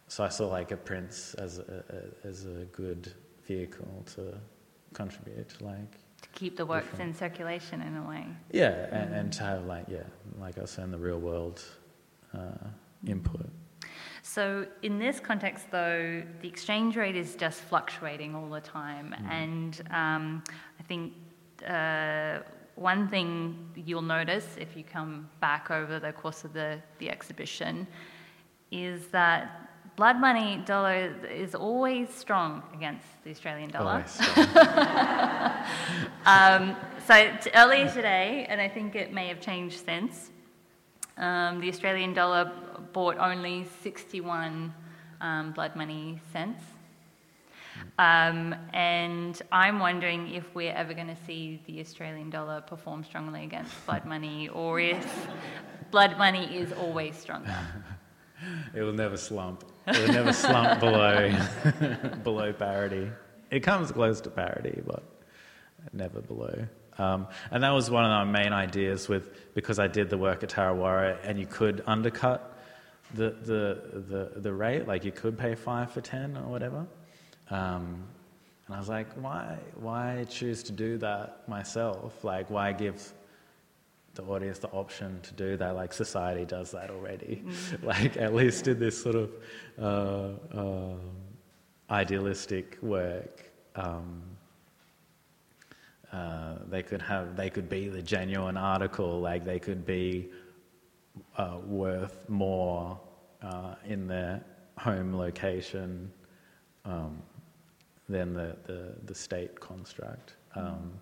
so 0.09 0.24
I 0.24 0.28
saw 0.28 0.48
like 0.48 0.70
a 0.70 0.76
prints 0.76 1.32
as 1.34 1.59
a, 1.59 1.84
a, 2.24 2.28
as 2.28 2.44
a 2.44 2.66
good 2.72 3.12
vehicle 3.49 4.05
to 4.14 4.34
contribute, 4.92 5.61
like 5.61 5.92
to 6.22 6.28
keep 6.32 6.57
the 6.57 6.66
works 6.66 6.90
different. 6.90 7.11
in 7.11 7.16
circulation 7.16 7.82
in 7.82 7.96
a 7.96 8.09
way. 8.09 8.26
Yeah, 8.53 8.86
and, 8.92 9.14
and, 9.14 9.32
to 9.34 9.42
have 9.42 9.66
like 9.66 9.86
yeah, 9.88 9.99
like 10.38 10.59
I 10.59 10.62
was 10.62 10.70
saying, 10.70 10.90
the 10.90 10.99
real 10.99 11.18
world 11.18 11.64
uh, 12.34 12.68
input. 13.07 13.49
So 14.22 14.66
in 14.82 14.99
this 14.99 15.20
context, 15.20 15.70
though, 15.70 16.22
the 16.42 16.49
exchange 16.49 16.96
rate 16.96 17.16
is 17.16 17.34
just 17.34 17.61
fluctuating 17.61 18.34
all 18.34 18.51
the 18.51 18.61
time, 18.61 19.14
mm. 19.18 19.30
and 19.30 19.82
um, 19.90 20.44
I 20.78 20.82
think. 20.84 21.14
Uh, 21.66 22.38
one 22.78 23.09
thing 23.09 23.68
you'll 23.74 24.01
notice 24.01 24.57
if 24.57 24.76
you 24.76 24.84
come 24.84 25.28
back 25.40 25.68
over 25.68 25.99
the 25.99 26.12
course 26.12 26.44
of 26.44 26.53
the, 26.53 26.78
the 27.01 27.11
exhibition 27.11 27.88
is 28.70 29.09
that 29.09 29.67
blood 29.99 30.20
money 30.20 30.62
dollar 30.64 31.12
is 31.28 31.57
always 31.57 32.09
strong 32.09 32.62
against 32.72 33.05
the 33.24 33.30
Australian 33.30 33.68
dollar. 33.68 34.05
um, 36.24 36.76
so 37.05 37.36
t- 37.42 37.51
earlier 37.53 37.90
today, 37.90 38.46
and 38.49 38.61
I 38.61 38.68
think 38.68 38.94
it 38.94 39.12
may 39.12 39.26
have 39.26 39.40
changed 39.40 39.84
since, 39.84 40.30
um, 41.16 41.61
the 41.61 41.68
Australian 41.68 42.14
dollar 42.14 42.53
bought 42.92 43.18
only 43.18 43.66
61 43.82 44.72
um, 45.20 45.51
blood 45.51 45.74
money 45.74 46.20
cents. 46.32 46.62
Um, 47.99 48.55
and 48.72 49.42
I'm 49.51 49.80
wondering 49.80 50.32
if 50.32 50.44
we're 50.55 50.74
ever 50.74 50.94
going 50.94 51.09
to 51.09 51.24
see 51.26 51.61
the 51.66 51.80
Australian 51.80 52.30
dollar 52.30 52.61
perform 52.61 53.03
strongly 53.03 53.42
against 53.42 53.74
blood 53.84 54.05
money, 54.05 54.49
or 54.49 54.78
if 54.78 55.28
blood 55.90 56.16
money 56.18 56.57
is 56.57 56.72
always 56.72 57.16
stronger. 57.16 57.59
It 58.74 58.82
will 58.82 58.93
never 58.93 59.16
slump. 59.16 59.64
It 59.86 59.99
will 59.99 60.12
never 60.12 60.32
slump 60.32 60.80
below 60.86 61.32
below 62.24 62.53
parity. 62.53 63.11
It 63.51 63.61
comes 63.61 63.91
close 63.91 64.20
to 64.22 64.30
parity, 64.30 64.80
but 64.86 65.03
never 65.93 66.20
below. 66.20 66.66
Um, 66.99 67.28
and 67.51 67.62
that 67.62 67.70
was 67.70 67.91
one 67.91 68.05
of 68.05 68.11
our 68.11 68.26
main 68.26 68.53
ideas 68.53 69.09
with 69.09 69.55
because 69.55 69.78
I 69.78 69.86
did 69.86 70.11
the 70.11 70.18
work 70.18 70.43
at 70.43 70.51
TarraWarra, 70.51 71.18
and 71.24 71.39
you 71.39 71.47
could 71.47 71.82
undercut 71.86 72.59
the 73.14 73.30
the 73.30 74.01
the, 74.09 74.41
the 74.41 74.53
rate, 74.53 74.86
like 74.86 75.05
you 75.05 75.12
could 75.12 75.39
pay 75.39 75.55
five 75.55 75.93
for 75.93 76.01
ten 76.01 76.36
or 76.36 76.49
whatever. 76.49 76.86
Um, 77.51 78.05
and 78.66 78.74
I 78.74 78.78
was 78.78 78.89
like, 78.89 79.12
why 79.14 79.59
why 79.80 80.26
choose 80.28 80.62
to 80.64 80.72
do 80.72 80.99
that 80.99 81.49
myself? 81.49 82.22
Like, 82.24 82.51
why 82.51 82.72
give 82.72 83.12
the 84.18 84.24
audience 84.24 84.58
the 84.58 84.68
option 84.68 85.20
to 85.22 85.32
do 85.34 85.56
that. 85.56 85.76
Like 85.76 85.92
society 85.92 86.44
does 86.44 86.72
that 86.72 86.90
already. 86.90 87.42
Mm. 87.46 87.82
like 87.84 88.16
at 88.16 88.34
least 88.34 88.66
in 88.66 88.78
this 88.78 89.00
sort 89.00 89.14
of 89.14 89.30
uh, 89.80 90.58
uh, 90.58 90.96
idealistic 91.88 92.76
work, 92.82 93.48
um, 93.76 94.20
uh, 96.12 96.56
they 96.68 96.82
could 96.82 97.00
have 97.00 97.36
they 97.36 97.48
could 97.48 97.68
be 97.68 97.88
the 97.88 98.02
genuine 98.02 98.56
article. 98.56 99.20
Like 99.20 99.44
they 99.44 99.60
could 99.60 99.86
be 99.86 100.30
uh, 101.36 101.58
worth 101.64 102.28
more 102.28 102.98
uh, 103.40 103.76
in 103.86 104.08
their 104.08 104.42
home 104.78 105.16
location 105.16 106.10
um, 106.84 107.22
than 108.08 108.32
the, 108.34 108.56
the, 108.64 108.94
the 109.04 109.14
state 109.14 109.60
construct. 109.60 110.34
Um, 110.54 110.92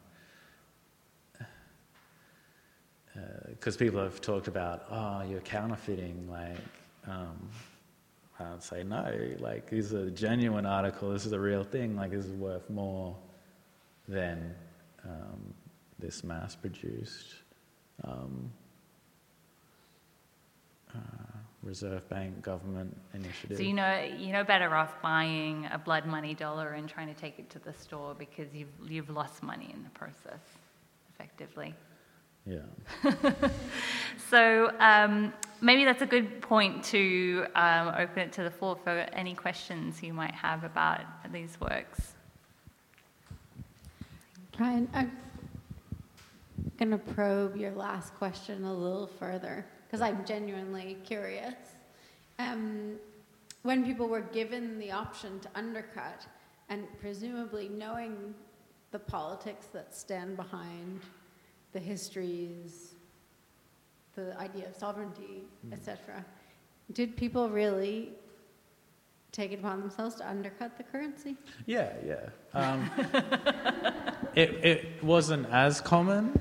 because 3.49 3.77
uh, 3.77 3.79
people 3.79 4.01
have 4.01 4.21
talked 4.21 4.49
about, 4.49 4.85
oh, 4.91 5.23
you're 5.29 5.41
counterfeiting. 5.41 6.29
Like, 6.31 6.59
um, 7.07 7.49
I'd 8.39 8.63
say 8.63 8.83
no. 8.83 9.13
Like, 9.39 9.71
this 9.71 9.87
is 9.87 9.93
a 9.93 10.11
genuine 10.11 10.67
article. 10.67 11.11
This 11.11 11.27
is 11.27 11.33
a 11.33 11.41
real 11.41 11.65
thing. 11.65 11.97
Like, 11.97 12.11
this 12.11 12.27
is 12.27 12.33
worth 12.33 12.69
more 12.69 13.17
than 14.09 14.55
um, 15.05 15.55
this 15.99 16.23
mass-produced 16.23 17.35
um, 18.05 18.51
uh, 20.95 20.99
Reserve 21.63 22.09
Bank 22.09 22.43
government 22.43 22.97
initiative. 23.15 23.57
So 23.57 23.63
you 23.63 23.73
know, 23.73 24.09
you 24.17 24.33
know 24.33 24.45
better 24.45 24.75
off 24.75 25.01
buying 25.03 25.69
a 25.73 25.79
blood 25.79 26.07
money 26.07 26.35
dollar 26.35 26.73
and 26.75 26.89
trying 26.89 27.13
to 27.13 27.21
take 27.21 27.39
it 27.39 27.51
to 27.51 27.59
the 27.59 27.73
store 27.73 28.15
because 28.15 28.55
you've 28.55 28.69
you've 28.89 29.11
lost 29.11 29.43
money 29.43 29.71
in 29.75 29.83
the 29.83 29.91
process, 29.91 30.41
effectively. 31.13 31.75
Yeah. 32.47 32.61
so 34.31 34.73
um, 34.79 35.33
maybe 35.61 35.85
that's 35.85 36.03
a 36.03 36.07
good 36.07 36.41
point 36.41 36.85
to 36.85 37.47
um, 37.57 37.89
open 37.97 38.21
it 38.21 38.33
to 38.35 38.45
the 38.45 38.51
floor 38.51 38.79
for 38.83 38.91
any 39.13 39.35
questions 39.35 40.03
you 40.03 40.13
might 40.13 40.35
have 40.35 40.63
about 40.63 41.01
these 41.33 41.59
works. 41.61 42.13
Ryan, 44.59 44.89
I'm 44.95 45.13
going 46.79 46.93
to 46.93 46.99
probe 46.99 47.57
your 47.57 47.73
last 47.73 48.15
question 48.15 48.65
a 48.65 48.73
little 48.73 49.07
further 49.07 49.67
because 49.87 50.01
I'm 50.01 50.25
genuinely 50.25 50.97
curious. 51.05 51.55
Um, 52.39 52.97
when 53.63 53.85
people 53.85 54.09
were 54.09 54.21
given 54.21 54.79
the 54.79 54.93
option 54.93 55.41
to 55.41 55.49
undercut, 55.55 56.27
and 56.69 56.87
presumably 57.01 57.69
knowing 57.69 58.35
the 58.93 58.99
politics 58.99 59.67
that 59.73 59.95
stand 59.95 60.37
behind 60.37 61.01
the 61.77 61.83
histories, 61.83 62.95
the 64.15 64.35
idea 64.41 64.67
of 64.67 64.75
sovereignty, 64.75 65.45
mm. 65.45 65.75
etc. 65.75 66.25
Did 66.95 67.19
people 67.19 67.51
really 67.51 68.13
take 69.31 69.53
it 69.53 69.59
upon 69.59 69.81
themselves 69.81 70.15
to 70.15 70.27
undercut 70.27 70.79
the 70.79 70.85
currency? 70.85 71.37
Yeah, 71.67 71.93
yeah. 72.11 72.31
Um, 72.55 72.91
it, 74.35 74.51
it 74.65 75.05
wasn't 75.05 75.51
as 75.51 75.83
common 75.83 76.41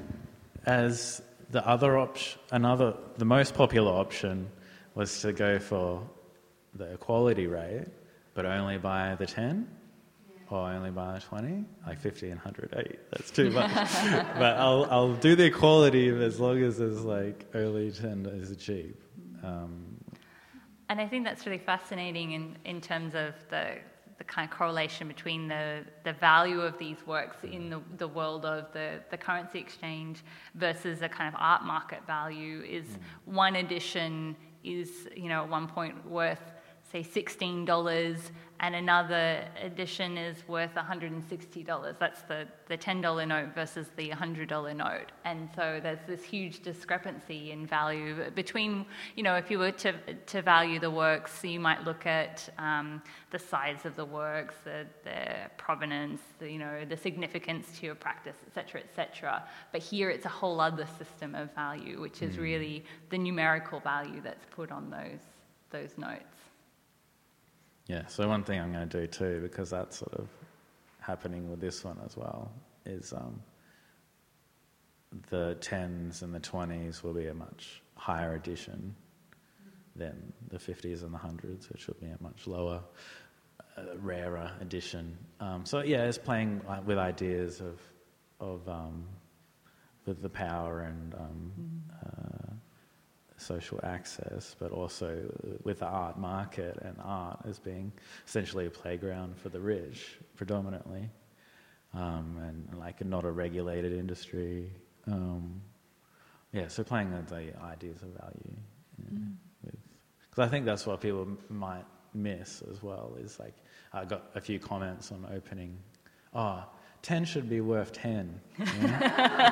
as 0.65 1.21
the 1.51 1.67
other 1.67 1.97
option. 1.97 2.39
Another, 2.51 2.93
the 3.17 3.25
most 3.25 3.55
popular 3.55 3.91
option 3.91 4.49
was 4.93 5.19
to 5.19 5.33
go 5.33 5.59
for 5.59 6.01
the 6.75 6.93
equality 6.93 7.47
rate, 7.47 7.87
but 8.35 8.45
only 8.45 8.77
by 8.77 9.15
the 9.15 9.25
10 10.49 10.57
or 10.57 10.69
only 10.69 10.91
buy 10.91 11.19
20, 11.19 11.65
like 11.85 11.99
50 11.99 12.29
and 12.29 12.39
100, 12.39 12.97
that's 13.11 13.31
too 13.31 13.49
much. 13.51 13.73
but 13.73 14.57
I'll, 14.57 14.85
I'll 14.89 15.15
do 15.15 15.35
the 15.35 15.45
equality 15.45 16.09
as 16.09 16.39
long 16.39 16.61
as 16.61 16.79
it's 16.79 17.01
like 17.01 17.45
early 17.53 17.91
10 17.91 18.25
is 18.27 18.55
cheap. 18.57 19.01
Um, 19.43 19.95
and 20.89 21.01
I 21.01 21.07
think 21.07 21.25
that's 21.25 21.45
really 21.45 21.57
fascinating 21.57 22.33
in, 22.33 22.57
in 22.65 22.79
terms 22.79 23.15
of 23.15 23.33
the, 23.49 23.77
the 24.17 24.23
kind 24.23 24.49
of 24.49 24.55
correlation 24.55 25.07
between 25.07 25.47
the, 25.47 25.83
the 26.03 26.13
value 26.13 26.61
of 26.61 26.77
these 26.77 26.97
works 27.05 27.37
in 27.43 27.69
the, 27.69 27.81
the 27.97 28.07
world 28.07 28.45
of 28.45 28.71
the, 28.73 28.99
the 29.09 29.17
currency 29.17 29.59
exchange 29.59 30.23
versus 30.53 31.01
a 31.01 31.09
kind 31.09 31.33
of 31.33 31.39
art 31.39 31.63
market 31.63 32.05
value 32.05 32.61
is 32.61 32.85
mm. 32.85 32.97
one 33.25 33.55
edition 33.55 34.35
is, 34.63 35.07
you 35.15 35.29
know, 35.29 35.43
at 35.43 35.49
one 35.49 35.67
point 35.67 36.07
worth, 36.09 36.51
say, 37.03 37.21
$16 37.21 38.31
and 38.61 38.73
another 38.73 39.43
edition 39.61 40.17
is 40.17 40.47
worth 40.47 40.73
$160. 40.75 41.99
That's 41.99 42.21
the, 42.21 42.47
the 42.69 42.77
$10 42.77 43.27
note 43.27 43.53
versus 43.53 43.87
the 43.97 44.09
$100 44.11 44.75
note. 44.75 45.11
And 45.25 45.49
so 45.53 45.81
there's 45.83 45.99
this 46.07 46.23
huge 46.23 46.61
discrepancy 46.61 47.51
in 47.51 47.67
value 47.67 48.31
between, 48.33 48.85
you 49.17 49.23
know, 49.23 49.35
if 49.35 49.51
you 49.51 49.59
were 49.59 49.73
to, 49.73 49.93
to 50.13 50.41
value 50.41 50.79
the 50.79 50.89
works, 50.89 51.43
you 51.43 51.59
might 51.59 51.83
look 51.83 52.05
at 52.05 52.47
um, 52.57 53.03
the 53.31 53.39
size 53.39 53.85
of 53.85 53.97
the 53.97 54.05
works, 54.05 54.55
the, 54.63 54.85
the 55.03 55.49
provenance, 55.57 56.21
the, 56.39 56.49
you 56.49 56.59
know, 56.59 56.85
the 56.85 56.95
significance 56.95 57.77
to 57.77 57.87
your 57.87 57.95
practice, 57.95 58.37
et 58.47 58.53
cetera, 58.53 58.79
et 58.79 58.95
cetera. 58.95 59.43
But 59.73 59.81
here 59.81 60.09
it's 60.09 60.25
a 60.25 60.29
whole 60.29 60.61
other 60.61 60.87
system 60.97 61.35
of 61.35 61.53
value, 61.55 61.99
which 61.99 62.21
is 62.21 62.37
mm. 62.37 62.41
really 62.41 62.85
the 63.09 63.17
numerical 63.17 63.81
value 63.81 64.21
that's 64.23 64.45
put 64.49 64.71
on 64.71 64.89
those, 64.89 65.19
those 65.71 65.97
notes. 65.97 66.34
Yeah, 67.87 68.07
so 68.07 68.27
one 68.27 68.43
thing 68.43 68.59
I'm 68.59 68.71
going 68.73 68.89
to 68.89 69.01
do 69.01 69.07
too, 69.07 69.39
because 69.41 69.69
that's 69.69 69.99
sort 69.99 70.13
of 70.15 70.27
happening 70.99 71.49
with 71.49 71.59
this 71.59 71.83
one 71.83 71.99
as 72.03 72.17
well, 72.17 72.51
is 72.85 73.13
um, 73.13 73.41
the 75.29 75.55
10s 75.61 76.23
and 76.23 76.33
the 76.33 76.39
20s 76.39 77.03
will 77.03 77.13
be 77.13 77.27
a 77.27 77.33
much 77.33 77.81
higher 77.95 78.33
edition 78.33 78.95
than 79.95 80.33
the 80.49 80.57
50s 80.57 81.03
and 81.03 81.13
the 81.13 81.17
100s, 81.17 81.71
which 81.71 81.87
will 81.87 81.95
be 82.01 82.07
a 82.07 82.17
much 82.21 82.47
lower, 82.47 82.81
uh, 83.77 83.81
rarer 83.99 84.51
edition. 84.61 85.17
Um, 85.39 85.65
so 85.65 85.81
yeah, 85.81 86.05
it's 86.05 86.17
playing 86.17 86.61
uh, 86.67 86.81
with 86.85 86.97
ideas 86.97 87.61
of, 87.61 87.79
of 88.39 88.67
um, 88.67 89.05
with 90.05 90.21
the 90.21 90.29
power 90.29 90.81
and 90.81 91.13
um, 91.13 91.51
mm-hmm. 91.59 92.44
uh, 92.44 92.44
social 93.37 93.79
access, 93.83 94.55
but 94.59 94.71
also 94.71 95.23
with 95.63 95.79
the 95.79 95.85
art 95.85 96.17
market 96.17 96.77
and 96.81 96.95
art 97.03 97.39
as 97.47 97.59
being 97.59 97.91
essentially 98.25 98.65
a 98.65 98.69
playground 98.69 99.37
for 99.37 99.49
the 99.49 99.59
rich, 99.59 100.17
predominantly, 100.35 101.09
um, 101.93 102.37
and 102.41 102.79
like 102.79 103.03
not 103.05 103.25
a 103.25 103.31
regulated 103.31 103.93
industry. 103.93 104.71
Um, 105.07 105.61
yeah, 106.51 106.67
so 106.67 106.83
playing 106.83 107.11
with 107.11 107.27
the 107.27 107.51
ideas 107.61 108.01
of 108.01 108.09
value, 108.09 108.55
because 110.21 110.37
mm. 110.37 110.43
I 110.43 110.47
think 110.47 110.65
that's 110.65 110.85
what 110.87 111.01
people 111.01 111.27
might 111.49 111.85
miss 112.13 112.63
as 112.71 112.81
well. 112.81 113.17
Is 113.19 113.39
like 113.39 113.55
I 113.91 114.05
got 114.05 114.31
a 114.35 114.41
few 114.41 114.59
comments 114.59 115.11
on 115.11 115.27
opening. 115.33 115.77
Oh, 116.33 116.63
10 117.05 117.23
should 117.23 117.47
be 117.47 117.61
worth 117.61 117.93
10. 117.93 118.41
You 118.57 118.65
know? 118.65 118.71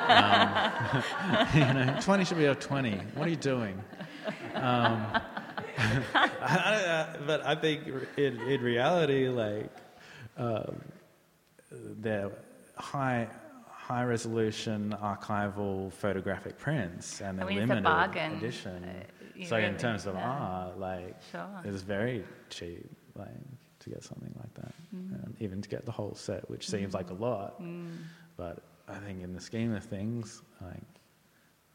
um, 0.08 1.46
you 1.54 1.60
know 1.60 1.96
20 2.00 2.24
should 2.24 2.38
be 2.38 2.48
worth 2.48 2.58
20. 2.58 2.96
What 3.14 3.28
are 3.28 3.30
you 3.30 3.36
doing? 3.36 3.80
Um, 4.56 5.06
I, 6.14 7.14
but 7.24 7.46
I 7.46 7.54
think 7.54 7.82
in, 8.16 8.40
in 8.40 8.60
reality, 8.60 9.28
like, 9.28 9.70
um, 10.36 10.80
they're 11.70 12.32
high, 12.76 13.28
high 13.68 14.02
resolution 14.02 14.96
archival 15.00 15.92
photographic 15.92 16.58
prints 16.58 17.20
and 17.20 17.38
the 17.38 17.44
I 17.44 17.46
mean, 17.46 17.68
limited 17.68 17.86
edition. 18.36 18.84
Uh, 18.84 19.44
so, 19.46 19.56
really, 19.56 19.68
in 19.68 19.76
terms 19.76 20.06
of 20.06 20.16
art, 20.16 20.76
like, 20.80 21.14
sure. 21.30 21.46
it's 21.64 21.82
very 21.82 22.24
cheap. 22.50 22.90
Like, 23.14 23.28
to 23.80 23.90
get 23.90 24.02
something 24.02 24.34
like 24.40 24.54
that, 24.54 24.74
mm. 24.94 25.24
and 25.24 25.36
even 25.40 25.60
to 25.62 25.68
get 25.68 25.84
the 25.84 25.92
whole 25.92 26.14
set, 26.14 26.48
which 26.48 26.68
seems 26.68 26.92
mm. 26.92 26.96
like 26.96 27.10
a 27.10 27.14
lot, 27.14 27.60
mm. 27.60 27.96
but 28.36 28.62
I 28.88 28.98
think 28.98 29.22
in 29.22 29.32
the 29.32 29.40
scheme 29.40 29.74
of 29.74 29.84
things, 29.84 30.42
like 30.60 30.82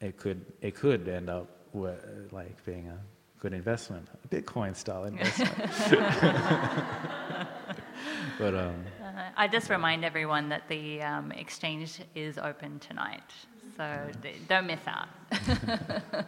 it 0.01 0.17
could 0.17 0.45
it 0.61 0.75
could 0.75 1.07
end 1.07 1.29
up 1.29 1.47
like 1.73 2.63
being 2.65 2.87
a 2.87 2.99
good 3.39 3.53
investment, 3.53 4.07
a 4.23 4.27
Bitcoin 4.27 4.75
style 4.75 5.05
investment. 5.05 5.55
but 8.39 8.55
um, 8.55 8.85
Uh, 9.03 9.29
I 9.35 9.47
just 9.47 9.69
remind 9.69 10.03
everyone 10.05 10.49
that 10.49 10.67
the 10.67 11.01
um, 11.01 11.31
exchange 11.31 11.99
is 12.15 12.37
open 12.37 12.79
tonight, 12.79 13.23
so 13.77 14.09
d- 14.21 14.33
don't 14.47 14.67
miss 14.67 14.81
out. 14.87 15.07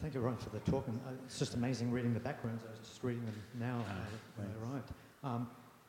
Thank 0.00 0.14
you, 0.14 0.20
Ryan, 0.20 0.36
for 0.38 0.50
the 0.50 0.60
talk. 0.60 0.86
And 0.88 0.98
uh, 1.06 1.10
it's 1.26 1.38
just 1.38 1.54
amazing 1.54 1.90
reading 1.90 2.14
the 2.14 2.20
backgrounds. 2.20 2.62
I 2.66 2.70
was 2.70 2.88
just 2.88 3.02
reading 3.04 3.24
them 3.26 3.34
now 3.60 3.78
uh, 3.88 3.92
when 4.36 4.48
I 4.48 4.72
arrived. 4.72 4.90
Um, 5.22 5.48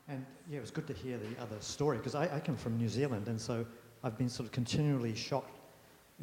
and 0.09 0.25
yeah, 0.49 0.57
it 0.57 0.61
was 0.61 0.71
good 0.71 0.87
to 0.87 0.93
hear 0.93 1.17
the 1.17 1.41
other 1.41 1.55
story 1.61 1.97
because 1.97 2.15
I, 2.15 2.23
I 2.35 2.39
come 2.39 2.57
from 2.57 2.77
New 2.77 2.89
Zealand, 2.89 3.27
and 3.29 3.39
so 3.39 3.65
I've 4.03 4.17
been 4.17 4.27
sort 4.29 4.45
of 4.45 4.51
continually 4.51 5.15
shocked 5.15 5.59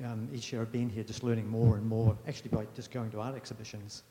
um, 0.04 0.28
each 0.32 0.52
year 0.52 0.60
I've 0.60 0.72
been 0.72 0.90
here, 0.90 1.02
just 1.04 1.22
learning 1.22 1.48
more 1.48 1.76
and 1.76 1.86
more. 1.86 2.16
Actually, 2.28 2.50
by 2.50 2.66
just 2.74 2.90
going 2.90 3.10
to 3.12 3.20
art 3.20 3.34
exhibitions 3.34 4.02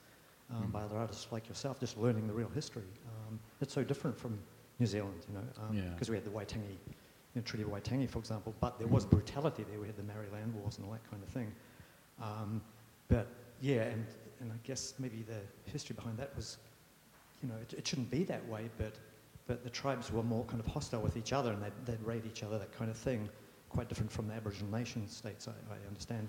um, 0.51 0.63
Mm. 0.63 0.71
by 0.71 0.81
other 0.81 0.97
artists 0.97 1.27
like 1.31 1.47
yourself, 1.47 1.79
just 1.79 1.95
learning 1.95 2.25
the 2.25 2.33
real 2.33 2.49
history. 2.49 2.81
Um, 3.27 3.39
it's 3.61 3.71
so 3.73 3.83
different 3.83 4.17
from 4.17 4.39
New 4.79 4.87
Zealand, 4.87 5.13
you 5.27 5.35
know, 5.35 5.43
Yeah. 5.71 5.89
because 5.91 6.09
we 6.09 6.15
had 6.15 6.25
the 6.25 6.31
Waitangi, 6.31 6.71
you 6.71 6.95
know, 7.35 7.41
Treaty 7.43 7.63
of 7.63 7.69
Waitangi, 7.69 8.09
for 8.09 8.17
example, 8.17 8.55
but 8.59 8.79
there 8.79 8.87
was 8.87 9.05
brutality 9.05 9.63
there. 9.69 9.79
We 9.79 9.85
had 9.85 9.95
the 9.95 10.01
Maori 10.03 10.27
Land 10.33 10.55
Wars 10.55 10.77
and 10.77 10.87
all 10.87 10.91
that 10.93 11.07
kind 11.11 11.21
of 11.21 11.29
thing. 11.29 11.51
Yeah, 13.61 13.81
and, 13.83 14.05
and 14.39 14.51
I 14.51 14.55
guess 14.63 14.93
maybe 14.99 15.23
the 15.23 15.41
history 15.71 15.95
behind 15.95 16.17
that 16.17 16.35
was, 16.35 16.57
you 17.41 17.49
know, 17.49 17.55
it, 17.61 17.73
it 17.73 17.87
shouldn't 17.87 18.09
be 18.09 18.23
that 18.25 18.47
way, 18.47 18.69
but, 18.77 18.93
but 19.47 19.63
the 19.63 19.69
tribes 19.69 20.11
were 20.11 20.23
more 20.23 20.45
kind 20.45 20.59
of 20.59 20.67
hostile 20.67 21.01
with 21.01 21.17
each 21.17 21.33
other 21.33 21.51
and 21.51 21.61
they'd, 21.61 21.85
they'd 21.85 22.01
raid 22.05 22.25
each 22.25 22.43
other, 22.43 22.57
that 22.57 22.71
kind 22.71 22.89
of 22.89 22.97
thing. 22.97 23.29
Quite 23.69 23.89
different 23.89 24.11
from 24.11 24.27
the 24.27 24.33
Aboriginal 24.33 24.71
nation 24.71 25.07
states, 25.07 25.47
I, 25.47 25.51
I 25.73 25.87
understand. 25.87 26.27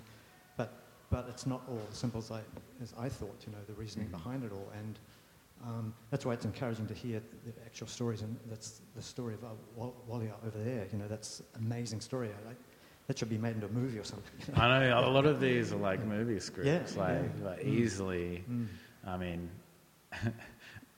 But, 0.57 0.73
but 1.09 1.25
it's 1.29 1.45
not 1.47 1.61
all 1.67 1.81
as 1.91 1.97
simple 1.97 2.19
as 2.19 2.31
I, 2.31 2.41
as 2.81 2.93
I 2.99 3.09
thought, 3.09 3.43
you 3.47 3.51
know, 3.53 3.59
the 3.67 3.73
reasoning 3.73 4.07
Mhm. 4.07 4.11
behind 4.11 4.43
it 4.43 4.51
all. 4.51 4.71
And 4.77 4.99
um, 5.65 5.93
that's 6.09 6.25
why 6.25 6.33
it's 6.33 6.45
encouraging 6.45 6.87
to 6.87 6.93
hear 6.93 7.21
the 7.45 7.53
actual 7.65 7.87
stories. 7.87 8.21
And 8.21 8.37
that's 8.47 8.81
the 8.95 9.01
story 9.01 9.33
of 9.35 9.43
uh, 9.43 9.47
Wal- 9.75 9.95
Walyer 10.07 10.33
over 10.45 10.57
there. 10.63 10.87
You 10.91 10.97
know, 10.99 11.07
that's 11.07 11.39
an 11.55 11.65
amazing 11.65 12.01
story. 12.01 12.29
I, 12.29 12.47
like, 12.47 12.57
that 13.11 13.19
should 13.19 13.29
be 13.29 13.37
made 13.37 13.55
into 13.55 13.65
a 13.65 13.69
movie 13.71 13.99
or 13.99 14.05
something. 14.05 14.31
you 14.47 14.53
know. 14.55 14.61
I 14.61 14.87
know 14.87 14.99
a 14.99 15.11
lot 15.11 15.25
of 15.25 15.41
these 15.41 15.73
are 15.73 15.75
like 15.75 16.01
movie 16.05 16.39
scripts, 16.39 16.95
Yeah, 16.95 17.01
like, 17.03 17.21
yeah. 17.41 17.45
like 17.45 17.59
Mm. 17.59 17.67
easily. 17.67 18.45
Mm. 18.49 18.67
I 19.05 19.17
mean, 19.17 19.49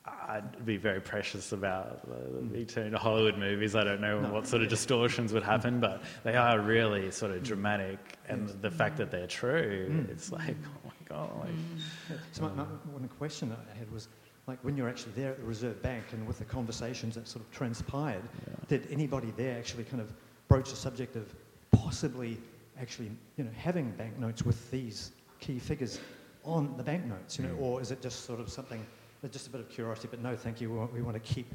I'd 0.06 0.64
be 0.64 0.78
very 0.78 1.02
precious 1.02 1.54
about 1.54 2.08
the, 2.08 2.16
the 2.38 2.42
Mm. 2.42 2.52
big 2.52 2.94
Hollywood 2.94 3.40
movies. 3.40 3.76
I 3.76 3.84
don't 3.84 4.00
know 4.00 4.20
No. 4.22 4.32
what 4.32 4.46
sort 4.46 4.62
of 4.62 4.70
distortions 4.70 5.34
would 5.34 5.42
happen, 5.42 5.80
but 5.80 6.04
they 6.24 6.36
are 6.36 6.60
really 6.60 7.10
sort 7.10 7.32
of 7.32 7.42
dramatic. 7.42 7.98
And 8.30 8.48
the 8.62 8.70
fact 8.70 8.98
that 8.98 9.10
they're 9.10 9.26
true, 9.26 9.88
Mm. 9.90 10.10
it's 10.12 10.32
like, 10.32 10.56
oh 10.86 10.86
my 10.86 10.92
god! 11.10 11.30
Like, 11.40 12.20
So 12.32 12.44
my, 12.44 12.50
my, 12.54 12.64
one 12.92 13.08
question 13.18 13.50
that 13.50 13.60
I 13.74 13.76
had 13.76 13.92
was, 13.92 14.08
like, 14.46 14.60
when 14.64 14.78
you're 14.78 14.90
actually 14.90 15.14
there 15.14 15.32
at 15.32 15.38
the 15.40 15.46
Reserve 15.48 15.82
Bank 15.82 16.04
and 16.12 16.28
with 16.28 16.38
the 16.38 16.46
conversations 16.46 17.16
that 17.16 17.28
sort 17.28 17.44
of 17.44 17.50
transpired, 17.52 18.22
Yeah. 18.48 18.54
did 18.68 18.88
anybody 18.92 19.32
there 19.36 19.58
actually 19.58 19.86
kind 19.86 20.00
of 20.02 20.14
broach 20.48 20.70
the 20.70 20.76
subject 20.76 21.16
of 21.16 21.34
possibly 21.74 22.38
actually, 22.80 23.12
you 23.38 23.44
know, 23.44 23.52
having 23.58 23.92
banknotes 23.92 24.44
with 24.44 24.72
these 24.72 25.12
key 25.40 25.60
figures 25.60 26.00
on 26.44 26.76
the 26.78 26.84
banknotes, 26.84 27.38
you 27.38 27.46
know, 27.46 27.54
Mm. 27.56 27.62
or 27.62 27.82
is 27.82 27.92
it 27.92 28.02
just 28.02 28.26
sort 28.26 28.40
of 28.40 28.50
something, 28.50 28.84
just 29.32 29.48
a 29.48 29.50
bit 29.50 29.62
of 29.62 29.70
curiosity, 29.70 30.08
but 30.10 30.22
no, 30.22 30.36
thank 30.36 30.60
you, 30.60 30.72
we 30.72 30.78
want, 30.78 30.94
we 30.94 31.02
want 31.02 31.16
to 31.16 31.34
keep 31.34 31.54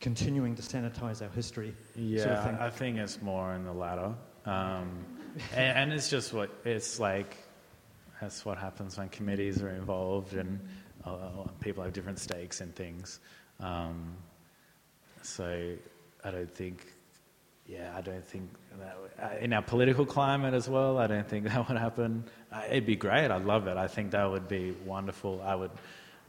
continuing 0.00 0.54
to 0.54 0.62
sanitize 0.62 1.22
our 1.22 1.28
history. 1.28 1.74
Yeah, 1.94 2.22
sort 2.22 2.34
of 2.36 2.44
thing. 2.44 2.54
I 2.56 2.70
think 2.70 2.98
it's 2.98 3.20
more 3.22 3.54
in 3.54 3.64
the 3.64 3.72
latter. 3.72 4.14
Um, 4.46 5.04
and, 5.54 5.78
and 5.78 5.92
it's 5.92 6.08
just 6.08 6.32
what 6.32 6.50
it's 6.64 6.98
like. 6.98 7.36
That's 8.20 8.44
what 8.44 8.56
happens 8.58 8.96
when 8.96 9.08
committees 9.10 9.60
are 9.62 9.68
involved 9.68 10.32
and 10.32 10.58
uh, 11.04 11.44
people 11.60 11.84
have 11.84 11.92
different 11.92 12.18
stakes 12.18 12.60
in 12.62 12.72
things. 12.72 13.20
Um, 13.60 14.16
so 15.22 15.74
I 16.24 16.30
don't 16.30 16.50
think, 16.52 16.86
yeah, 17.68 17.92
I 17.96 18.00
don't 18.00 18.24
think 18.24 18.48
that 18.78 18.96
uh, 19.22 19.36
in 19.40 19.52
our 19.52 19.62
political 19.62 20.06
climate 20.06 20.54
as 20.54 20.68
well. 20.68 20.98
I 20.98 21.06
don't 21.06 21.28
think 21.28 21.44
that 21.48 21.68
would 21.68 21.78
happen. 21.78 22.24
Uh, 22.52 22.62
it'd 22.70 22.86
be 22.86 22.96
great. 22.96 23.30
I'd 23.30 23.44
love 23.44 23.66
it. 23.66 23.76
I 23.76 23.88
think 23.88 24.12
that 24.12 24.30
would 24.30 24.48
be 24.48 24.72
wonderful. 24.84 25.42
I 25.44 25.54
would 25.54 25.70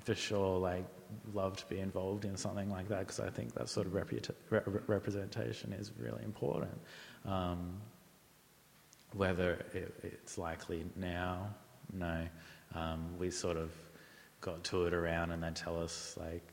for 0.03 0.15
sure 0.15 0.57
like 0.57 0.85
love 1.33 1.57
to 1.57 1.65
be 1.67 1.79
involved 1.79 2.25
in 2.25 2.37
something 2.37 2.69
like 2.69 2.87
that 2.89 2.99
because 2.99 3.19
I 3.19 3.29
think 3.29 3.53
that 3.55 3.69
sort 3.69 3.87
of 3.87 3.93
reputa- 3.93 4.35
re- 4.49 4.61
re- 4.65 4.81
representation 4.87 5.73
is 5.73 5.91
really 5.97 6.23
important. 6.23 6.77
Um, 7.25 7.81
whether 9.13 9.65
it, 9.73 9.93
it's 10.03 10.37
likely 10.37 10.85
now, 10.95 11.53
no. 11.93 12.27
Um, 12.75 13.17
we 13.17 13.31
sort 13.31 13.57
of 13.57 13.71
got 14.41 14.63
toured 14.63 14.93
around 14.93 15.31
and 15.31 15.41
they 15.41 15.51
tell 15.51 15.81
us 15.81 16.15
like 16.19 16.43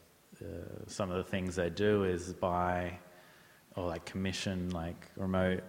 uh, 0.43 0.47
some 0.87 1.11
of 1.11 1.17
the 1.17 1.25
things 1.25 1.57
they 1.57 1.71
do 1.71 2.05
is 2.05 2.33
buy 2.33 2.99
or 3.77 3.87
like 3.87 4.05
commission 4.05 4.71
like 4.71 5.11
remote 5.17 5.63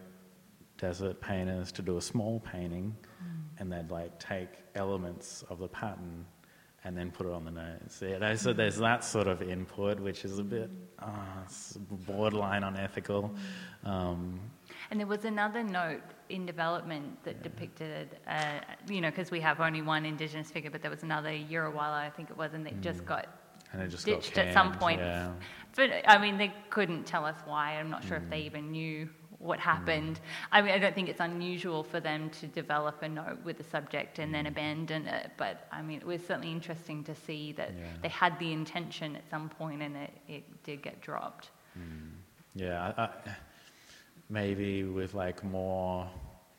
desert 0.77 1.19
painters 1.21 1.71
to 1.71 1.81
do 1.81 1.97
a 1.97 2.01
small 2.01 2.39
painting 2.41 2.95
and 3.57 3.71
they'd 3.71 3.89
like 3.89 4.17
take 4.19 4.49
elements 4.75 5.43
of 5.49 5.59
the 5.59 5.67
pattern 5.67 6.25
and 6.83 6.95
then 6.95 7.09
put 7.09 7.25
it 7.25 7.31
on 7.31 7.45
the 7.45 7.51
nose. 7.51 8.03
Yeah, 8.05 8.19
they- 8.19 8.35
so 8.35 8.53
there's 8.53 8.77
that 8.77 9.03
sort 9.03 9.27
of 9.27 9.41
input, 9.41 9.99
which 9.99 10.23
is 10.25 10.37
a 10.37 10.43
bit 10.43 10.69
uh, 10.99 11.07
borderline 12.05 12.63
unethical. 12.63 13.33
Um, 13.85 14.39
And 14.91 14.99
there 14.99 15.07
was 15.07 15.25
another 15.25 15.63
note 15.63 16.03
in 16.29 16.45
development 16.45 17.23
that 17.23 17.41
depicted, 17.41 18.19
uh, 18.27 18.59
you 18.87 19.01
know, 19.01 19.09
because 19.09 19.31
we 19.31 19.39
have 19.39 19.61
only 19.61 19.81
one 19.81 20.05
Indigenous 20.05 20.51
figure, 20.51 20.69
but 20.69 20.81
there 20.81 20.91
was 20.91 21.01
another 21.01 21.29
Yirawala, 21.29 21.93
I 21.93 22.09
think 22.11 22.29
it 22.29 22.37
was, 22.37 22.53
and 22.53 22.67
it 22.67 22.81
just 22.81 23.01
Mm. 23.03 23.05
got 23.07 23.27
and 23.71 23.81
it 23.81 23.89
just 23.89 24.05
ditched 24.05 24.37
at 24.37 24.53
some 24.53 24.73
point. 24.73 24.99
Yeah. 24.99 25.31
But 25.75 25.91
I 26.07 26.17
mean, 26.17 26.37
they 26.37 26.53
couldn't 26.69 27.05
tell 27.05 27.25
us 27.25 27.35
why. 27.45 27.73
I'm 27.73 27.89
not 27.89 28.03
sure 28.03 28.17
if 28.17 28.23
Mm. 28.23 28.29
they 28.29 28.39
even 28.41 28.71
knew 28.71 29.09
what 29.39 29.59
happened. 29.59 30.21
I 30.51 30.61
mean, 30.61 30.71
I 30.71 30.77
don't 30.79 30.95
think 30.95 31.09
it's 31.09 31.19
unusual 31.19 31.83
for 31.83 31.99
them 31.99 32.29
to 32.31 32.47
develop 32.47 33.03
a 33.03 33.09
note 33.09 33.43
with 33.43 33.57
the 33.57 33.63
subject 33.65 34.17
and 34.19 34.33
then 34.33 34.45
Mm. 34.45 34.49
abandon 34.49 35.07
it. 35.07 35.31
But 35.37 35.67
I 35.71 35.81
mean, 35.81 35.97
it 35.99 36.05
was 36.05 36.25
certainly 36.25 36.51
interesting 36.51 37.03
to 37.03 37.13
see 37.13 37.51
that 37.53 37.73
Yeah. 37.73 37.83
they 38.01 38.07
had 38.07 38.39
the 38.39 38.51
intention 38.53 39.15
at 39.17 39.29
some 39.29 39.49
point 39.49 39.81
and 39.81 39.95
it, 39.97 40.13
it 40.27 40.63
did 40.63 40.81
get 40.81 41.01
dropped. 41.01 41.49
Mm. 41.77 42.11
Yeah, 42.55 42.93
I, 42.97 43.03
I, 43.03 43.09
maybe 44.29 44.83
with 44.85 45.13
like 45.13 45.43
more, 45.43 46.09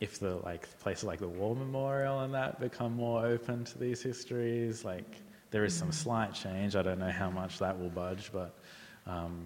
if 0.00 0.20
the 0.20 0.36
like 0.36 0.68
places 0.80 1.04
like 1.04 1.20
the 1.20 1.28
War 1.28 1.56
Memorial 1.56 2.20
and 2.20 2.34
that 2.34 2.60
become 2.60 2.92
more 2.92 3.24
open 3.24 3.64
to 3.64 3.78
these 3.78 4.02
histories, 4.02 4.84
like 4.84 5.22
there 5.56 5.64
is 5.64 5.72
some 5.74 5.90
slight 5.90 6.34
change. 6.34 6.76
I 6.76 6.82
don't 6.82 6.98
know 6.98 7.10
how 7.10 7.30
much 7.30 7.58
that 7.60 7.80
will 7.80 7.88
budge, 7.88 8.28
but 8.30 8.58
um, 9.06 9.42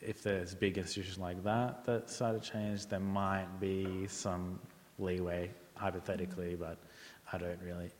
if 0.00 0.22
there's 0.22 0.54
big 0.54 0.78
institutions 0.78 1.18
like 1.18 1.44
that 1.44 1.84
that 1.84 2.08
start 2.08 2.42
to 2.42 2.50
change, 2.50 2.86
there 2.86 3.00
might 3.00 3.60
be 3.60 4.06
some 4.08 4.58
leeway 4.98 5.50
hypothetically, 5.74 6.56
but 6.56 6.78
I 7.34 7.36
don't 7.36 7.60
really. 7.60 7.90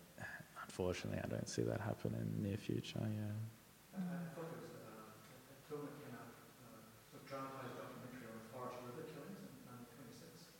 Unfortunately, 0.64 1.20
I 1.22 1.28
don't 1.28 1.46
see 1.46 1.60
that 1.62 1.78
happen 1.80 2.16
in 2.16 2.24
the 2.42 2.48
near 2.48 2.56
future. 2.56 3.00
Yeah. 3.04 4.00
I 4.00 4.32
thought 4.32 4.48
it 4.56 4.60
was 4.64 4.72
uh, 4.72 5.52
a 5.52 5.56
film 5.68 5.84
that 5.84 5.92
came 6.00 6.16
out, 6.16 6.32
uh, 6.64 6.80
sort 7.12 7.20
of 7.20 7.28
dramatized 7.28 7.76
documentary 7.76 8.32
on 8.32 8.36
the 8.40 8.48
Forest 8.48 8.80
River 8.88 9.04
killings 9.12 9.40
in 9.44 9.52
1926. 10.00 10.56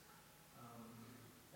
Um, 0.61 0.85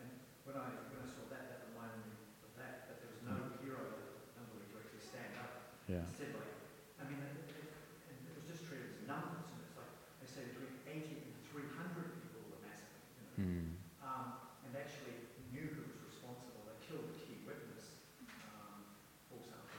and 0.00 0.08
when 0.48 0.56
I, 0.60 0.64
when 0.92 1.00
I 1.04 1.08
saw 1.12 1.24
that, 1.28 1.44
that 1.52 1.60
reminded 1.72 2.08
me 2.08 2.16
of 2.40 2.52
that, 2.56 2.88
that 2.88 2.96
there 3.04 3.12
was 3.12 3.20
no 3.24 3.36
hero 3.64 3.80
that 3.80 4.44
nobody 4.44 4.64
to 4.68 4.76
actually 4.80 5.04
stand 5.08 5.32
up. 5.40 5.52
Yeah. 5.88 6.04
Instead, 6.04 6.36
like, 6.36 6.52
I 7.00 7.08
mean, 7.08 7.18
it, 7.24 7.48
it, 7.48 7.64
and 8.12 8.16
it 8.28 8.34
was 8.36 8.44
just 8.44 8.68
treated 8.68 8.92
as 8.92 9.08
numbers, 9.08 9.46
and 9.56 9.58
it's 9.64 9.74
like, 9.74 9.88
they 10.20 10.28
say 10.28 10.44
between 10.52 10.70
80 10.84 11.16
and 11.16 11.32
300 11.48 12.12
people 12.22 12.44
were 12.52 12.60
massacred, 12.60 13.02
you 13.16 13.24
know. 13.24 13.34
Mm. 13.40 13.66
Um, 14.04 14.26
and 14.68 14.76
actually 14.78 15.16
knew 15.50 15.64
who 15.66 15.82
was 15.88 15.96
responsible. 16.06 16.60
They 16.68 16.76
killed 16.86 17.08
the 17.10 17.16
key 17.18 17.42
witness, 17.42 17.98
um, 18.46 18.86
for 19.26 19.42
example. 19.42 19.74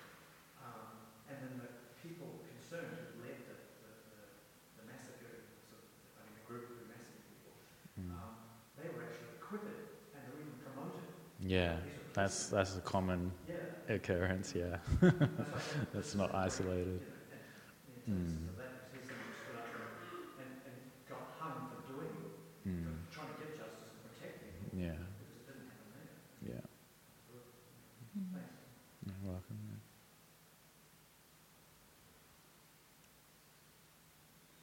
Um, 0.60 1.00
and 1.32 1.36
then 1.40 1.54
the 1.64 1.72
people 2.04 2.44
concerned 2.52 2.92
who 2.92 3.24
led 3.24 3.40
the, 3.48 3.56
the, 3.88 3.92
the, 4.12 4.24
the 4.84 4.86
massacre, 4.92 5.48
sort 5.72 5.80
of, 5.80 5.88
I 6.20 6.28
mean, 6.28 6.36
the 6.36 6.44
group 6.44 6.68
who 6.68 6.84
massacred 6.92 7.24
people, 7.32 7.56
Mm. 7.96 8.12
um, 8.20 8.36
they 8.76 8.92
were 8.92 9.08
actually 9.08 9.32
acquitted 9.40 9.80
and 10.12 10.20
they 10.28 10.32
were 10.36 10.44
even 10.44 10.60
promoted. 10.64 11.08
Yeah, 11.52 11.76
that's 12.14 12.48
that's 12.48 12.78
a 12.78 12.82
common 12.82 13.32
occurrence. 13.90 14.54
Yeah, 14.56 14.78
That's 15.94 16.16
not 16.16 16.34
isolated. 16.34 17.02
Mm. 18.10 18.16
and 18.16 18.42
so 18.48 18.52
that 18.58 18.72
was 18.72 18.88
his 18.96 19.04
thing, 19.08 19.18
was 19.30 19.38
stood 19.46 19.60
up 19.62 19.70
and, 19.78 19.86
and, 20.42 20.52
and 20.66 20.78
got 21.12 21.38
hung 21.40 21.70
for 21.70 21.80
doing, 21.92 22.16
Mm. 22.68 22.98
for 23.06 23.14
trying 23.14 23.30
to 23.36 23.38
get 23.44 23.52
justice 23.58 23.92
and 23.92 24.02
protect 24.08 24.42
people 24.42 24.72
Yeah, 24.74 24.96
because 24.98 25.32
it 25.36 25.44
didn't 25.46 25.68
happen 25.70 25.88
there. 25.94 26.56
yeah. 26.56 26.66
Thanks. 28.34 28.56
You're 29.06 29.22
welcome. 29.28 29.60
yeah. 29.68 29.80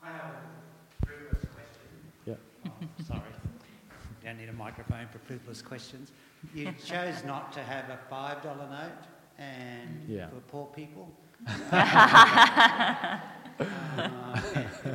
I 0.03 0.11
have 0.19 0.35
a 0.35 1.07
frivolous 1.07 1.45
question. 1.53 1.91
Yeah. 2.27 2.41
Oh, 2.67 2.89
sorry. 3.07 3.35
Don't 4.29 4.37
need 4.37 4.51
a 4.51 4.53
microphone 4.53 5.07
for 5.11 5.19
frivolous 5.21 5.63
questions. 5.63 6.13
You 6.55 6.71
chose 6.85 7.25
not 7.25 7.51
to 7.55 7.61
have 7.61 7.89
a 7.89 7.99
$5 8.13 8.45
note 8.45 8.91
and 9.39 10.05
Yeah. 10.07 10.29
for 10.29 10.41
poor 10.41 10.67
people. 10.67 11.11
Uh, 13.61 14.41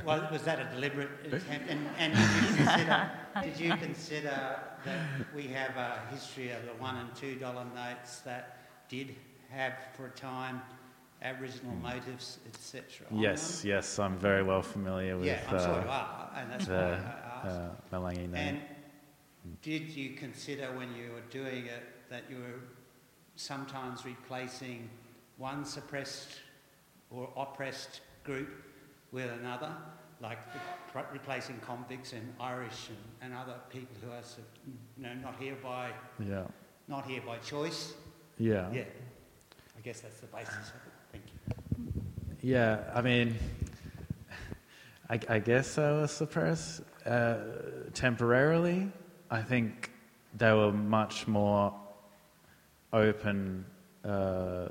was, 0.05 0.31
was 0.31 0.43
that 0.43 0.57
a 0.57 0.73
deliberate 0.73 1.09
attempt? 1.25 1.67
And, 1.69 1.85
and 1.97 2.13
did, 2.13 2.31
you 2.49 2.55
consider, 2.55 3.11
did 3.41 3.59
you 3.59 3.75
consider 3.75 4.59
that 4.85 5.01
we 5.35 5.47
have 5.47 5.75
a 5.75 5.99
history 6.09 6.51
of 6.51 6.63
the 6.65 6.71
one 6.81 6.95
and 6.95 7.13
two 7.13 7.35
dollar 7.35 7.65
notes 7.75 8.19
that 8.19 8.59
did 8.87 9.15
have 9.49 9.73
for 9.97 10.05
a 10.05 10.11
time 10.11 10.61
Aboriginal 11.21 11.75
motives, 11.75 12.39
etc.? 12.47 13.05
Yes, 13.11 13.65
yes, 13.65 13.99
I'm 13.99 14.17
very 14.17 14.43
well 14.43 14.61
familiar 14.61 15.17
with 15.17 15.25
Yeah, 15.25 15.41
I'm 15.49 15.59
sure 15.59 15.67
you 15.67 15.89
uh, 15.89 15.91
are, 15.91 16.31
and 16.37 16.51
that's 16.51 16.67
the 16.67 16.73
why 16.73 16.79
I 16.79 17.47
asked. 17.47 17.59
uh, 17.91 17.97
Malangi 17.97 18.29
note. 18.29 18.37
And 18.37 18.61
did 19.61 19.89
you 19.89 20.11
consider 20.11 20.67
when 20.73 20.93
you 20.95 21.11
were 21.13 21.21
doing 21.29 21.65
it 21.65 21.83
that 22.09 22.23
you 22.29 22.37
were 22.37 22.59
sometimes 23.35 24.05
replacing 24.05 24.89
one 25.37 25.65
suppressed 25.65 26.39
or 27.09 27.29
oppressed 27.35 28.01
group 28.23 28.49
with 29.11 29.29
another, 29.31 29.71
like 30.21 30.39
re- 30.95 31.03
replacing 31.11 31.57
convicts 31.59 32.13
and 32.13 32.33
Irish 32.39 32.89
and, 32.89 33.31
and 33.33 33.39
other 33.39 33.55
people 33.69 33.95
who 34.01 34.11
are, 34.11 34.21
you 34.97 35.03
know, 35.03 35.13
not 35.15 35.35
here 35.39 35.55
by 35.61 35.91
yeah, 36.19 36.43
not 36.87 37.05
here 37.05 37.21
by 37.25 37.37
choice? 37.37 37.93
yeah, 38.37 38.71
Yeah, 38.71 38.83
I 39.77 39.81
guess 39.83 40.01
that's 40.01 40.19
the 40.19 40.27
basis 40.27 40.53
of 40.69 40.75
it. 40.87 40.93
Thank 41.11 41.23
you. 41.27 42.53
Yeah, 42.53 42.91
I 42.93 43.01
mean, 43.01 43.35
I, 45.09 45.19
I 45.29 45.39
guess 45.39 45.77
I 45.77 45.91
was 45.91 46.11
suppressed 46.11 46.81
uh, 47.05 47.37
temporarily. 47.93 48.91
I 49.33 49.41
think 49.41 49.89
they 50.37 50.51
were 50.51 50.71
much 50.71 51.27
more 51.27 51.73
open. 52.93 53.65
Uh, 54.05 54.67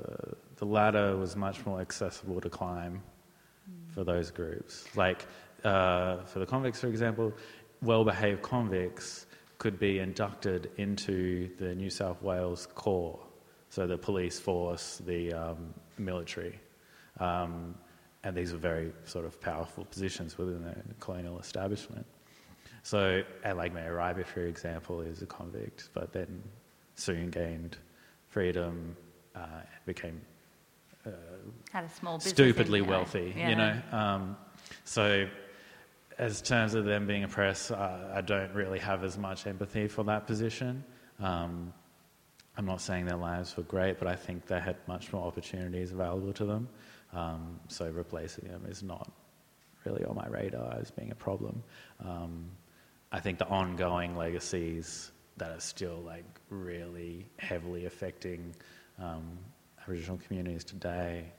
the 0.55 0.65
ladder 0.65 1.17
was 1.17 1.35
much 1.35 1.65
more 1.65 1.81
accessible 1.81 2.39
to 2.39 2.49
climb 2.49 3.03
for 3.93 4.05
those 4.05 4.31
groups. 4.31 4.85
Like 4.95 5.25
uh, 5.65 6.23
for 6.23 6.39
the 6.39 6.45
convicts, 6.45 6.79
for 6.79 6.87
example, 6.87 7.33
well-behaved 7.81 8.41
convicts 8.41 9.25
could 9.57 9.77
be 9.77 9.99
inducted 9.99 10.71
into 10.77 11.49
the 11.57 11.75
New 11.75 11.89
South 11.89 12.21
Wales 12.21 12.69
Corps, 12.73 13.19
so 13.69 13.85
the 13.85 13.97
police 13.97 14.39
force, 14.39 15.01
the 15.05 15.33
um, 15.33 15.73
military. 15.97 16.57
Um, 17.19 17.75
and 18.23 18.33
these 18.33 18.53
were 18.53 18.59
very 18.59 18.93
sort 19.03 19.25
of 19.25 19.41
powerful 19.41 19.83
positions 19.83 20.37
within 20.37 20.63
the 20.63 20.93
colonial 21.01 21.37
establishment. 21.37 22.05
So, 22.83 23.23
like 23.45 23.73
Mary 23.73 24.23
for 24.23 24.45
example, 24.45 25.01
is 25.01 25.21
a 25.21 25.25
convict, 25.25 25.89
but 25.93 26.11
then 26.11 26.43
soon 26.95 27.29
gained 27.29 27.77
freedom, 28.27 28.95
uh, 29.35 29.61
became 29.85 30.21
uh, 31.05 31.11
Had 31.71 31.85
a 31.85 31.89
small 31.89 32.19
stupidly 32.19 32.81
wealthy, 32.81 33.33
yeah. 33.35 33.49
you 33.49 33.55
know. 33.55 33.81
Um, 33.91 34.37
so, 34.83 35.27
as 36.17 36.41
terms 36.41 36.75
of 36.75 36.85
them 36.85 37.07
being 37.07 37.23
oppressed, 37.23 37.71
uh, 37.71 37.97
I 38.13 38.21
don't 38.21 38.53
really 38.53 38.79
have 38.79 39.03
as 39.03 39.17
much 39.17 39.47
empathy 39.47 39.87
for 39.87 40.03
that 40.03 40.27
position. 40.27 40.83
Um, 41.19 41.73
I'm 42.57 42.65
not 42.65 42.81
saying 42.81 43.05
their 43.05 43.17
lives 43.17 43.57
were 43.57 43.63
great, 43.63 43.97
but 43.97 44.07
I 44.07 44.15
think 44.15 44.45
they 44.45 44.59
had 44.59 44.75
much 44.87 45.11
more 45.11 45.25
opportunities 45.25 45.91
available 45.91 46.33
to 46.33 46.45
them. 46.45 46.69
Um, 47.13 47.59
so 47.67 47.89
replacing 47.89 48.47
them 48.47 48.65
is 48.69 48.83
not 48.83 49.11
really 49.85 50.05
on 50.05 50.15
my 50.15 50.27
radar 50.27 50.77
as 50.79 50.91
being 50.91 51.11
a 51.11 51.15
problem. 51.15 51.63
Um, 52.03 52.45
I 53.13 53.19
think 53.19 53.37
the 53.37 53.47
ongoing 53.47 54.17
legacies 54.17 55.11
that 55.37 55.51
are 55.51 55.59
still 55.59 56.01
like 56.03 56.25
really 56.49 57.27
heavily 57.37 57.85
affecting 57.85 58.55
um, 58.99 59.37
Aboriginal 59.83 60.19
communities 60.25 60.63
today 60.63 61.31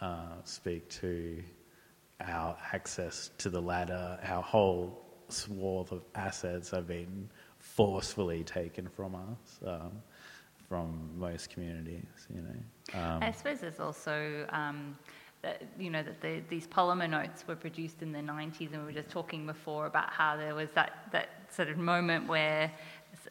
uh, 0.00 0.34
speak 0.42 0.88
to 0.88 1.40
our 2.20 2.56
access 2.72 3.30
to 3.38 3.50
the 3.50 3.62
ladder. 3.62 4.18
Our 4.24 4.42
whole 4.42 5.00
swath 5.28 5.92
of 5.92 6.02
assets 6.16 6.70
have 6.70 6.88
been 6.88 7.30
forcefully 7.58 8.42
taken 8.42 8.88
from 8.88 9.14
us, 9.14 9.60
um, 9.64 9.92
from 10.68 11.10
most 11.16 11.50
communities. 11.50 12.26
You 12.34 12.42
know. 12.42 13.00
Um, 13.00 13.22
I 13.22 13.30
suppose 13.30 13.60
there's 13.60 13.78
also, 13.78 14.44
um, 14.50 14.98
that, 15.42 15.62
you 15.78 15.90
know, 15.90 16.02
that 16.02 16.20
the, 16.20 16.40
these 16.48 16.66
polymer 16.66 17.10
notes 17.10 17.46
were 17.46 17.56
produced 17.56 18.02
in 18.02 18.12
the 18.12 18.20
90s, 18.20 18.72
and 18.72 18.82
we 18.82 18.86
were 18.86 18.92
just 18.92 19.10
talking 19.10 19.46
before 19.46 19.86
about 19.86 20.10
how 20.10 20.36
there 20.36 20.54
was 20.54 20.68
that, 20.74 21.08
that 21.10 21.28
sort 21.50 21.68
of 21.68 21.78
moment 21.78 22.28
where 22.28 22.70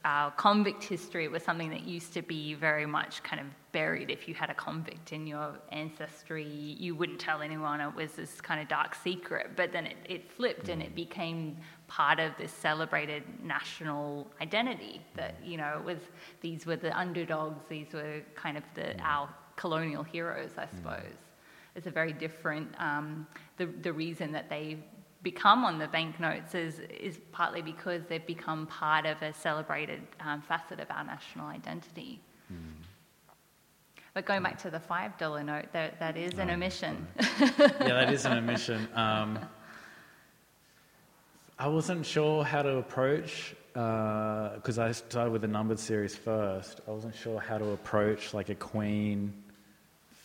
our 0.06 0.32
convict 0.32 0.84
history 0.84 1.28
was 1.28 1.44
something 1.44 1.70
that 1.70 1.84
used 1.84 2.14
to 2.14 2.22
be 2.22 2.54
very 2.54 2.86
much 2.86 3.24
kind 3.24 3.40
of 3.40 3.48
buried. 3.72 4.10
If 4.10 4.28
you 4.28 4.34
had 4.34 4.50
a 4.50 4.54
convict 4.54 5.14
in 5.14 5.26
your 5.28 5.54
ancestry, 5.72 6.46
you 6.46 6.96
wouldn't 6.96 7.20
tell 7.20 7.42
anyone. 7.42 7.82
It 7.82 7.96
was 7.96 8.12
this 8.14 8.42
kind 8.42 8.62
of 8.62 8.68
dark 8.68 8.96
secret. 8.96 9.52
But 9.56 9.72
then 9.72 9.86
it, 9.86 9.98
it 10.08 10.32
flipped 10.32 10.70
and 10.70 10.82
it 10.82 10.92
mm. 10.92 10.96
became 10.96 11.58
part 11.88 12.20
of 12.20 12.32
this 12.38 12.52
celebrated 12.52 13.24
national 13.44 14.28
identity 14.42 15.02
that, 15.16 15.42
mm. 15.42 15.50
you 15.50 15.58
know, 15.58 15.78
it 15.78 15.84
was, 15.84 16.00
these 16.42 16.66
were 16.66 16.76
the 16.76 16.98
underdogs, 16.98 17.64
these 17.70 17.94
were 17.94 18.22
kind 18.36 18.58
of 18.58 18.64
the, 18.76 18.82
mm. 18.82 19.02
our 19.04 19.30
colonial 19.56 20.04
heroes, 20.04 20.52
I 20.58 20.68
suppose. 20.76 21.14
It's 21.76 21.88
a 21.88 21.92
very 21.92 22.14
different, 22.14 22.74
um, 22.80 23.28
the, 23.58 23.66
the 23.66 23.94
reason 23.94 24.32
that 24.34 24.50
they 24.50 24.78
become 25.24 25.64
on 25.64 25.78
the 25.78 25.88
banknotes 25.88 26.56
is, 26.56 26.80
is 26.80 27.20
partly 27.32 27.62
because 27.62 28.04
they've 28.10 28.26
become 28.26 28.68
part 28.68 29.06
of 29.06 29.22
a 29.22 29.34
celebrated 29.34 30.02
um, 30.20 30.42
facet 30.42 30.80
of 30.80 30.90
our 30.90 31.04
national 31.04 31.48
identity. 31.48 32.22
But 34.14 34.26
going 34.26 34.44
back 34.44 34.58
to 34.64 34.70
the 34.70 34.80
$5 34.80 35.46
note, 35.46 35.72
that, 35.72 35.98
that 36.00 36.18
is 36.18 36.34
an 36.38 36.50
Oh, 36.50 36.54
omission. 36.54 37.08
yeah, 37.40 37.68
that 37.80 38.12
is 38.12 38.26
an 38.26 38.38
omission. 38.38 38.90
Um, 38.94 39.40
I 41.58 41.68
wasn't 41.68 42.06
sure 42.06 42.44
how 42.44 42.62
to 42.62 42.78
approach 42.78 43.56
because 43.74 44.80
I 44.80 44.92
started 44.92 45.32
with 45.32 45.44
the 45.44 45.48
numbered 45.48 45.80
series 45.80 46.14
first. 46.14 46.82
I 46.88 46.92
wasn't 46.92 47.16
sure 47.16 47.40
how 47.40 47.58
to 47.58 47.70
approach 47.70 48.34
like 48.34 48.50
a 48.50 48.56
queen 48.56 49.34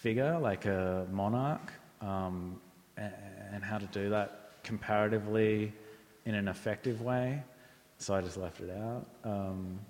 figure, 0.07 0.39
like 0.39 0.67
a 0.67 1.05
monarch, 1.11 1.73
um, 2.01 2.61
and 2.97 3.65
how 3.65 3.77
to 3.77 3.87
do 3.87 4.09
that 4.09 4.53
comparatively 4.63 5.73
in 6.27 6.35
an 6.37 6.47
effective 6.47 7.03
way. 7.03 7.43
So 7.99 8.15
I 8.15 8.21
just 8.21 8.37
left 8.37 8.61
it 8.61 8.71
out, 8.71 9.05
um, 9.25 9.81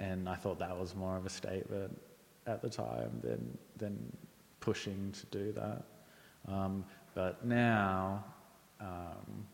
and 0.00 0.28
I 0.28 0.34
thought 0.34 0.58
that 0.58 0.76
was 0.76 0.96
more 0.96 1.16
of 1.16 1.26
a 1.26 1.30
statement 1.30 1.96
at 2.48 2.60
the 2.60 2.68
time 2.68 3.12
than 3.22 3.56
than 3.76 3.94
pushing 4.58 5.12
to 5.12 5.26
do 5.26 5.52
that. 5.52 5.84
Um, 6.48 6.84
but 7.14 7.46
now, 7.46 8.24
um, 8.80 9.46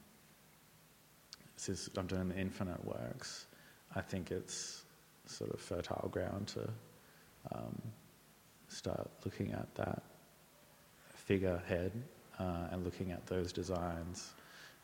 since 1.56 1.90
I'm 1.98 2.06
doing 2.06 2.30
the 2.30 2.38
infinite 2.38 2.82
works, 2.82 3.44
I 3.94 4.00
think 4.00 4.30
it's 4.30 4.84
sort 5.26 5.52
of 5.52 5.60
fertile 5.60 6.08
ground 6.10 6.46
to 6.54 6.66
um, 7.54 7.74
start 8.76 9.08
looking 9.24 9.52
at 9.52 9.74
that 9.74 10.02
figurehead 11.14 11.92
uh, 12.38 12.68
and 12.70 12.84
looking 12.84 13.10
at 13.10 13.26
those 13.26 13.52
designs 13.52 14.34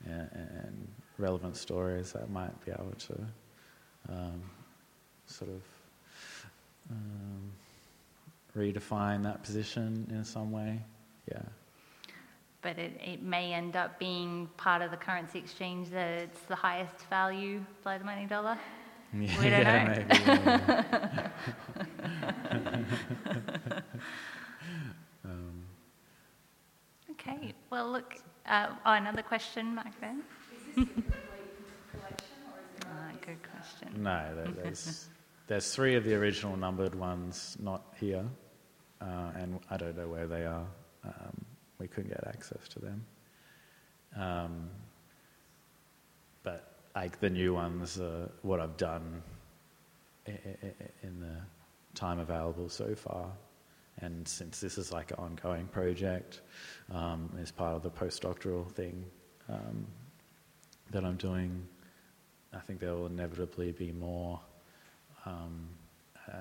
and, 0.06 0.28
and 0.32 0.88
relevant 1.18 1.56
stories 1.56 2.12
that 2.12 2.30
might 2.30 2.58
be 2.64 2.72
able 2.72 2.94
to 2.98 3.14
um, 4.08 4.42
sort 5.26 5.50
of 5.50 5.62
um, 6.90 7.52
redefine 8.56 9.22
that 9.22 9.42
position 9.42 10.06
in 10.10 10.24
some 10.24 10.50
way. 10.50 10.80
Yeah. 11.30 11.42
But 12.62 12.78
it, 12.78 12.98
it 13.04 13.22
may 13.22 13.52
end 13.52 13.76
up 13.76 13.98
being 13.98 14.48
part 14.56 14.82
of 14.82 14.90
the 14.90 14.96
currency 14.96 15.38
exchange 15.38 15.90
that 15.90 16.08
it's 16.22 16.40
the 16.42 16.54
highest 16.54 16.94
value 17.10 17.62
blow 17.82 17.98
the 17.98 18.04
money 18.04 18.26
dollar. 18.26 18.56
Yeah, 19.14 19.40
We 19.42 19.50
don't 19.50 19.64
know. 19.64 19.84
maybe, 20.08 20.24
yeah. 20.24 21.28
um, 25.24 25.64
Okay, 27.12 27.52
well, 27.70 27.90
look, 27.90 28.16
uh, 28.46 28.68
oh, 28.86 28.92
another 28.94 29.22
question 29.22 29.76
back 29.76 29.92
there? 30.00 30.16
Ah, 32.86 33.10
good 33.24 33.38
question. 33.50 34.02
no, 34.02 34.34
there, 34.34 34.48
there's 34.64 35.08
there's 35.46 35.74
three 35.74 35.94
of 35.94 36.04
the 36.04 36.14
original 36.14 36.56
numbered 36.56 36.94
ones 36.94 37.56
not 37.60 37.82
here, 38.00 38.24
uh, 39.00 39.30
and 39.36 39.60
I 39.70 39.76
don't 39.76 39.96
know 39.96 40.08
where 40.08 40.26
they 40.26 40.44
are. 40.46 40.66
Um, 41.04 41.44
we 41.78 41.86
couldn't 41.88 42.10
get 42.10 42.26
access 42.26 42.66
to 42.68 42.78
them. 42.80 43.04
Um, 44.16 44.70
but 46.42 46.74
like 46.94 47.20
the 47.20 47.30
new 47.30 47.54
ones, 47.54 48.00
uh, 48.00 48.28
what 48.42 48.60
I've 48.60 48.76
done 48.76 49.22
i- 50.26 50.30
i- 50.30 50.56
i- 50.64 51.06
in 51.06 51.20
the 51.20 51.36
time 51.94 52.18
available 52.18 52.68
so 52.68 52.94
far, 52.94 53.30
and 54.00 54.26
since 54.26 54.60
this 54.60 54.78
is 54.78 54.92
like 54.92 55.10
an 55.10 55.18
ongoing 55.18 55.66
project, 55.66 56.40
um, 56.90 57.30
as 57.40 57.50
part 57.50 57.76
of 57.76 57.82
the 57.82 57.90
postdoctoral 57.90 58.70
thing 58.70 59.04
um, 59.48 59.86
that 60.90 61.04
I'm 61.04 61.16
doing, 61.16 61.66
I 62.52 62.58
think 62.60 62.80
there 62.80 62.94
will 62.94 63.06
inevitably 63.06 63.72
be 63.72 63.92
more 63.92 64.40
um, 65.26 65.68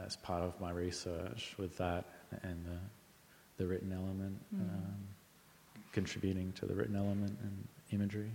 as 0.05 0.15
part 0.17 0.43
of 0.43 0.59
my 0.59 0.71
research 0.71 1.55
with 1.57 1.77
that 1.77 2.05
and 2.43 2.65
the, 2.65 3.63
the 3.63 3.67
written 3.67 3.91
element, 3.91 4.37
Mm. 4.55 4.61
um, 4.61 5.07
contributing 5.91 6.53
to 6.53 6.65
the 6.65 6.73
written 6.73 6.95
element 6.95 7.37
and 7.43 7.67
imagery. 7.91 8.31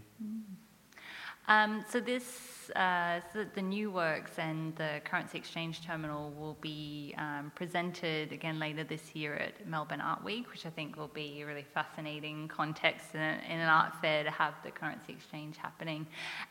Um, 1.49 1.85
so 1.89 2.01
this, 2.01 2.71
uh, 2.75 3.21
so 3.33 3.45
the 3.55 3.63
new 3.63 3.93
works 3.93 4.33
and 4.39 4.75
the 4.75 5.01
currency 5.05 5.39
exchange 5.39 5.85
terminal 5.87 6.33
will 6.33 6.57
be 6.61 7.15
um, 7.19 7.53
presented 7.55 8.33
again 8.33 8.59
later 8.59 8.83
this 8.83 9.15
year 9.15 9.35
at 9.35 9.67
Melbourne 9.69 10.01
Art 10.01 10.25
Week, 10.25 10.51
which 10.51 10.67
I 10.67 10.71
think 10.71 10.97
will 10.97 11.07
be 11.07 11.43
a 11.43 11.47
really 11.47 11.65
fascinating 11.73 12.49
context 12.49 13.15
in, 13.15 13.21
in 13.21 13.61
an 13.61 13.69
art 13.69 13.93
fair 14.01 14.25
to 14.25 14.31
have 14.31 14.55
the 14.65 14.73
currency 14.73 15.13
exchange 15.13 15.57
happening. 15.57 16.05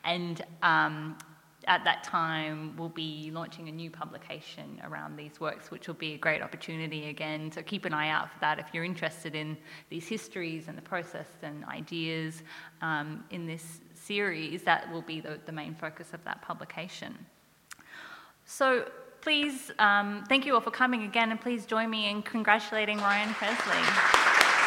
And 0.05 0.41
um, 0.63 1.17
at 1.67 1.83
that 1.83 2.03
time, 2.03 2.75
we'll 2.77 2.89
be 2.89 3.31
launching 3.33 3.67
a 3.67 3.71
new 3.71 3.89
publication 3.89 4.81
around 4.85 5.17
these 5.17 5.39
works, 5.39 5.71
which 5.71 5.87
will 5.87 5.95
be 5.95 6.13
a 6.13 6.17
great 6.17 6.41
opportunity 6.41 7.09
again. 7.09 7.51
So 7.51 7.61
keep 7.61 7.83
an 7.85 7.93
eye 7.93 8.09
out 8.09 8.31
for 8.31 8.39
that 8.39 8.59
if 8.59 8.67
you're 8.71 8.83
interested 8.85 9.35
in 9.35 9.57
these 9.89 10.07
histories 10.07 10.67
and 10.67 10.77
the 10.77 10.83
process 10.83 11.27
and 11.41 11.65
ideas 11.65 12.43
um, 12.81 13.25
in 13.31 13.45
this 13.45 13.81
series. 14.05 14.63
That 14.63 14.91
will 14.91 15.01
be 15.01 15.19
the, 15.19 15.39
the 15.45 15.51
main 15.51 15.75
focus 15.75 16.13
of 16.13 16.23
that 16.23 16.41
publication. 16.41 17.13
So 18.45 18.89
please, 19.21 19.71
um, 19.79 20.23
thank 20.29 20.45
you 20.45 20.53
all 20.53 20.61
for 20.61 20.71
coming 20.71 21.03
again, 21.03 21.31
and 21.31 21.41
please 21.41 21.65
join 21.65 21.89
me 21.89 22.09
in 22.09 22.21
congratulating 22.21 22.97
Ryan 22.99 23.33
Presley. 23.33 24.64